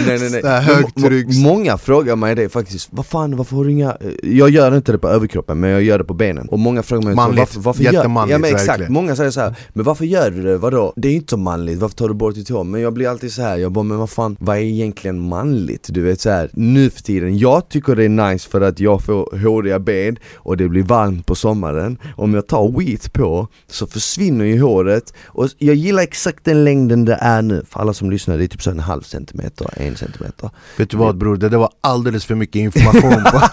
Nej 0.07 0.19
nej 0.19 0.29
nej 0.29 0.41
Så 0.41 0.46
här 0.49 0.61
högtrycks- 0.61 1.41
må- 1.43 1.47
Många 1.57 1.77
frågar 1.77 2.15
mig 2.15 2.35
det 2.35 2.49
faktiskt, 2.49 2.89
vad 2.91 3.05
fan 3.05 3.35
varför 3.37 3.55
har 3.55 3.65
du 3.65 3.71
inga 3.71 3.97
Jag 4.23 4.49
gör 4.49 4.75
inte 4.77 4.91
det 4.91 4.97
på 4.97 5.07
överkroppen 5.07 5.59
men 5.59 5.69
jag 5.69 5.83
gör 5.83 5.97
det 5.97 6.03
på 6.03 6.13
benen 6.13 6.47
Och 6.49 6.59
många 6.59 6.83
frågar 6.83 7.05
mig 7.05 7.15
Manligt, 7.15 7.39
varför, 7.39 7.59
varför 7.59 7.83
gör 7.83 7.93
jättemanligt, 7.93 8.31
ja, 8.31 8.37
men 8.37 8.49
exakt, 8.51 8.69
verkligen. 8.69 8.93
Många 8.93 9.15
säger 9.15 9.31
så 9.31 9.39
här, 9.41 9.55
men 9.73 9.85
varför 9.85 10.05
gör 10.05 10.31
du 10.31 10.41
det? 10.43 10.57
Vadå? 10.57 10.93
Det 10.95 11.07
är 11.07 11.13
inte 11.13 11.29
så 11.29 11.37
manligt, 11.37 11.79
varför 11.79 11.95
tar 11.95 12.07
du 12.07 12.13
bort 12.13 12.35
ditt 12.35 12.49
hår? 12.49 12.63
Men 12.63 12.81
jag 12.81 12.93
blir 12.93 13.09
alltid 13.09 13.31
så 13.33 13.41
här, 13.41 13.57
jag 13.57 13.71
bara 13.71 13.83
men 13.83 13.97
vad 13.97 14.09
fan, 14.09 14.37
vad 14.39 14.57
är 14.57 14.61
egentligen 14.61 15.19
manligt? 15.19 15.87
Du 15.91 16.01
vet 16.01 16.21
så 16.21 16.29
här, 16.29 16.49
nu 16.53 16.89
för 16.89 17.01
tiden, 17.01 17.37
jag 17.37 17.69
tycker 17.69 17.95
det 17.95 18.05
är 18.05 18.09
nice 18.31 18.49
för 18.49 18.61
att 18.61 18.79
jag 18.79 19.03
får 19.03 19.37
håriga 19.43 19.79
ben 19.79 20.17
och 20.35 20.57
det 20.57 20.69
blir 20.69 20.83
varmt 20.83 21.25
på 21.25 21.35
sommaren 21.35 21.97
Om 22.15 22.33
jag 22.33 22.47
tar 22.47 22.79
wheat 22.79 23.13
på 23.13 23.47
så 23.67 23.87
försvinner 23.87 24.45
ju 24.45 24.61
håret 24.61 25.13
och 25.25 25.47
jag 25.57 25.75
gillar 25.75 26.03
exakt 26.03 26.45
den 26.45 26.63
längden 26.63 27.05
det 27.05 27.17
är 27.21 27.41
nu 27.41 27.63
För 27.69 27.79
alla 27.79 27.93
som 27.93 28.11
lyssnar, 28.11 28.37
det 28.37 28.43
är 28.43 28.47
typ 28.47 28.61
så 28.61 28.69
en 28.71 28.79
halv 28.79 29.01
centimeter, 29.01 29.67
en 29.73 29.95
centimeter 29.95 30.36
Vet 30.77 30.89
du 30.89 30.97
vad 30.97 31.17
bror, 31.17 31.37
det 31.37 31.49
där 31.49 31.57
var 31.57 31.69
alldeles 31.81 32.25
för 32.25 32.35
mycket 32.35 32.55
information 32.59 33.23
på 33.31 33.39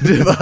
Det 0.00 0.22
var, 0.24 0.36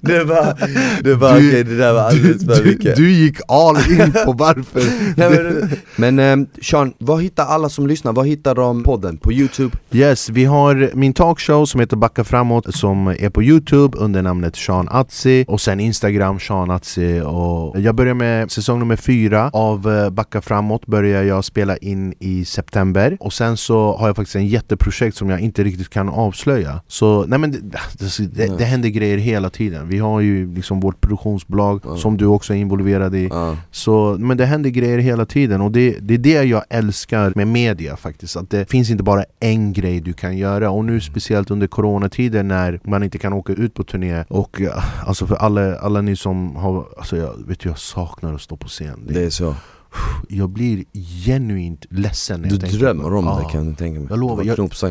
det 0.00 0.24
var, 0.24 0.54
det 1.02 1.14
var 1.14 1.32
Du- 1.40 1.48
okej 1.48 1.64
det 1.64 1.76
där 1.76 1.92
var 1.92 2.00
alldeles 2.00 2.44
för 2.44 2.62
du, 2.64 2.70
mycket. 2.70 2.96
du 2.96 3.12
gick 3.12 3.36
all 3.48 3.76
in 3.76 4.12
på 4.24 4.32
varför. 4.32 4.82
Nej, 5.16 5.30
men, 5.30 5.70
men 6.14 6.40
eh, 6.42 6.46
Sean, 6.62 6.92
vad 6.98 7.22
hittar 7.22 7.44
alla 7.46 7.68
som 7.68 7.86
lyssnar, 7.86 8.12
vad 8.12 8.26
hittar 8.26 8.54
de 8.54 8.82
podden? 8.82 9.16
På 9.16 9.32
youtube? 9.32 9.76
Yes, 9.92 10.28
vi 10.30 10.44
har 10.44 10.90
min 10.94 11.12
talkshow 11.12 11.64
som 11.66 11.80
heter 11.80 11.96
Backa 11.96 12.24
framåt 12.24 12.74
som 12.74 13.06
är 13.06 13.30
på 13.30 13.42
Youtube 13.42 13.98
under 13.98 14.22
namnet 14.22 14.56
Sean 14.56 14.88
Atzi 14.90 15.44
och 15.48 15.60
sen 15.60 15.80
Instagram 15.80 16.40
Sean 16.40 16.70
Atzi 16.70 17.20
och 17.24 17.80
jag 17.80 17.94
börjar 17.94 18.14
med 18.14 18.50
säsong 18.50 18.78
nummer 18.78 18.96
fyra. 18.96 19.50
Av 19.52 19.90
eh, 19.92 20.10
Backa 20.10 20.40
framåt 20.42 20.86
börjar 20.86 21.22
jag 21.22 21.44
spela 21.44 21.76
in 21.76 22.13
i 22.18 22.44
september. 22.44 23.16
Och 23.20 23.32
sen 23.32 23.56
så 23.56 23.96
har 23.96 24.06
jag 24.06 24.16
faktiskt 24.16 24.36
en 24.36 24.46
jätteprojekt 24.46 25.16
som 25.16 25.30
jag 25.30 25.40
inte 25.40 25.64
riktigt 25.64 25.88
kan 25.90 26.08
avslöja. 26.08 26.80
Så 26.88 27.24
nej 27.26 27.38
men 27.38 27.50
det, 27.52 27.58
det, 27.98 28.34
det, 28.34 28.58
det 28.58 28.64
händer 28.64 28.88
grejer 28.88 29.18
hela 29.18 29.50
tiden. 29.50 29.88
Vi 29.88 29.98
har 29.98 30.20
ju 30.20 30.54
liksom 30.54 30.80
vårt 30.80 31.00
produktionsbolag 31.00 31.80
Ja. 31.84 31.96
som 31.96 32.16
du 32.16 32.26
också 32.26 32.52
är 32.54 32.58
involverad 32.58 33.14
i. 33.14 33.28
Ja, 33.32 33.56
så, 33.70 34.16
men 34.18 34.36
det 34.36 34.46
händer 34.46 34.70
grejer 34.70 34.98
hela 34.98 35.26
tiden. 35.26 35.60
Och 35.60 35.72
det, 35.72 35.98
det 36.00 36.14
är 36.14 36.18
det 36.18 36.42
jag 36.44 36.62
älskar 36.70 37.32
med 37.36 37.46
media 37.48 37.96
faktiskt. 37.96 38.36
Att 38.36 38.50
det 38.50 38.70
finns 38.70 38.90
inte 38.90 39.02
bara 39.02 39.24
en 39.40 39.72
grej 39.72 40.00
du 40.00 40.12
kan 40.12 40.36
göra. 40.38 40.70
Och 40.70 40.84
nu 40.84 41.00
speciellt 41.00 41.50
under 41.50 41.66
coronatider 41.66 42.42
när 42.42 42.80
man 42.84 43.02
inte 43.02 43.18
kan 43.18 43.32
åka 43.32 43.52
ut 43.52 43.74
på 43.74 43.84
turné. 43.84 44.24
Och 44.28 44.60
ja, 44.60 44.82
alltså 45.06 45.26
för 45.26 45.34
alla, 45.36 45.76
alla 45.78 46.00
ni 46.00 46.16
som 46.16 46.56
har, 46.56 46.86
alltså 46.98 47.16
jag 47.16 47.34
vet 47.48 47.64
jag 47.64 47.78
saknar 47.78 48.34
att 48.34 48.40
stå 48.40 48.56
på 48.56 48.68
scen. 48.68 49.00
Det, 49.06 49.14
det 49.14 49.22
är 49.26 49.30
så 49.30 49.54
Jag 50.28 50.50
blir 50.50 50.84
genuint 51.24 51.86
ledsen 51.90 52.40
när 52.40 52.48
Du 52.48 52.54
jag 52.66 52.70
drömmer 52.80 53.02
på- 53.04 53.08
om 53.16 53.24
Ja. 53.24 53.42
det 53.46 53.52
kan 53.52 53.68
du 53.68 53.74
tänka 53.74 54.00
mig. 54.00 54.06
Jag 54.10 54.18
lovar, 54.18 54.44
jag- 54.44 54.60
Alltså 54.60 54.86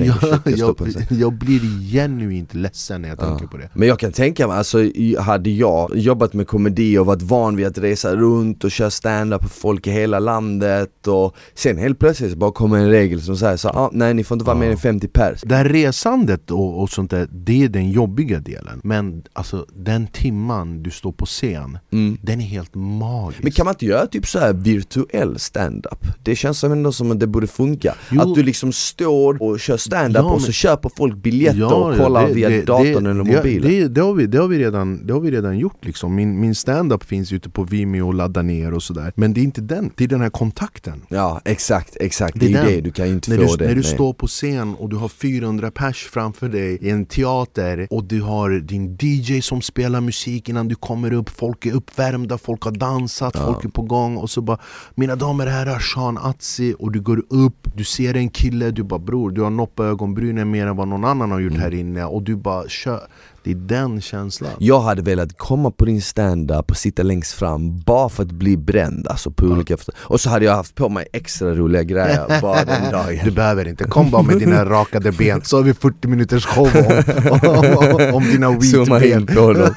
jag, 0.00 0.20
shit, 0.20 0.40
jag 0.44 0.58
jag, 0.58 0.76
på 0.76 0.86
jag 1.10 1.32
blir 1.32 1.90
genuint 1.92 2.54
ledsen 2.54 3.02
när 3.02 3.08
jag 3.08 3.18
Ja. 3.20 3.24
tänker 3.28 3.46
på 3.46 3.56
det. 3.56 3.68
Men 3.74 3.88
jag 3.88 3.98
kan 3.98 4.12
tänka 4.12 4.48
mig, 4.48 4.56
alltså 4.56 4.78
hade 5.18 5.50
jag 5.50 5.96
jobbat 5.96 6.32
med 6.32 6.46
komedi 6.46 6.98
och 6.98 7.06
varit 7.06 7.22
van 7.22 7.56
vid 7.56 7.66
att 7.66 7.78
resa 7.78 8.16
runt 8.16 8.64
och 8.64 8.70
köra 8.70 8.90
stand-up 8.90 9.42
för 9.42 9.48
folk 9.48 9.86
i 9.86 9.90
hela 9.90 10.18
landet 10.18 11.06
och 11.06 11.36
sen 11.54 11.78
helt 11.78 11.98
plötsligt 11.98 12.34
bara 12.34 12.52
kommer 12.52 12.78
en 12.78 12.88
regel 12.90 13.22
som 13.22 13.36
säger 13.36 13.56
så 13.56 13.68
ah, 13.68 13.90
nej 13.92 14.14
ni 14.14 14.24
får 14.24 14.34
inte 14.34 14.44
vara 14.44 14.56
mer 14.56 14.70
än 14.70 14.76
50 14.76 15.08
pers. 15.08 15.40
Det 15.42 15.54
här 15.56 15.64
resandet 15.64 16.50
och, 16.50 16.82
och 16.82 16.90
sånt 16.90 17.10
där, 17.10 17.28
det 17.32 17.64
är 17.64 17.68
den 17.68 17.90
jobbiga 17.90 18.38
delen. 18.40 18.80
Men 18.84 19.22
alltså 19.32 19.66
den 19.76 20.06
timman 20.06 20.82
du 20.82 20.90
står 20.90 21.12
på 21.12 21.26
scen, 21.26 21.78
mm. 21.92 22.18
den 22.22 22.40
är 22.40 22.44
helt 22.44 22.74
magisk. 22.74 23.42
Men 23.42 23.52
kan 23.52 23.64
man 23.64 23.74
inte 23.74 23.86
göra 23.86 24.06
typ 24.06 24.26
så 24.26 24.38
här 24.40 24.52
virtuell 24.52 25.38
stand-up. 25.38 25.98
Det 26.22 26.36
känns 26.36 26.58
som 26.58 26.72
ändå 26.72 26.92
som 26.92 27.10
att 27.10 27.20
det 27.20 27.26
borde 27.26 27.46
funka. 27.46 27.94
Jo. 28.10 28.20
Att 28.20 28.34
du 28.34 28.42
liksom 28.42 28.72
står 28.72 29.42
och 29.42 29.60
kör 29.60 29.76
stand-up 29.76 30.22
Ja, 30.24 30.30
och 30.32 30.40
så 30.40 30.46
men- 30.46 30.52
köper 30.52 30.90
folk 30.96 31.16
biljetter 31.16 31.58
Ja, 31.60 31.74
och 31.74 31.92
ja, 31.94 31.96
kollar 31.98 32.26
det- 32.28 32.34
via 32.34 32.48
det- 32.48 32.62
datorn 32.62 33.04
det, 33.04 33.10
eller 33.10 33.24
mobilen. 33.24 33.70
Det, 33.70 33.88
det, 33.88 34.00
har 34.00 34.14
vi, 34.14 34.26
det, 34.26 34.38
har 34.38 34.48
vi 34.48 34.58
redan, 34.58 35.06
det 35.06 35.12
har 35.12 35.20
vi 35.20 35.30
redan 35.30 35.58
gjort 35.58 35.84
liksom. 35.84 36.14
Min, 36.14 36.40
min 36.40 36.54
stand-up 36.54 37.04
finns 37.04 37.32
ute 37.32 37.50
på 37.50 37.64
Vimeo 37.64 38.06
och 38.06 38.14
laddar 38.14 38.42
ner 38.42 38.74
och 38.74 38.82
sådär 38.82 39.12
Men 39.16 39.34
det 39.34 39.40
är 39.40 39.42
inte 39.42 39.60
den, 39.60 39.90
det 39.96 40.04
är 40.04 40.08
den 40.08 40.20
här 40.20 40.30
kontakten 40.30 41.02
Ja 41.08 41.40
exakt, 41.44 41.96
exakt. 42.00 42.40
Det 42.40 42.46
är 42.46 42.52
den. 42.52 42.66
det, 42.66 42.80
du 42.80 42.90
kan 42.90 43.06
ju 43.06 43.12
inte 43.12 43.30
När 43.30 43.36
få 43.36 43.42
du, 43.42 43.56
det 43.56 43.64
när 43.68 43.74
du 43.74 43.80
nej. 43.80 43.90
står 43.94 44.12
på 44.12 44.26
scen 44.26 44.74
och 44.74 44.88
du 44.88 44.96
har 44.96 45.08
400 45.08 45.70
pers 45.70 46.08
framför 46.12 46.48
dig 46.48 46.78
i 46.80 46.90
en 46.90 47.06
teater 47.06 47.86
och 47.90 48.04
du 48.04 48.20
har 48.22 48.50
din 48.50 48.96
DJ 49.00 49.40
som 49.42 49.62
spelar 49.62 50.00
musik 50.00 50.48
innan 50.48 50.68
du 50.68 50.74
kommer 50.74 51.12
upp 51.12 51.28
Folk 51.30 51.66
är 51.66 51.72
uppvärmda, 51.72 52.38
folk 52.38 52.62
har 52.62 52.70
dansat, 52.72 53.36
folk 53.36 53.64
är 53.64 53.68
på 53.68 53.82
gång 53.82 54.16
och 54.30 54.34
så 54.34 54.40
bara 54.40 54.58
Mina 54.94 55.16
damer 55.16 55.46
och 55.46 55.52
herrar, 55.52 55.78
Sean 55.78 56.18
Atzi 56.18 56.74
och 56.78 56.92
du 56.92 57.00
går 57.00 57.22
upp, 57.30 57.68
du 57.74 57.84
ser 57.84 58.16
en 58.16 58.28
kille, 58.30 58.70
du 58.70 58.82
bara 58.82 58.98
bror 58.98 59.30
du 59.30 59.42
har 59.42 59.50
noppat 59.50 59.84
ögonbrynen 59.84 60.50
mer 60.50 60.66
än 60.66 60.76
vad 60.76 60.88
någon 60.88 61.04
annan 61.04 61.30
har 61.30 61.40
gjort 61.40 61.50
Mm. 61.52 61.62
här 61.62 61.74
inne 61.74 62.04
och 62.04 62.22
du 62.22 62.36
bara 62.36 62.68
kör 62.68 63.00
Det 63.44 63.50
är 63.50 63.54
den 63.54 64.00
känslan. 64.00 64.50
Jag 64.58 64.80
hade 64.80 65.02
velat 65.02 65.38
komma 65.38 65.70
på 65.70 65.84
din 65.84 66.02
stand-up 66.02 66.70
och 66.70 66.76
sitta 66.76 67.02
längst 67.02 67.32
fram 67.32 67.78
bara 67.80 68.08
för 68.08 68.22
att 68.22 68.32
bli 68.32 68.56
bränd 68.56 69.06
alltså 69.08 69.30
på 69.30 69.46
olika 69.46 69.76
Och 69.98 70.20
så 70.20 70.30
hade 70.30 70.44
jag 70.44 70.54
haft 70.54 70.74
på 70.74 70.88
mig 70.88 71.06
extra 71.12 71.54
roliga 71.54 71.82
grejer 71.82 72.40
bara 72.42 72.64
den 72.64 72.92
dagen. 72.92 73.18
Du 73.24 73.30
behöver 73.30 73.68
inte, 73.68 73.84
kom 73.84 74.10
bara 74.10 74.22
med 74.22 74.38
dina 74.38 74.64
rakade 74.70 75.12
ben 75.12 75.40
så 75.44 75.56
har 75.56 75.62
vi 75.62 75.74
40 75.74 76.08
minuters 76.08 76.46
show 76.46 76.68
om, 76.76 78.04
om, 78.08 78.14
om 78.14 78.24
dina 78.24 78.60
Zooma 78.60 79.04
in 79.04 79.26
weedben. 79.26 79.74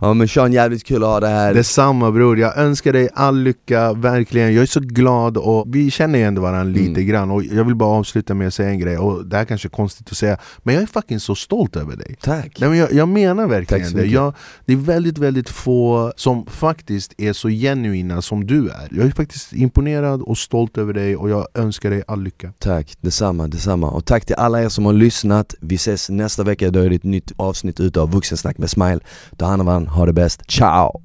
Ja 0.00 0.14
men 0.14 0.28
Sean, 0.28 0.52
jävligt 0.52 0.84
kul 0.84 1.02
att 1.04 1.08
ha 1.08 1.20
det 1.20 1.28
här. 1.28 1.54
Detsamma 1.54 2.10
bror, 2.10 2.38
jag 2.38 2.56
önskar 2.58 2.92
dig 2.92 3.08
all 3.14 3.38
lycka, 3.42 3.92
verkligen. 3.92 4.54
Jag 4.54 4.62
är 4.62 4.66
så 4.66 4.80
glad 4.80 5.36
och 5.36 5.64
vi 5.68 5.90
känner 5.90 6.18
ju 6.18 6.24
ändå 6.24 6.42
varandra 6.42 6.62
lite 6.64 6.90
Mm. 6.90 7.06
grann. 7.06 7.30
Och 7.30 7.44
jag 7.44 7.64
vill 7.64 7.74
bara 7.74 7.90
avsluta 7.98 8.34
med 8.34 8.46
att 8.46 8.54
säga 8.54 8.68
en 8.70 8.78
grej 8.78 8.98
och 8.98 9.26
det 9.26 9.36
här 9.36 9.44
kanske 9.44 9.68
är 9.68 9.70
konstigt 9.70 10.10
att 10.10 10.16
säga 10.16 10.36
Men 10.62 10.74
jag 10.74 10.82
är 10.82 10.86
fucking 10.86 11.20
så 11.20 11.34
stolt 11.34 11.76
över 11.76 11.96
dig. 11.96 12.16
Tack! 12.20 12.56
Nej, 12.60 12.70
men 12.70 12.78
jag, 12.78 12.89
jag 12.92 13.08
menar 13.08 13.46
verkligen 13.46 13.92
det. 13.92 14.06
Jag, 14.06 14.34
det 14.66 14.72
är 14.72 14.76
väldigt, 14.76 15.18
väldigt 15.18 15.48
få 15.48 16.12
som 16.16 16.46
faktiskt 16.46 17.14
är 17.18 17.32
så 17.32 17.48
genuina 17.48 18.22
som 18.22 18.46
du 18.46 18.68
är. 18.68 18.88
Jag 18.90 19.06
är 19.06 19.10
faktiskt 19.10 19.52
imponerad 19.52 20.22
och 20.22 20.38
stolt 20.38 20.78
över 20.78 20.92
dig 20.92 21.16
och 21.16 21.30
jag 21.30 21.46
önskar 21.54 21.90
dig 21.90 22.02
all 22.06 22.22
lycka. 22.22 22.52
Tack, 22.58 22.96
detsamma, 23.00 23.48
detsamma. 23.48 23.90
Och 23.90 24.04
tack 24.04 24.24
till 24.24 24.36
alla 24.36 24.62
er 24.62 24.68
som 24.68 24.86
har 24.86 24.92
lyssnat. 24.92 25.54
Vi 25.60 25.74
ses 25.74 26.10
nästa 26.10 26.42
vecka, 26.42 26.70
då 26.70 26.80
är 26.80 26.90
det 26.90 26.96
ett 26.96 27.04
nytt 27.04 27.32
avsnitt 27.36 27.80
utav 27.80 28.10
Vuxensnack 28.10 28.58
med 28.58 28.70
Smile. 28.70 29.00
Ta 29.36 29.46
hand 29.46 29.60
om 29.60 29.66
varandra, 29.66 29.90
ha 29.90 30.06
det 30.06 30.12
bäst. 30.12 30.50
Ciao! 30.50 31.00